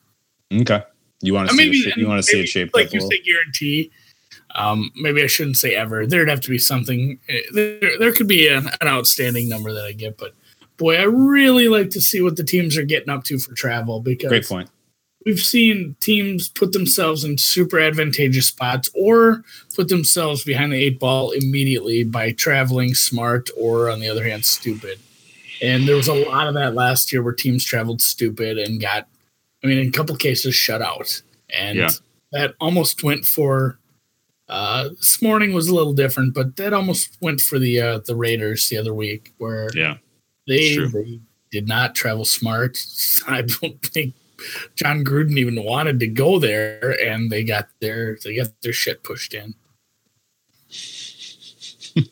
Okay. 0.54 0.84
You 1.22 1.34
want 1.34 1.50
to 1.50 1.56
see 1.56 1.66
maybe, 1.66 1.94
you 1.96 2.08
want 2.08 2.20
to 2.20 2.24
see 2.24 2.42
it 2.42 2.48
shaped 2.48 2.76
like 2.76 2.94
you 2.94 3.02
say 3.02 3.22
guarantee. 3.22 3.92
Um, 4.54 4.92
maybe 4.96 5.24
I 5.24 5.28
shouldn't 5.28 5.58
say 5.58 5.74
ever. 5.76 6.06
There'd 6.06 6.30
have 6.30 6.42
to 6.42 6.50
be 6.50 6.60
something. 6.60 7.20
Eh, 7.28 7.42
there, 7.54 7.98
there 7.98 8.14
could 8.14 8.28
be 8.28 8.48
an, 8.48 8.70
an 8.80 8.88
outstanding 8.88 9.50
number 9.50 9.74
that 9.74 9.86
I 9.86 9.94
get, 9.94 10.18
but 10.18 10.34
boy, 10.78 10.98
I 10.98 11.04
really 11.04 11.68
like 11.68 11.90
to 11.92 12.02
see 12.02 12.22
what 12.22 12.38
the 12.38 12.44
teams 12.44 12.78
are 12.78 12.86
getting 12.86 13.10
up 13.10 13.24
to 13.26 13.40
for 13.40 13.54
travel 13.54 14.02
because 14.02 14.30
great 14.30 14.48
point. 14.48 14.70
We've 15.26 15.40
seen 15.40 15.96
teams 16.02 16.50
put 16.50 16.72
themselves 16.72 17.24
in 17.24 17.40
super 17.40 17.80
advantageous 17.80 18.48
spots 18.48 18.92
or 18.94 19.44
put 19.76 19.88
themselves 19.88 20.44
behind 20.44 20.72
the 20.72 20.78
eight 20.84 21.00
ball 21.00 21.32
immediately 21.32 22.04
by 22.04 22.32
traveling 22.32 22.94
smart 22.94 23.50
or, 23.58 23.90
on 23.90 24.00
the 24.00 24.08
other 24.08 24.24
hand, 24.24 24.46
stupid. 24.46 25.00
And 25.64 25.88
there 25.88 25.96
was 25.96 26.08
a 26.08 26.14
lot 26.14 26.48
of 26.48 26.54
that 26.54 26.76
last 26.76 27.12
year 27.12 27.24
where 27.24 27.34
teams 27.34 27.66
traveled 27.66 28.02
stupid 28.02 28.60
and 28.60 28.80
got 28.80 29.08
I 29.66 29.68
mean, 29.68 29.80
in 29.80 29.88
a 29.88 29.92
couple 29.92 30.16
cases, 30.16 30.54
shut 30.54 30.84
out. 30.84 31.24
And 31.50 31.80
yeah. 31.80 31.90
that 32.32 32.54
almost 32.62 33.04
went 33.04 33.26
for 33.26 33.80
uh, 34.48 34.90
this 34.90 35.24
morning 35.24 35.54
was 35.54 35.68
a 35.68 35.74
little 35.74 35.94
different, 35.94 36.36
but 36.36 36.56
that 36.58 36.72
almost 36.72 37.18
went 37.20 37.42
for 37.42 37.58
the 37.58 37.82
uh, 37.82 38.00
the 38.06 38.16
Raiders 38.16 38.70
the 38.70 38.78
other 38.78 38.94
week, 38.94 39.34
where 39.40 39.70
yeah, 39.74 39.98
they 40.48 40.78
they 40.78 41.20
did 41.52 41.68
not 41.68 41.96
travel 41.96 42.26
smart. 42.26 42.78
I 43.28 43.42
don't 43.42 43.82
think 43.82 44.14
Jon 44.76 45.04
Gruden 45.04 45.38
even 45.38 45.64
wanted 45.64 46.00
to 46.00 46.08
go 46.08 46.40
there, 46.40 46.98
and 47.04 47.32
they 47.32 47.44
got 47.44 47.68
their 47.80 48.18
they 48.24 48.36
got 48.36 48.50
their 48.62 48.74
shit 48.74 49.04
pushed 49.04 49.34
in. 49.34 49.54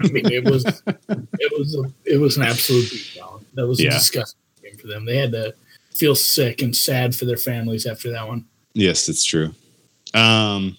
I 0.02 0.08
mean, 0.08 0.32
it 0.32 0.46
was 0.46 0.64
it 0.88 1.60
was 1.60 1.76
a, 1.76 2.10
it 2.10 2.18
was 2.18 2.38
an 2.38 2.44
absolute 2.44 2.86
beatdown. 2.86 3.44
That 3.54 3.68
was 3.68 3.82
yeah. 3.82 3.90
a 3.90 3.94
disgusting 3.94 4.40
game 4.62 4.78
for 4.78 4.88
them. 4.88 5.06
They 5.06 5.18
had 5.18 5.32
to 5.34 5.54
feel 5.94 6.16
sick 6.16 6.62
and 6.62 6.76
sad 6.76 7.16
for 7.16 7.26
their 7.26 7.38
families 7.38 7.86
after 7.86 8.10
that 8.12 8.28
one. 8.28 8.46
Yes, 8.74 9.10
it's 9.10 9.26
true. 9.26 9.54
Um, 10.14 10.78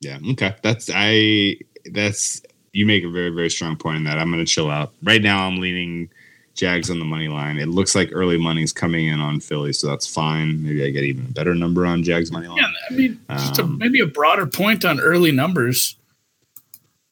yeah, 0.00 0.18
okay. 0.32 0.54
That's 0.62 0.90
I. 0.92 1.56
That's 1.92 2.42
you 2.72 2.86
make 2.86 3.04
a 3.04 3.10
very 3.10 3.30
very 3.30 3.50
strong 3.50 3.76
point 3.76 3.98
in 3.98 4.04
that. 4.04 4.18
I'm 4.18 4.30
going 4.32 4.44
to 4.44 4.50
chill 4.50 4.70
out 4.70 4.92
right 5.02 5.22
now. 5.22 5.46
I'm 5.46 5.58
leaning 5.58 6.10
Jags 6.54 6.90
on 6.90 6.98
the 6.98 7.04
money 7.04 7.28
line. 7.28 7.58
It 7.58 7.68
looks 7.68 7.94
like 7.94 8.10
early 8.12 8.38
money's 8.38 8.72
coming 8.72 9.08
in 9.08 9.20
on 9.20 9.40
Philly, 9.40 9.72
so 9.72 9.88
that's 9.88 10.06
fine. 10.06 10.62
Maybe 10.62 10.84
I 10.84 10.90
get 10.90 11.04
even 11.04 11.26
a 11.26 11.28
better 11.28 11.54
number 11.54 11.84
on 11.84 12.02
Jags 12.02 12.30
money 12.30 12.46
line. 12.46 12.58
Yeah, 12.58 12.70
I 12.90 12.92
mean, 12.94 13.20
just 13.30 13.58
um, 13.58 13.74
a, 13.74 13.76
maybe 13.76 14.00
a 14.00 14.06
broader 14.06 14.46
point 14.46 14.84
on 14.84 15.00
early 15.00 15.32
numbers. 15.32 15.96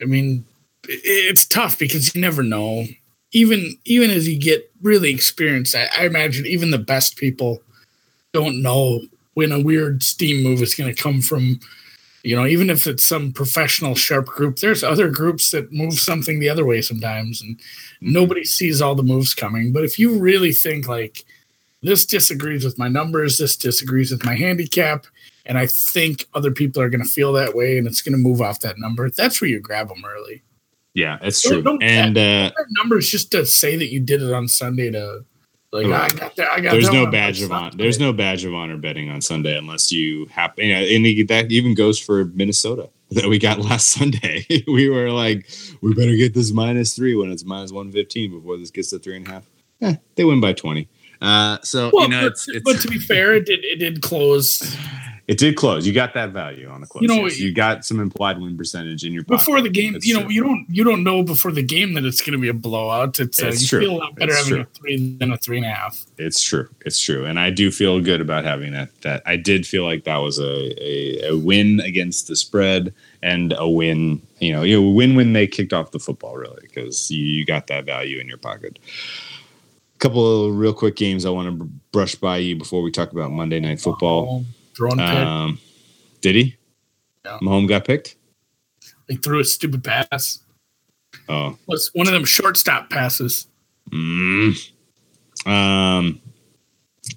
I 0.01 0.05
mean, 0.05 0.45
it's 0.89 1.45
tough 1.45 1.79
because 1.79 2.15
you 2.15 2.21
never 2.21 2.43
know 2.43 2.87
even 3.33 3.79
even 3.85 4.11
as 4.11 4.29
you 4.29 4.39
get 4.39 4.71
really 4.83 5.13
experienced, 5.13 5.75
I, 5.75 5.89
I 5.99 6.05
imagine 6.05 6.47
even 6.47 6.71
the 6.71 6.79
best 6.79 7.17
people 7.17 7.63
don't 8.33 8.63
know 8.63 9.01
when 9.35 9.53
a 9.53 9.61
weird 9.61 10.03
steam 10.03 10.43
move 10.43 10.63
is 10.63 10.75
going 10.75 10.95
to 10.95 11.03
come 11.03 11.21
from 11.21 11.61
you 12.23 12.37
know 12.37 12.47
even 12.47 12.71
if 12.71 12.87
it's 12.87 13.05
some 13.05 13.33
professional 13.33 13.95
sharp 13.95 14.27
group 14.27 14.59
there's 14.59 14.85
other 14.85 15.09
groups 15.09 15.51
that 15.51 15.73
move 15.73 15.95
something 15.95 16.39
the 16.39 16.49
other 16.49 16.65
way 16.65 16.81
sometimes 16.81 17.43
and 17.43 17.61
nobody 18.01 18.45
sees 18.45 18.81
all 18.81 18.95
the 18.95 19.03
moves 19.03 19.35
coming 19.35 19.73
but 19.73 19.85
if 19.85 19.99
you 19.99 20.19
really 20.19 20.53
think 20.53 20.89
like 20.89 21.25
this 21.83 22.07
disagrees 22.07 22.65
with 22.65 22.79
my 22.79 22.89
numbers 22.89 23.39
this 23.39 23.57
disagrees 23.57 24.11
with 24.11 24.25
my 24.25 24.35
handicap 24.35 25.07
and 25.47 25.59
i 25.59 25.67
think 25.67 26.27
other 26.35 26.51
people 26.51 26.81
are 26.81 26.91
going 26.91 27.03
to 27.03 27.09
feel 27.09 27.33
that 27.33 27.55
way 27.55 27.79
and 27.79 27.87
it's 27.87 28.03
going 28.03 28.13
to 28.13 28.19
move 28.19 28.41
off 28.41 28.61
that 28.61 28.79
number 28.79 29.11
that's 29.11 29.41
where 29.41 29.51
you 29.51 29.61
grab 29.61 29.89
them 29.89 30.05
early 30.05 30.43
yeah, 30.95 31.19
it's 31.23 31.41
true. 31.41 31.79
And 31.81 32.19
uh, 32.19 32.51
numbers 32.83 33.09
just 33.09 33.31
to 33.31 33.47
say 33.47 33.77
that 33.77 33.91
you 33.91 34.01
did 34.01 34.23
it 34.23 34.33
on 34.33 34.47
Sunday 34.47 34.91
to 34.91 35.25
like 35.73 35.87
right. 35.87 36.13
I 36.13 36.17
got 36.17 36.37
that. 36.37 36.53
I 36.53 36.61
got 36.61 36.73
There's 36.73 36.91
no 36.91 37.11
badge 37.11 37.41
of 37.41 37.51
honor. 37.51 37.75
There's 37.75 37.99
no 37.99 38.13
badge 38.13 38.45
of 38.45 38.55
honor 38.55 38.77
betting 38.77 39.09
on 39.09 39.23
Sunday 39.23 39.57
unless 39.57 39.91
you 39.91 40.27
happen. 40.27 40.67
You 40.67 40.75
know, 40.75 40.81
and 40.83 41.29
that 41.29 41.51
even 41.51 41.75
goes 41.75 41.99
for 41.99 42.27
Minnesota 42.27 42.91
that 43.11 43.27
we 43.27 43.39
got 43.39 43.59
last 43.59 43.89
Sunday. 43.89 44.45
we 44.67 44.91
were 44.91 45.11
like, 45.11 45.49
we 45.81 45.95
better 45.95 46.15
get 46.17 46.35
this 46.35 46.53
minus 46.53 46.95
three 46.95 47.15
when 47.15 47.33
it's 47.33 47.45
minus 47.45 47.73
one 47.73 47.91
fifteen 47.91 48.31
before 48.31 48.59
this 48.59 48.71
gets 48.71 48.91
to 48.91 48.99
three 48.99 49.17
and 49.17 49.27
a 49.27 49.31
half. 49.31 49.51
Eh, 49.81 49.97
they 50.17 50.25
win 50.25 50.41
by 50.41 50.53
twenty. 50.53 50.89
Uh, 51.23 51.59
so 51.63 51.91
well, 51.93 52.05
you 52.05 52.11
know, 52.11 52.23
but, 52.23 52.33
it's, 52.33 52.49
it's, 52.49 52.65
but 52.65 52.81
to 52.81 52.89
be 52.89 52.99
fair, 52.99 53.35
it 53.35 53.47
did 53.47 53.65
it 53.65 53.77
did 53.77 54.03
close 54.03 54.77
it 55.29 55.39
did 55.39 55.57
close. 55.57 55.87
You 55.87 55.93
got 55.93 56.15
that 56.15 56.31
value 56.31 56.69
on 56.69 56.81
the 56.81 56.87
close. 56.87 57.03
You 57.03 57.09
know, 57.09 57.25
yes. 57.25 57.39
you 57.39 57.55
got 57.55 57.85
some 57.85 58.01
implied 58.01 58.41
win 58.41 58.57
percentage 58.57 59.05
in 59.05 59.13
your 59.13 59.23
pocket. 59.23 59.39
before 59.39 59.61
the 59.61 59.71
game. 59.71 59.93
That's 59.93 60.07
you 60.07 60.15
know, 60.15 60.23
true. 60.23 60.33
you 60.33 60.43
don't 60.43 60.67
you 60.69 60.83
don't 60.83 61.05
know 61.05 61.23
before 61.23 61.53
the 61.53 61.63
game 61.63 61.95
that 61.95 62.05
it's 62.05 62.21
going 62.21 62.33
to 62.33 62.39
be 62.39 62.49
a 62.49 62.55
blowout. 62.55 63.21
It's, 63.21 63.41
uh, 63.41 63.47
you 63.47 63.67
true. 63.67 63.81
feel 63.81 63.93
a 63.93 63.99
lot 63.99 64.17
better 64.17 64.33
it's 64.33 64.39
having 64.39 64.53
true. 64.55 64.63
a 64.63 64.79
three 64.79 65.17
than 65.19 65.33
a 65.33 65.37
three 65.37 65.59
and 65.59 65.67
a 65.67 65.71
half. 65.71 66.05
It's 66.19 66.43
true. 66.43 66.69
It's 66.85 66.99
true, 66.99 67.25
and 67.25 67.39
I 67.39 67.51
do 67.51 67.71
feel 67.71 68.01
good 68.01 68.21
about 68.21 68.45
having 68.45 68.73
that. 68.73 68.89
That 69.03 69.23
I 69.25 69.37
did 69.37 69.65
feel 69.65 69.85
like 69.85 70.05
that 70.05 70.17
was 70.17 70.41
a 70.41 70.83
a, 70.83 71.31
a 71.31 71.37
win 71.37 71.79
against 71.81 72.27
the 72.27 72.35
spread 72.35 72.93
and 73.23 73.55
a 73.57 73.69
win. 73.69 74.21
You 74.41 74.53
know, 74.53 74.63
you 74.63 74.81
know, 74.81 74.89
win 74.89 75.15
when 75.15 75.35
they 75.35 75.47
kicked 75.47 75.73
off 75.73 75.93
the 75.93 76.01
football 76.01 76.37
really 76.37 76.63
because 76.63 77.13
you, 77.13 77.25
you 77.25 77.45
got 77.45 77.69
that 77.69 77.85
value 77.85 78.19
in 78.19 78.27
your 78.27 78.39
pocket 78.39 78.81
A 79.95 79.99
couple 79.99 80.47
of 80.47 80.57
real 80.59 80.75
quick 80.75 80.97
games 80.97 81.25
I 81.25 81.31
want 81.31 81.57
to 81.57 81.65
brush 81.93 82.17
by 82.17 82.39
you 82.39 82.57
before 82.57 82.83
we 82.83 82.91
talk 82.91 83.13
about 83.13 83.31
Monday 83.31 83.61
Night 83.61 83.81
Football. 83.81 84.45
Drawn 84.75 85.01
um, 85.01 85.59
Did 86.21 86.35
he? 86.35 86.57
Yeah. 87.25 87.39
Mahomes 87.43 87.69
got 87.69 87.85
picked. 87.85 88.17
He 89.09 89.17
threw 89.17 89.41
a 89.41 89.45
stupid 89.45 89.85
pass. 89.85 90.39
Oh, 91.29 91.57
was 91.67 91.91
one 91.93 92.07
of 92.07 92.13
them 92.13 92.25
shortstop 92.25 92.91
passes. 92.91 93.47
Mm. 93.91 94.71
Um, 95.47 96.21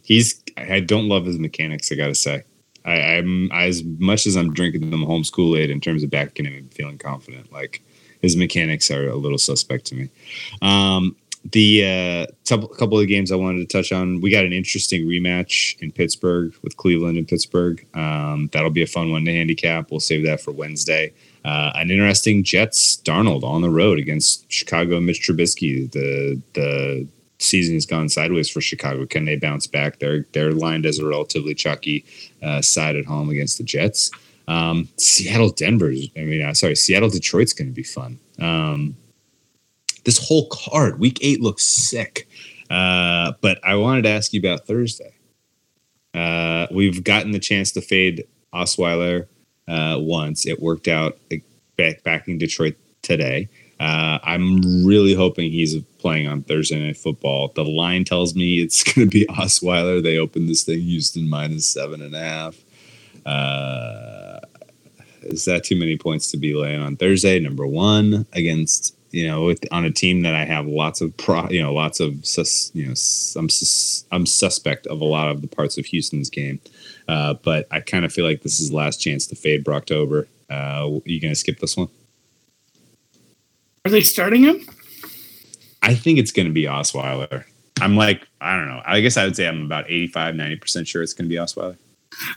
he's. 0.03 0.43
I 0.57 0.79
don't 0.79 1.07
love 1.07 1.25
his 1.25 1.39
mechanics. 1.39 1.91
I 1.91 1.95
gotta 1.95 2.15
say. 2.15 2.43
I, 2.85 2.97
am 3.15 3.49
as 3.51 3.83
much 3.83 4.27
as 4.27 4.35
I'm 4.35 4.53
drinking 4.53 4.91
the 4.91 4.97
Mahomes 4.97 5.31
Kool 5.31 5.57
Aid 5.57 5.71
in 5.71 5.81
terms 5.81 6.03
of 6.03 6.11
backing 6.11 6.45
him 6.45 6.53
and 6.53 6.73
feeling 6.73 6.99
confident. 6.99 7.51
Like 7.51 7.81
his 8.21 8.35
mechanics 8.35 8.91
are 8.91 9.07
a 9.07 9.15
little 9.15 9.37
suspect 9.37 9.85
to 9.85 9.95
me. 9.95 10.09
Um, 10.61 11.15
the 11.51 12.27
uh, 12.29 12.33
t- 12.43 12.67
couple 12.77 12.99
of 12.99 13.07
games 13.07 13.31
I 13.31 13.35
wanted 13.35 13.59
to 13.59 13.77
touch 13.77 13.91
on, 13.91 14.19
we 14.21 14.31
got 14.31 14.45
an 14.45 14.53
interesting 14.53 15.05
rematch 15.05 15.79
in 15.79 15.91
Pittsburgh 15.91 16.53
with 16.63 16.75
Cleveland 16.77 17.17
and 17.17 17.27
Pittsburgh. 17.27 17.85
Um, 17.93 18.49
that'll 18.51 18.71
be 18.71 18.81
a 18.81 18.87
fun 18.87 19.11
one 19.11 19.25
to 19.25 19.31
handicap. 19.31 19.91
We'll 19.91 19.99
save 19.99 20.25
that 20.25 20.41
for 20.41 20.51
Wednesday. 20.51 21.13
Uh, 21.43 21.71
an 21.75 21.91
interesting 21.91 22.43
Jets 22.43 22.97
Darnold 22.97 23.43
on 23.43 23.61
the 23.61 23.69
road 23.69 23.99
against 23.99 24.51
Chicago 24.51 24.99
Mitch 24.99 25.21
Trubisky. 25.21 25.91
The 25.91 26.41
the 26.53 27.07
season 27.37 27.75
has 27.75 27.85
gone 27.85 28.09
sideways 28.09 28.49
for 28.49 28.61
Chicago. 28.61 29.05
Can 29.05 29.25
they 29.25 29.35
bounce 29.35 29.67
back? 29.67 29.99
They're 29.99 30.25
they're 30.31 30.51
lined 30.51 30.87
as 30.87 30.97
a 30.97 31.05
relatively 31.05 31.53
chalky 31.53 32.03
uh, 32.41 32.63
side 32.63 32.95
at 32.95 33.05
home 33.05 33.29
against 33.29 33.59
the 33.59 33.63
Jets. 33.63 34.09
Um, 34.47 34.89
Seattle 34.97 35.49
Denver's. 35.49 36.09
I 36.17 36.21
mean, 36.21 36.43
uh, 36.43 36.53
sorry, 36.55 36.75
Seattle 36.75 37.09
Detroit's 37.09 37.53
going 37.53 37.67
to 37.67 37.73
be 37.73 37.83
fun. 37.83 38.19
Um, 38.39 38.95
this 40.05 40.27
whole 40.27 40.47
card, 40.47 40.99
week 40.99 41.19
eight 41.21 41.41
looks 41.41 41.63
sick. 41.63 42.27
Uh, 42.69 43.33
but 43.41 43.59
I 43.63 43.75
wanted 43.75 44.03
to 44.03 44.09
ask 44.09 44.33
you 44.33 44.39
about 44.39 44.65
Thursday. 44.65 45.13
Uh, 46.13 46.67
we've 46.71 47.03
gotten 47.03 47.31
the 47.31 47.39
chance 47.39 47.71
to 47.73 47.81
fade 47.81 48.25
Osweiler 48.53 49.27
uh, 49.67 49.97
once. 49.99 50.47
It 50.47 50.61
worked 50.61 50.87
out 50.87 51.17
back, 51.77 52.03
back 52.03 52.27
in 52.27 52.37
Detroit 52.37 52.75
today. 53.01 53.49
Uh, 53.79 54.19
I'm 54.23 54.85
really 54.85 55.13
hoping 55.13 55.51
he's 55.51 55.75
playing 55.99 56.27
on 56.27 56.43
Thursday 56.43 56.79
Night 56.79 56.97
Football. 56.97 57.51
The 57.53 57.65
line 57.65 58.05
tells 58.05 58.33
me 58.33 58.61
it's 58.61 58.83
going 58.93 59.09
to 59.09 59.11
be 59.11 59.25
Osweiler. 59.25 60.01
They 60.01 60.17
opened 60.17 60.47
this 60.47 60.63
thing 60.63 60.79
Houston 60.81 61.29
minus 61.29 61.67
seven 61.67 62.01
and 62.01 62.15
a 62.15 62.19
half. 62.19 62.55
Uh, 63.25 64.39
is 65.23 65.45
that 65.45 65.63
too 65.63 65.75
many 65.75 65.97
points 65.97 66.31
to 66.31 66.37
be 66.37 66.53
laying 66.53 66.81
on 66.81 66.95
Thursday? 66.95 67.39
Number 67.39 67.67
one 67.67 68.25
against 68.33 68.95
you 69.11 69.27
know, 69.27 69.45
with, 69.45 69.65
on 69.71 69.85
a 69.85 69.91
team 69.91 70.21
that 70.23 70.35
I 70.35 70.45
have 70.45 70.67
lots 70.67 71.01
of 71.01 71.15
pro, 71.17 71.49
you 71.49 71.61
know, 71.61 71.73
lots 71.73 71.99
of 71.99 72.25
sus, 72.25 72.71
you 72.73 72.85
know, 72.85 72.91
I'm 72.91 73.49
sus, 73.49 74.05
I'm 74.11 74.25
suspect 74.25 74.87
of 74.87 75.01
a 75.01 75.05
lot 75.05 75.29
of 75.29 75.41
the 75.41 75.47
parts 75.47 75.77
of 75.77 75.85
Houston's 75.85 76.29
game, 76.29 76.59
uh, 77.07 77.35
but 77.35 77.67
I 77.71 77.79
kind 77.79 78.05
of 78.05 78.11
feel 78.11 78.25
like 78.25 78.41
this 78.41 78.59
is 78.59 78.71
last 78.71 78.97
chance 78.97 79.25
to 79.27 79.35
fade 79.35 79.63
Brocktober. 79.63 80.27
Uh, 80.49 80.99
you 81.05 81.19
gonna 81.19 81.35
skip 81.35 81.59
this 81.59 81.77
one? 81.77 81.89
Are 83.85 83.91
they 83.91 84.01
starting 84.01 84.43
him? 84.43 84.67
I 85.83 85.93
think 85.93 86.17
it's 86.17 86.31
going 86.31 86.47
to 86.47 86.53
be 86.53 86.63
Osweiler. 86.63 87.43
I'm 87.79 87.95
like, 87.95 88.27
I 88.41 88.55
don't 88.57 88.67
know. 88.67 88.81
I 88.83 88.99
guess 89.01 89.17
I 89.17 89.25
would 89.25 89.35
say 89.35 89.47
I'm 89.47 89.63
about 89.63 89.85
85, 89.85 90.33
90% 90.33 90.87
sure 90.87 91.03
it's 91.03 91.13
going 91.13 91.29
to 91.29 91.29
be 91.29 91.39
Osweiler. 91.39 91.77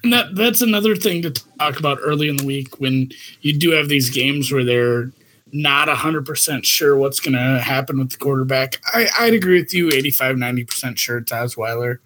And 0.02 0.12
that 0.12 0.34
that's 0.34 0.60
another 0.60 0.96
thing 0.96 1.22
to 1.22 1.30
talk 1.30 1.78
about 1.78 1.98
early 2.02 2.28
in 2.28 2.36
the 2.36 2.44
week 2.44 2.80
when 2.80 3.10
you 3.42 3.56
do 3.56 3.70
have 3.70 3.88
these 3.88 4.10
games 4.10 4.50
where 4.50 4.64
they're 4.64 5.10
not 5.52 5.88
100% 5.88 6.64
sure 6.64 6.96
what's 6.96 7.20
going 7.20 7.34
to 7.34 7.60
happen 7.60 7.98
with 7.98 8.10
the 8.10 8.18
quarterback. 8.18 8.80
I, 8.92 9.08
I'd 9.18 9.34
agree 9.34 9.60
with 9.60 9.72
you 9.74 9.90
85, 9.92 10.36
90% 10.36 10.98
sure 10.98 11.18
it's 11.18 11.32
Osweiler. 11.32 11.98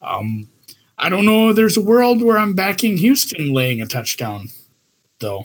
Um, 0.00 0.48
I 0.98 1.08
don't 1.08 1.24
know. 1.24 1.52
There's 1.52 1.76
a 1.76 1.82
world 1.82 2.22
where 2.22 2.38
I'm 2.38 2.54
backing 2.54 2.96
Houston 2.96 3.52
laying 3.52 3.80
a 3.80 3.86
touchdown, 3.86 4.48
though. 5.20 5.44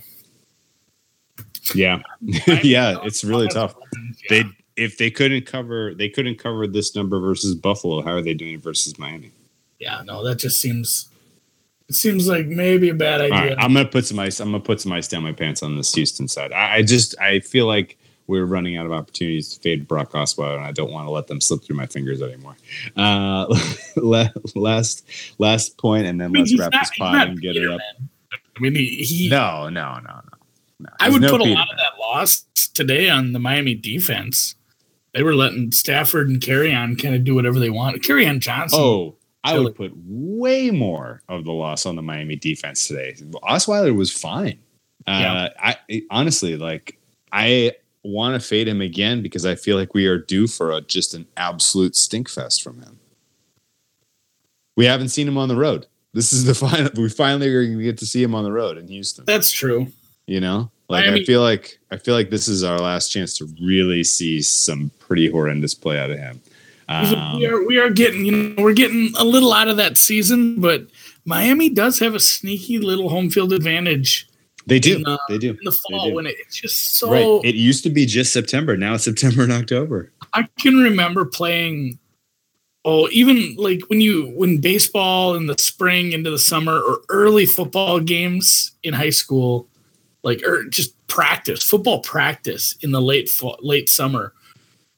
Yeah. 1.76 2.02
yeah, 2.22 2.98
it's 3.04 3.24
really 3.24 3.48
tough. 3.48 3.76
They 4.30 4.46
if 4.76 4.98
they 4.98 5.12
couldn't 5.12 5.46
cover 5.46 5.94
they 5.94 6.10
couldn't 6.10 6.40
cover 6.40 6.66
this 6.66 6.96
number 6.96 7.20
versus 7.20 7.56
Buffalo, 7.56 8.02
how 8.02 8.12
are 8.12 8.22
they 8.22 8.34
doing 8.34 8.60
versus 8.60 8.98
Miami? 8.98 9.32
Yeah, 9.80 10.02
no, 10.04 10.24
that 10.24 10.40
just 10.40 10.60
seems 10.60 11.10
it 11.90 11.96
seems 11.96 12.28
like 12.28 12.48
maybe 12.48 12.90
a 12.90 12.94
bad 12.94 13.22
idea. 13.22 13.56
Right, 13.56 13.58
I'm 13.58 13.74
gonna 13.74 13.88
put 13.88 14.06
some 14.06 14.20
ice. 14.20 14.40
I'm 14.40 14.52
gonna 14.52 14.64
put 14.64 14.82
some 14.82 14.92
ice 14.92 15.08
down 15.08 15.24
my 15.24 15.32
pants 15.32 15.64
on 15.64 15.76
this 15.78 15.94
Houston 15.94 16.28
side. 16.28 16.52
I, 16.52 16.76
I 16.76 16.82
just 16.82 17.20
I 17.20 17.40
feel 17.40 17.68
like 17.68 17.98
we're 18.28 18.46
running 18.46 18.78
out 18.78 18.86
of 18.86 18.94
opportunities 18.94 19.54
to 19.54 19.60
fade 19.60 19.88
Brock 19.88 20.12
Osweiler, 20.14 20.56
and 20.56 20.66
I 20.66 20.72
don't 20.72 20.92
want 20.92 21.08
to 21.08 21.12
let 21.12 21.28
them 21.28 21.42
slip 21.42 21.64
through 21.64 21.76
my 21.76 21.86
fingers 21.86 22.22
anymore. 22.22 22.56
Uh, 22.96 23.46
last 24.56 25.04
last 25.40 25.78
point, 25.78 26.08
and 26.08 26.20
then 26.20 26.28
I 26.28 26.30
mean, 26.30 26.44
let's 26.44 26.58
wrap 26.58 26.72
not, 26.72 26.82
this 26.82 26.92
pod 26.98 27.28
and 27.30 27.42
get 27.42 27.54
Peter, 27.54 27.70
it 27.70 27.74
up. 27.74 27.80
Man. 27.80 28.10
I 28.56 28.60
mean, 28.60 28.76
he, 28.76 28.88
he 29.04 29.30
no, 29.30 29.70
no, 29.70 29.96
no, 29.96 30.02
no. 30.02 30.22
no. 30.80 30.90
I 31.00 31.10
would 31.10 31.22
no 31.22 31.32
put 31.32 31.42
Peter, 31.42 31.52
a 31.52 31.56
lot 31.56 31.72
of 31.72 31.78
that 31.78 32.00
loss 32.00 32.46
today 32.74 33.10
on 33.10 33.34
the 33.34 33.40
Miami 33.40 33.76
defense 33.76 34.56
they 35.14 35.24
were 35.24 35.36
letting 35.36 35.72
Stafford 35.72 36.28
and 36.28 36.42
Kerryon 36.42 37.02
kind 37.02 37.16
of 37.16 37.24
do 37.24 37.36
whatever 37.36 37.60
they 37.60 37.70
want. 37.70 38.02
Kerryon 38.02 38.40
Johnson. 38.40 38.80
Oh, 38.82 39.16
I 39.44 39.60
would 39.60 39.76
put 39.76 39.92
way 39.96 40.72
more 40.72 41.22
of 41.28 41.44
the 41.44 41.52
loss 41.52 41.86
on 41.86 41.96
the 41.96 42.02
Miami 42.02 42.36
defense 42.36 42.88
today. 42.88 43.16
Osweiler 43.44 43.96
was 43.96 44.12
fine. 44.12 44.60
Uh, 45.06 45.50
yeah. 45.60 45.76
I 45.90 46.04
honestly 46.10 46.56
like. 46.56 46.98
I 47.36 47.74
want 48.04 48.40
to 48.40 48.48
fade 48.48 48.68
him 48.68 48.82
again 48.82 49.22
because 49.22 49.46
I 49.46 49.56
feel 49.56 49.78
like 49.78 49.94
we 49.94 50.06
are 50.06 50.18
due 50.18 50.48
for 50.48 50.72
a 50.72 50.82
just 50.82 51.14
an 51.14 51.26
absolute 51.38 51.96
stink 51.96 52.30
fest 52.30 52.62
from 52.62 52.82
him. 52.82 53.00
We 54.76 54.86
haven't 54.86 55.10
seen 55.10 55.28
him 55.28 55.38
on 55.38 55.48
the 55.48 55.56
road. 55.56 55.88
This 56.14 56.32
is 56.32 56.46
the 56.46 56.54
final. 56.68 56.90
We 56.96 57.10
finally 57.10 57.48
are 57.50 57.66
going 57.66 57.78
to 57.78 57.84
get 57.84 57.98
to 58.00 58.06
see 58.06 58.22
him 58.22 58.36
on 58.36 58.44
the 58.44 58.52
road 58.52 58.78
in 58.78 58.88
Houston. 58.88 59.26
That's 59.26 59.52
true. 59.52 59.88
You 60.26 60.40
know, 60.40 60.72
like 60.88 61.06
Miami. 61.06 61.22
I 61.22 61.26
feel 61.26 61.42
like 61.42 61.80
I 61.92 61.98
feel 61.98 62.14
like 62.14 62.30
this 62.30 62.48
is 62.48 62.64
our 62.64 62.80
last 62.80 63.10
chance 63.10 63.38
to 63.40 63.50
really 63.62 64.04
see 64.04 64.42
some 64.42 64.92
pretty 65.00 65.30
horrendous 65.30 65.74
play 65.74 66.00
out 66.00 66.12
of 66.12 66.18
him. 66.18 66.40
Um, 66.90 67.40
we 67.40 67.46
are 67.46 67.66
we 67.66 67.80
are 67.80 67.90
getting 67.90 68.26
you 68.26 68.32
know 68.32 68.64
we're 68.64 68.74
getting 68.74 69.14
a 69.18 69.24
little 69.24 69.54
out 69.54 69.68
of 69.68 69.78
that 69.78 69.98
season, 69.98 70.60
but 70.60 70.88
Miami 71.26 71.70
does 71.70 72.00
have 72.00 72.16
a 72.16 72.20
sneaky 72.20 72.80
little 72.80 73.10
home 73.10 73.30
field 73.30 73.54
advantage. 73.54 74.28
They 74.66 74.80
do. 74.80 74.98
In, 74.98 75.06
uh, 75.06 75.18
they 75.30 75.38
do. 75.38 75.52
In 75.52 75.60
the 75.64 75.72
fall 75.72 76.14
when 76.14 76.26
it's 76.26 76.56
just 76.56 76.98
so. 76.98 77.12
Right. 77.12 77.50
It 77.50 77.56
used 77.56 77.84
to 77.84 77.90
be 77.90 78.06
just 78.06 78.34
September. 78.34 78.78
Now 78.78 78.96
it's 78.96 79.04
September 79.04 79.44
and 79.44 79.52
October. 79.52 80.12
I 80.34 80.48
can 80.60 80.78
remember 80.78 81.26
playing. 81.26 82.00
Oh, 82.86 83.08
even 83.12 83.56
like 83.58 83.82
when 83.88 84.02
you 84.02 84.34
when 84.36 84.60
baseball 84.60 85.36
in 85.36 85.48
the 85.48 85.56
spring 85.58 86.12
into 86.12 86.30
the 86.30 86.40
summer 86.40 86.80
or 86.80 87.00
early 87.08 87.46
football 87.46 88.02
games 88.02 88.72
in 88.84 88.94
high 88.94 89.10
school 89.10 89.70
like 90.24 90.42
or 90.44 90.66
just 90.66 90.96
practice 91.08 91.64
football 91.64 92.02
practice 92.02 92.76
in 92.82 92.92
the 92.92 93.02
late 93.02 93.30
fall, 93.30 93.58
late 93.62 93.88
summer 93.88 94.34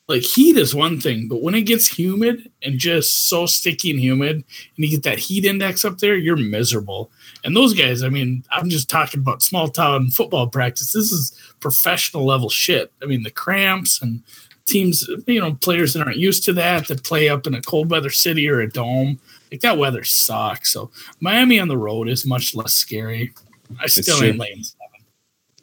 like 0.07 0.21
heat 0.21 0.57
is 0.57 0.75
one 0.75 0.99
thing 0.99 1.27
but 1.27 1.41
when 1.41 1.55
it 1.55 1.63
gets 1.63 1.87
humid 1.87 2.51
and 2.61 2.77
just 2.77 3.27
so 3.27 3.45
sticky 3.45 3.91
and 3.91 3.99
humid 3.99 4.35
and 4.35 4.45
you 4.77 4.89
get 4.89 5.03
that 5.03 5.19
heat 5.19 5.45
index 5.45 5.83
up 5.83 5.97
there 5.99 6.15
you're 6.15 6.37
miserable. 6.37 7.11
And 7.43 7.55
those 7.55 7.73
guys 7.73 8.03
i 8.03 8.09
mean 8.09 8.43
i'm 8.51 8.69
just 8.69 8.89
talking 8.89 9.19
about 9.19 9.41
small 9.41 9.67
town 9.67 10.09
football 10.11 10.47
practice. 10.47 10.93
This 10.93 11.11
is 11.11 11.37
professional 11.59 12.25
level 12.25 12.49
shit. 12.49 12.91
I 13.01 13.05
mean 13.05 13.23
the 13.23 13.31
cramps 13.31 14.01
and 14.01 14.21
teams 14.65 15.07
you 15.27 15.39
know 15.39 15.53
players 15.53 15.93
that 15.93 16.05
aren't 16.05 16.17
used 16.17 16.43
to 16.45 16.53
that 16.53 16.87
that 16.87 17.03
play 17.03 17.29
up 17.29 17.45
in 17.45 17.53
a 17.53 17.61
cold 17.61 17.89
weather 17.89 18.09
city 18.09 18.47
or 18.49 18.59
a 18.61 18.69
dome. 18.69 19.19
Like 19.51 19.61
that 19.61 19.77
weather 19.77 20.03
sucks. 20.03 20.71
So 20.71 20.91
miami 21.19 21.59
on 21.59 21.67
the 21.67 21.77
road 21.77 22.09
is 22.09 22.25
much 22.25 22.55
less 22.55 22.73
scary. 22.73 23.33
I 23.79 23.87
still 23.87 24.23
ain't 24.23 24.37
laying 24.37 24.63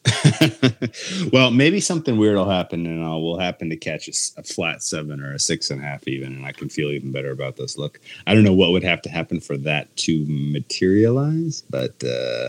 well, 1.32 1.50
maybe 1.50 1.80
something 1.80 2.16
weird 2.16 2.36
will 2.36 2.48
happen, 2.48 2.86
and 2.86 3.04
I 3.04 3.08
will 3.08 3.32
will 3.32 3.38
happen 3.38 3.70
to 3.70 3.76
catch 3.76 4.08
a, 4.08 4.40
a, 4.40 4.42
flat 4.42 4.82
seven 4.82 5.20
or 5.20 5.32
a 5.32 5.38
six 5.38 5.70
and 5.70 5.80
a 5.80 5.84
half, 5.84 6.06
even, 6.08 6.32
and 6.34 6.44
I 6.44 6.52
can 6.52 6.68
feel 6.68 6.90
even 6.90 7.12
better 7.12 7.30
about 7.30 7.56
this 7.56 7.78
look. 7.78 8.00
I 8.26 8.34
don't 8.34 8.44
know 8.44 8.52
what 8.52 8.72
would 8.72 8.82
have 8.82 9.00
to 9.02 9.08
happen 9.08 9.40
for 9.40 9.56
that 9.58 9.94
to 9.98 10.24
materialize, 10.28 11.62
but 11.70 12.02
uh, 12.04 12.48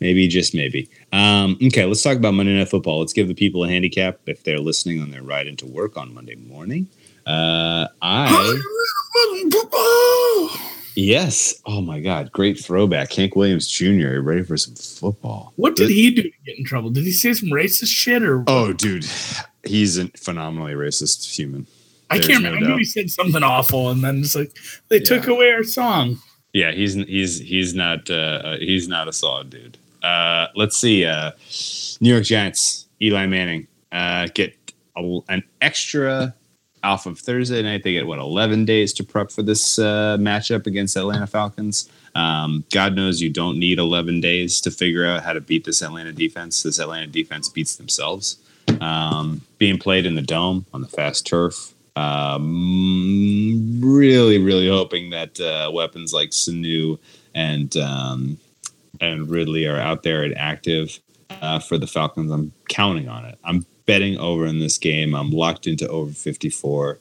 maybe, 0.00 0.26
just 0.26 0.54
maybe. 0.54 0.88
Um, 1.12 1.58
okay, 1.66 1.84
let's 1.84 2.02
talk 2.02 2.16
about 2.16 2.34
Monday 2.34 2.56
Night 2.56 2.68
Football. 2.68 3.00
Let's 3.00 3.12
give 3.12 3.28
the 3.28 3.34
people 3.34 3.64
a 3.64 3.68
handicap 3.68 4.20
if 4.26 4.42
they're 4.42 4.58
listening 4.58 5.02
on 5.02 5.10
their 5.10 5.22
ride 5.22 5.46
into 5.46 5.66
work 5.66 5.96
on 5.96 6.14
Monday 6.14 6.36
morning. 6.36 6.88
Uh, 7.26 7.88
I. 8.02 8.60
Yes. 10.94 11.54
Oh 11.66 11.80
my 11.80 12.00
God. 12.00 12.32
Great 12.32 12.58
throwback. 12.58 13.12
Hank 13.12 13.36
Williams 13.36 13.68
Jr. 13.68 14.20
Ready 14.20 14.42
for 14.42 14.56
some 14.56 14.74
football. 14.74 15.52
What 15.56 15.76
did 15.76 15.90
he 15.90 16.10
do 16.10 16.22
to 16.22 16.30
get 16.46 16.58
in 16.58 16.64
trouble? 16.64 16.90
Did 16.90 17.04
he 17.04 17.12
say 17.12 17.32
some 17.32 17.50
racist 17.50 17.88
shit 17.88 18.22
or? 18.22 18.44
Oh, 18.46 18.72
dude, 18.72 19.06
he's 19.64 19.98
a 19.98 20.08
phenomenally 20.08 20.74
racist 20.74 21.34
human. 21.34 21.66
I 22.10 22.18
can't 22.18 22.44
remember. 22.44 22.60
No 22.60 22.66
I 22.66 22.70
knew 22.70 22.78
he 22.78 22.84
said 22.84 23.10
something 23.10 23.42
awful, 23.42 23.90
and 23.90 24.04
then 24.04 24.20
it's 24.20 24.34
like 24.34 24.56
they 24.88 24.98
yeah. 24.98 25.04
took 25.04 25.26
away 25.26 25.52
our 25.52 25.64
song. 25.64 26.18
Yeah, 26.52 26.70
he's 26.70 26.94
he's 26.94 27.40
he's 27.40 27.74
not 27.74 28.08
uh, 28.10 28.40
uh, 28.44 28.56
he's 28.58 28.86
not 28.86 29.08
a 29.08 29.12
solid 29.12 29.50
dude. 29.50 29.78
Uh, 30.02 30.48
let's 30.54 30.76
see. 30.76 31.04
Uh, 31.04 31.32
New 32.00 32.10
York 32.10 32.24
Giants. 32.24 32.82
Eli 33.02 33.26
Manning 33.26 33.66
uh, 33.92 34.28
get 34.34 34.54
a, 34.96 35.18
an 35.28 35.42
extra 35.60 36.34
off 36.84 37.06
of 37.06 37.18
Thursday 37.18 37.62
night. 37.62 37.82
They 37.82 37.92
get 37.92 38.06
what 38.06 38.18
11 38.18 38.64
days 38.64 38.92
to 38.94 39.04
prep 39.04 39.32
for 39.32 39.42
this 39.42 39.78
uh, 39.78 40.16
matchup 40.20 40.66
against 40.66 40.96
Atlanta 40.96 41.26
Falcons. 41.26 41.90
Um, 42.14 42.64
God 42.72 42.94
knows 42.94 43.20
you 43.20 43.30
don't 43.30 43.58
need 43.58 43.78
11 43.78 44.20
days 44.20 44.60
to 44.60 44.70
figure 44.70 45.04
out 45.04 45.24
how 45.24 45.32
to 45.32 45.40
beat 45.40 45.64
this 45.64 45.82
Atlanta 45.82 46.12
defense. 46.12 46.62
This 46.62 46.78
Atlanta 46.78 47.08
defense 47.08 47.48
beats 47.48 47.76
themselves. 47.76 48.36
Um, 48.80 49.42
being 49.58 49.78
played 49.78 50.06
in 50.06 50.14
the 50.14 50.22
dome 50.22 50.66
on 50.72 50.80
the 50.80 50.88
fast 50.88 51.26
turf. 51.26 51.72
Um, 51.96 53.80
really, 53.80 54.38
really 54.38 54.68
hoping 54.68 55.10
that 55.10 55.40
uh, 55.40 55.70
weapons 55.72 56.12
like 56.12 56.30
Sanu 56.30 56.98
and 57.34 57.76
um, 57.76 58.38
and 59.00 59.28
Ridley 59.28 59.66
are 59.66 59.78
out 59.78 60.02
there 60.02 60.22
and 60.22 60.36
active 60.36 60.98
uh, 61.30 61.58
for 61.58 61.78
the 61.78 61.86
Falcons. 61.86 62.30
I'm 62.30 62.52
counting 62.68 63.08
on 63.08 63.24
it. 63.26 63.38
I'm 63.44 63.64
betting 63.86 64.18
over 64.18 64.46
in 64.46 64.58
this 64.58 64.78
game. 64.78 65.14
I'm 65.14 65.30
locked 65.30 65.66
into 65.66 65.86
over 65.88 66.12
54. 66.12 66.98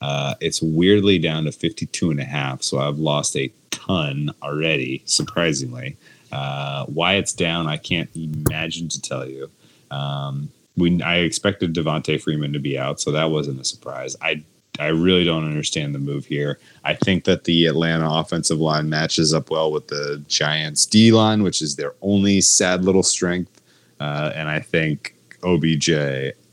Uh, 0.00 0.34
it's 0.40 0.60
weirdly 0.60 1.18
down 1.18 1.44
to 1.44 1.52
52 1.52 2.10
and 2.10 2.20
a 2.20 2.24
half, 2.24 2.62
so 2.62 2.78
I've 2.78 2.98
lost 2.98 3.36
a 3.36 3.50
ton 3.70 4.30
already, 4.42 5.02
surprisingly. 5.06 5.96
Uh, 6.32 6.84
why 6.86 7.14
it's 7.14 7.32
down, 7.32 7.66
I 7.66 7.76
can't 7.76 8.10
imagine 8.14 8.88
to 8.88 9.00
tell 9.00 9.28
you. 9.28 9.50
Um, 9.90 10.50
we 10.76 11.00
I 11.02 11.18
expected 11.18 11.74
Devonta 11.74 12.20
Freeman 12.20 12.52
to 12.52 12.58
be 12.58 12.78
out, 12.78 13.00
so 13.00 13.10
that 13.12 13.30
wasn't 13.30 13.60
a 13.60 13.64
surprise. 13.64 14.16
I 14.20 14.42
I 14.78 14.88
really 14.88 15.24
don't 15.24 15.44
understand 15.44 15.94
the 15.94 15.98
move 15.98 16.26
here. 16.26 16.58
I 16.84 16.94
think 16.94 17.24
that 17.24 17.44
the 17.44 17.66
Atlanta 17.66 18.10
offensive 18.10 18.58
line 18.58 18.90
matches 18.90 19.32
up 19.32 19.50
well 19.50 19.72
with 19.72 19.88
the 19.88 20.22
Giants 20.28 20.84
D 20.84 21.12
line, 21.12 21.42
which 21.42 21.62
is 21.62 21.76
their 21.76 21.94
only 22.02 22.40
sad 22.42 22.84
little 22.84 23.02
strength. 23.02 23.62
Uh, 23.98 24.32
and 24.34 24.50
I 24.50 24.60
think 24.60 25.15
OBJ, 25.44 25.90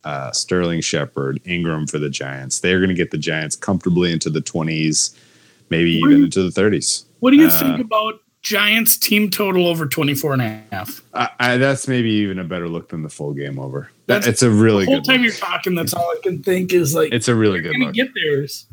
uh, 0.03 0.31
Sterling 0.31 0.81
Shepard, 0.81 1.41
Ingram 1.45 1.87
for 1.87 1.99
the 1.99 2.09
Giants. 2.09 2.59
They're 2.59 2.79
going 2.79 2.89
to 2.89 2.95
get 2.95 3.11
the 3.11 3.17
Giants 3.17 3.55
comfortably 3.55 4.11
into 4.11 4.29
the 4.29 4.41
20s, 4.41 5.15
maybe 5.69 5.99
what 6.01 6.07
even 6.07 6.19
you, 6.19 6.25
into 6.25 6.49
the 6.49 6.61
30s. 6.61 7.05
What 7.19 7.31
do 7.31 7.37
you 7.37 7.47
uh, 7.47 7.59
think 7.59 7.79
about 7.79 8.21
Giants 8.41 8.97
team 8.97 9.29
total 9.29 9.67
over 9.67 9.87
24 9.87 10.33
and 10.33 10.41
a 10.41 10.63
half? 10.71 11.01
I, 11.13 11.29
I, 11.39 11.57
that's 11.57 11.87
maybe 11.87 12.09
even 12.09 12.39
a 12.39 12.43
better 12.43 12.67
look 12.67 12.89
than 12.89 13.01
the 13.01 13.09
full 13.09 13.33
game 13.33 13.57
over. 13.57 13.89
That's 14.05 14.27
it's 14.27 14.43
a 14.43 14.49
really 14.49 14.85
the 14.85 14.91
whole 14.91 14.99
good 14.99 15.05
time 15.05 15.21
look. 15.21 15.31
you're 15.31 15.39
talking. 15.39 15.75
That's 15.75 15.93
all 15.93 16.03
I 16.03 16.19
can 16.21 16.43
think 16.43 16.73
is 16.73 16.93
like 16.93 17.13
it's 17.13 17.29
a 17.29 17.35
really 17.35 17.61
good 17.61 17.77
look. 17.77 17.93
Get 17.93 18.09
theirs. 18.13 18.67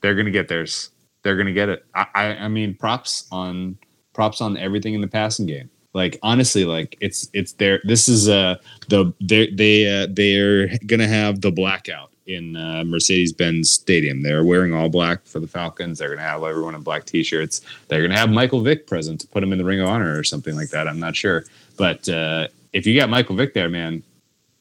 They're 0.00 0.14
going 0.14 0.26
to 0.26 0.32
get 0.32 0.46
theirs. 0.46 0.90
They're 1.22 1.34
going 1.34 1.46
to 1.46 1.52
get 1.52 1.68
it. 1.68 1.84
I, 1.94 2.06
I, 2.14 2.24
I 2.36 2.48
mean, 2.48 2.76
props 2.76 3.26
on 3.32 3.76
props 4.12 4.40
on 4.40 4.56
everything 4.56 4.94
in 4.94 5.00
the 5.00 5.08
passing 5.08 5.46
game. 5.46 5.68
Like 5.94 6.18
honestly, 6.22 6.64
like 6.64 6.96
it's 7.00 7.28
it's 7.32 7.52
their 7.54 7.80
this 7.84 8.08
is 8.08 8.28
uh 8.28 8.56
the 8.88 9.12
they 9.20 9.50
they 9.50 10.02
uh, 10.02 10.06
they're 10.10 10.68
gonna 10.86 11.08
have 11.08 11.40
the 11.40 11.50
blackout 11.50 12.10
in 12.26 12.56
uh, 12.56 12.84
Mercedes 12.84 13.32
Benz 13.32 13.70
Stadium. 13.70 14.22
They're 14.22 14.44
wearing 14.44 14.74
all 14.74 14.90
black 14.90 15.24
for 15.24 15.40
the 15.40 15.48
Falcons. 15.48 15.98
They're 15.98 16.10
gonna 16.10 16.20
have 16.20 16.42
everyone 16.42 16.74
in 16.74 16.82
black 16.82 17.06
T-shirts. 17.06 17.62
They're 17.88 18.02
gonna 18.02 18.18
have 18.18 18.30
Michael 18.30 18.60
Vick 18.60 18.86
present 18.86 19.20
to 19.22 19.26
put 19.26 19.42
him 19.42 19.52
in 19.52 19.58
the 19.58 19.64
Ring 19.64 19.80
of 19.80 19.88
Honor 19.88 20.16
or 20.16 20.24
something 20.24 20.54
like 20.54 20.68
that. 20.70 20.86
I'm 20.86 21.00
not 21.00 21.16
sure, 21.16 21.44
but 21.78 22.06
uh, 22.08 22.48
if 22.72 22.86
you 22.86 22.98
got 22.98 23.08
Michael 23.08 23.36
Vick 23.36 23.54
there, 23.54 23.70
man, 23.70 24.02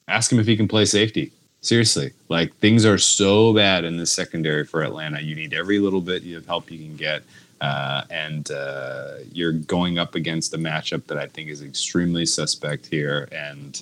ask 0.07 0.31
him 0.31 0.39
if 0.39 0.47
he 0.47 0.55
can 0.55 0.67
play 0.67 0.85
safety. 0.85 1.31
Seriously, 1.59 2.13
like 2.29 2.55
things 2.57 2.85
are 2.85 2.97
so 2.97 3.53
bad 3.53 3.83
in 3.83 3.97
the 3.97 4.05
secondary 4.05 4.63
for 4.63 4.83
Atlanta. 4.83 5.19
You 5.19 5.35
need 5.35 5.53
every 5.53 5.79
little 5.79 6.01
bit 6.01 6.25
of 6.33 6.45
help 6.45 6.71
you 6.71 6.77
can 6.77 6.95
get. 6.95 7.23
Uh, 7.61 8.03
and 8.09 8.51
uh, 8.51 9.15
you're 9.31 9.53
going 9.53 9.97
up 9.97 10.15
against 10.15 10.53
a 10.53 10.57
matchup 10.57 11.05
that 11.07 11.17
I 11.17 11.27
think 11.27 11.49
is 11.49 11.61
extremely 11.61 12.25
suspect 12.25 12.85
here. 12.85 13.27
And 13.31 13.81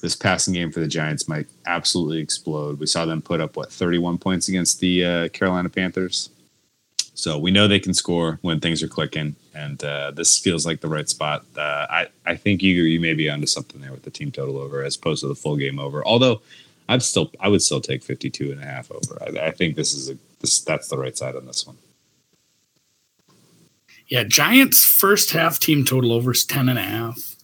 this 0.00 0.14
passing 0.14 0.54
game 0.54 0.70
for 0.70 0.80
the 0.80 0.86
Giants 0.86 1.28
might 1.28 1.46
absolutely 1.66 2.20
explode. 2.20 2.78
We 2.78 2.86
saw 2.86 3.04
them 3.06 3.22
put 3.22 3.40
up 3.40 3.56
what 3.56 3.72
31 3.72 4.18
points 4.18 4.48
against 4.48 4.80
the 4.80 5.04
uh, 5.04 5.28
Carolina 5.28 5.68
Panthers. 5.68 6.30
So 7.14 7.36
we 7.36 7.50
know 7.50 7.66
they 7.66 7.80
can 7.80 7.94
score 7.94 8.38
when 8.42 8.60
things 8.60 8.80
are 8.80 8.88
clicking, 8.88 9.34
and 9.52 9.82
uh, 9.82 10.12
this 10.12 10.38
feels 10.38 10.64
like 10.64 10.80
the 10.80 10.88
right 10.88 11.08
spot. 11.08 11.44
Uh, 11.56 11.84
I 11.90 12.06
I 12.24 12.36
think 12.36 12.62
you 12.62 12.84
you 12.84 13.00
may 13.00 13.12
be 13.14 13.28
onto 13.28 13.46
something 13.46 13.80
there 13.80 13.90
with 13.90 14.04
the 14.04 14.10
team 14.10 14.30
total 14.30 14.56
over 14.56 14.84
as 14.84 14.94
opposed 14.94 15.22
to 15.22 15.26
the 15.26 15.34
full 15.34 15.56
game 15.56 15.80
over. 15.80 16.04
Although 16.06 16.42
I'd 16.88 17.02
still 17.02 17.32
I 17.40 17.48
would 17.48 17.60
still 17.60 17.80
take 17.80 18.04
52 18.04 18.52
and 18.52 18.62
a 18.62 18.64
half 18.64 18.92
over. 18.92 19.20
I, 19.20 19.48
I 19.48 19.50
think 19.50 19.74
this 19.74 19.94
is 19.94 20.08
a 20.08 20.16
this 20.40 20.60
that's 20.60 20.86
the 20.86 20.96
right 20.96 21.16
side 21.16 21.34
on 21.34 21.44
this 21.44 21.66
one. 21.66 21.76
Yeah, 24.08 24.24
Giants 24.24 24.84
first 24.84 25.32
half 25.32 25.58
team 25.58 25.84
total 25.84 26.12
over 26.12 26.32
is 26.32 26.44
10 26.44 26.68
and 26.68 26.78
a 26.78 26.82
half. 26.82 27.36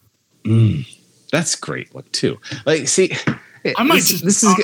Mm, 0.43 0.87
that's 1.31 1.55
great 1.55 1.93
look 1.95 2.11
too. 2.11 2.39
Like 2.65 2.87
see, 2.87 3.11
I 3.77 3.83
might 3.83 3.95
this, 3.95 4.09
just 4.09 4.23
this 4.25 4.43
is 4.43 4.55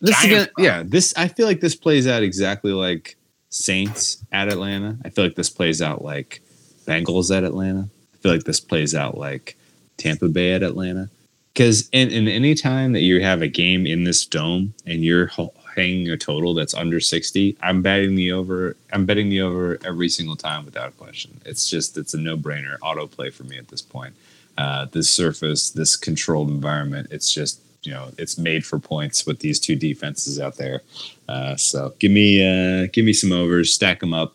this 0.00 0.16
is 0.16 0.22
Giants 0.22 0.52
gonna, 0.56 0.66
yeah. 0.66 0.82
This 0.84 1.14
I 1.16 1.28
feel 1.28 1.46
like 1.46 1.60
this 1.60 1.74
plays 1.74 2.06
out 2.06 2.22
exactly 2.22 2.72
like 2.72 3.16
Saints 3.50 4.24
at 4.32 4.48
Atlanta. 4.48 4.98
I 5.04 5.10
feel 5.10 5.24
like 5.24 5.36
this 5.36 5.50
plays 5.50 5.80
out 5.80 6.02
like 6.02 6.42
Bengals 6.86 7.34
at 7.36 7.44
Atlanta. 7.44 7.88
I 8.14 8.16
feel 8.18 8.32
like 8.32 8.44
this 8.44 8.60
plays 8.60 8.94
out 8.94 9.16
like 9.16 9.56
Tampa 9.96 10.28
Bay 10.28 10.52
at 10.52 10.62
Atlanta. 10.62 11.08
Because 11.52 11.88
in, 11.90 12.10
in 12.10 12.28
any 12.28 12.54
time 12.54 12.92
that 12.92 13.00
you 13.00 13.20
have 13.20 13.42
a 13.42 13.48
game 13.48 13.86
in 13.86 14.04
this 14.04 14.24
dome 14.24 14.74
and 14.86 15.02
you're 15.04 15.26
ho- 15.26 15.52
hanging 15.78 16.10
a 16.10 16.16
total 16.16 16.54
that's 16.54 16.74
under 16.74 17.00
60, 17.00 17.56
I'm 17.62 17.82
betting 17.82 18.14
the 18.16 18.32
over. 18.32 18.76
I'm 18.92 19.06
betting 19.06 19.28
the 19.28 19.40
over 19.40 19.78
every 19.84 20.08
single 20.08 20.36
time 20.36 20.64
without 20.64 20.88
a 20.88 20.92
question. 20.92 21.40
It's 21.46 21.68
just 21.70 21.96
it's 21.96 22.14
a 22.14 22.18
no 22.18 22.36
brainer 22.36 22.78
autoplay 22.80 23.32
for 23.32 23.44
me 23.44 23.56
at 23.56 23.68
this 23.68 23.80
point. 23.80 24.14
Uh, 24.58 24.86
this 24.86 25.08
surface, 25.08 25.70
this 25.70 25.96
controlled 25.96 26.48
environment, 26.48 27.08
it's 27.10 27.32
just 27.32 27.60
you 27.84 27.92
know 27.92 28.10
it's 28.18 28.36
made 28.36 28.66
for 28.66 28.78
points 28.78 29.24
with 29.24 29.38
these 29.38 29.60
two 29.60 29.76
defenses 29.76 30.40
out 30.40 30.56
there. 30.56 30.82
Uh, 31.28 31.56
so 31.56 31.94
give 31.98 32.10
me 32.10 32.42
uh, 32.42 32.88
give 32.92 33.04
me 33.04 33.12
some 33.12 33.32
overs, 33.32 33.72
stack 33.72 34.00
them 34.00 34.12
up, 34.12 34.34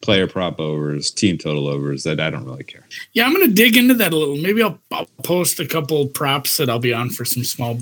player 0.00 0.26
prop 0.26 0.58
overs, 0.58 1.10
team 1.10 1.36
total 1.36 1.68
overs. 1.68 2.04
That 2.04 2.18
I 2.18 2.30
don't 2.30 2.44
really 2.44 2.64
care. 2.64 2.86
Yeah, 3.12 3.26
I'm 3.26 3.32
gonna 3.34 3.48
dig 3.48 3.76
into 3.76 3.94
that 3.94 4.12
a 4.12 4.16
little. 4.16 4.36
Maybe 4.36 4.62
I'll, 4.62 4.78
I'll 4.90 5.06
post 5.22 5.60
a 5.60 5.66
couple 5.66 6.06
props 6.06 6.56
that 6.56 6.70
I'll 6.70 6.78
be 6.78 6.94
on 6.94 7.10
for 7.10 7.24
some 7.24 7.44
small. 7.44 7.78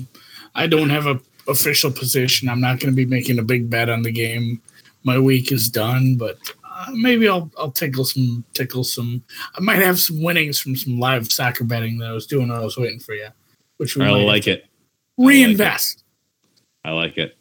I 0.53 0.67
don't 0.67 0.89
have 0.89 1.05
a 1.05 1.21
official 1.47 1.91
position. 1.91 2.49
I'm 2.49 2.61
not 2.61 2.79
gonna 2.79 2.93
be 2.93 3.05
making 3.05 3.39
a 3.39 3.43
big 3.43 3.69
bet 3.69 3.89
on 3.89 4.01
the 4.03 4.11
game. 4.11 4.61
My 5.03 5.17
week 5.17 5.51
is 5.51 5.69
done, 5.69 6.15
but 6.17 6.37
uh, 6.63 6.91
maybe 6.93 7.27
I'll 7.27 7.51
I'll 7.57 7.71
tickle 7.71 8.05
some 8.05 8.43
tickle 8.53 8.83
some. 8.83 9.23
I 9.55 9.61
might 9.61 9.81
have 9.81 9.99
some 9.99 10.21
winnings 10.21 10.59
from 10.59 10.75
some 10.75 10.99
live 10.99 11.31
soccer 11.31 11.63
betting 11.63 11.97
that 11.99 12.09
I 12.09 12.13
was 12.13 12.27
doing. 12.27 12.49
while 12.49 12.61
I 12.61 12.63
was 12.63 12.77
waiting 12.77 12.99
for 12.99 13.13
you, 13.13 13.29
which 13.77 13.95
we 13.95 14.05
I 14.05 14.09
like 14.09 14.47
it. 14.47 14.65
reinvest. 15.17 16.03
I 16.83 16.91
like 16.91 17.17
it. 17.17 17.37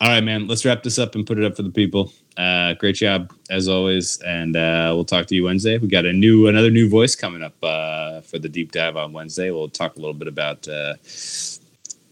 All 0.00 0.08
right, 0.08 0.22
man. 0.24 0.46
Let's 0.46 0.64
wrap 0.64 0.82
this 0.82 0.98
up 0.98 1.14
and 1.14 1.26
put 1.26 1.38
it 1.38 1.44
up 1.44 1.56
for 1.56 1.62
the 1.62 1.70
people. 1.70 2.12
Uh, 2.36 2.72
great 2.74 2.94
job 2.94 3.32
as 3.50 3.68
always, 3.68 4.18
and 4.22 4.56
uh, 4.56 4.92
we'll 4.94 5.04
talk 5.04 5.26
to 5.26 5.34
you 5.34 5.44
Wednesday. 5.44 5.76
We 5.78 5.88
got 5.88 6.06
a 6.06 6.12
new 6.12 6.46
another 6.46 6.70
new 6.70 6.88
voice 6.88 7.14
coming 7.14 7.42
up 7.42 7.54
uh, 7.62 8.20
for 8.22 8.38
the 8.38 8.48
deep 8.48 8.72
dive 8.72 8.96
on 8.96 9.12
Wednesday. 9.12 9.50
We'll 9.50 9.68
talk 9.68 9.96
a 9.96 9.98
little 9.98 10.14
bit 10.14 10.28
about 10.28 10.66
uh, 10.66 10.94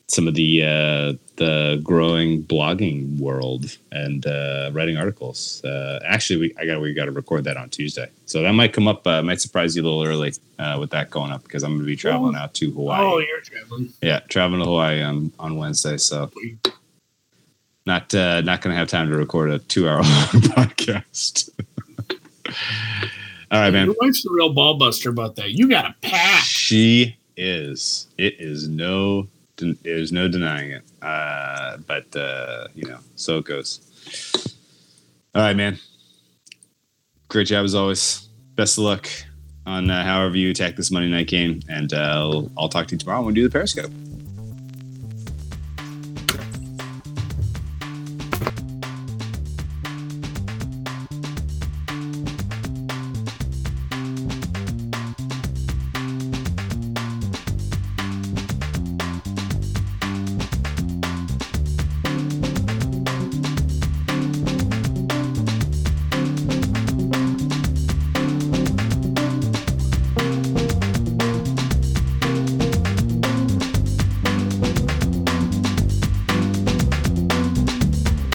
some 0.09 0.27
of 0.27 0.35
the 0.35 0.63
uh, 0.63 1.13
the 1.37 1.81
growing 1.85 2.43
blogging 2.43 3.19
world 3.19 3.77
and 3.93 4.27
uh, 4.27 4.71
writing 4.73 4.97
articles. 4.97 5.63
Uh, 5.65 6.01
actually, 6.05 6.41
we 6.41 6.55
I 6.59 6.67
got 6.67 6.81
we 6.81 6.95
got 6.95 7.05
to 7.05 7.13
record 7.13 7.45
that 7.45 7.57
on 7.57 7.69
Tuesday, 7.69 8.11
so 8.27 8.43
that 8.43 8.53
might 8.53 8.73
come 8.73 8.89
up. 8.89 9.07
Uh, 9.07 9.23
might 9.23 9.41
surprise 9.41 9.77
you 9.77 9.83
a 9.83 9.85
little 9.85 10.05
early 10.05 10.33
uh, 10.59 10.77
with 10.81 10.91
that 10.91 11.11
going 11.11 11.31
up 11.31 11.43
because 11.45 11.63
I'm 11.63 11.73
going 11.73 11.81
to 11.81 11.87
be 11.87 11.97
traveling 11.97 12.37
out 12.37 12.55
to 12.55 12.71
Hawaii. 12.73 13.05
Oh, 13.05 13.19
you're 13.19 13.41
traveling. 13.41 13.93
Yeah, 14.03 14.21
traveling 14.29 14.61
to 14.61 14.67
Hawaii 14.67 15.03
on 15.03 15.31
on 15.39 15.57
Wednesday, 15.57 15.99
so 15.99 16.31
not 17.87 18.15
uh, 18.15 18.41
not 18.41 18.63
going 18.63 18.73
to 18.73 18.79
have 18.79 18.89
time 18.89 19.11
to 19.11 19.17
record 19.17 19.51
a 19.51 19.59
two 19.59 19.89
hour 19.89 20.03
long 20.03 20.05
podcast. 20.05 21.51
All 23.51 23.61
right, 23.61 23.71
man. 23.71 23.87
Your 23.87 23.97
wife's 24.01 24.23
the 24.23 24.31
real 24.31 24.53
ball 24.53 24.77
buster 24.77 25.09
about 25.11 25.37
that. 25.37 25.53
You 25.53 25.69
got 25.69 25.87
a 25.87 25.95
pack. 26.03 26.45
She 26.45 27.17
is. 27.37 28.07
It 28.19 28.41
is 28.41 28.69
no. 28.69 29.27
There's 29.83 30.13
no 30.13 30.29
denying 30.29 30.71
it. 30.71 30.83
Uh, 31.03 31.79
but 31.87 32.15
uh, 32.17 32.69
you 32.75 32.89
know, 32.89 32.99
so 33.17 33.39
it 33.39 33.45
goes. 33.45 33.81
All 35.35 35.43
right, 35.43 35.57
man. 35.57 35.79
Great 37.29 37.47
job 37.47 37.65
as 37.65 37.75
always. 37.75 38.29
Best 38.55 38.79
of 38.79 38.85
luck 38.85 39.09
on 39.67 39.91
uh, 39.91 40.03
however 40.03 40.37
you 40.37 40.51
attack 40.51 40.77
this 40.77 40.91
Monday 40.91 41.11
night 41.11 41.29
game, 41.29 41.61
and 41.69 41.93
uh, 41.93 41.97
I'll, 41.97 42.51
I'll 42.57 42.69
talk 42.69 42.87
to 42.89 42.95
you 42.95 42.99
tomorrow 42.99 43.21
when 43.21 43.29
we 43.29 43.35
do 43.35 43.45
the 43.45 43.51
Periscope. 43.51 43.93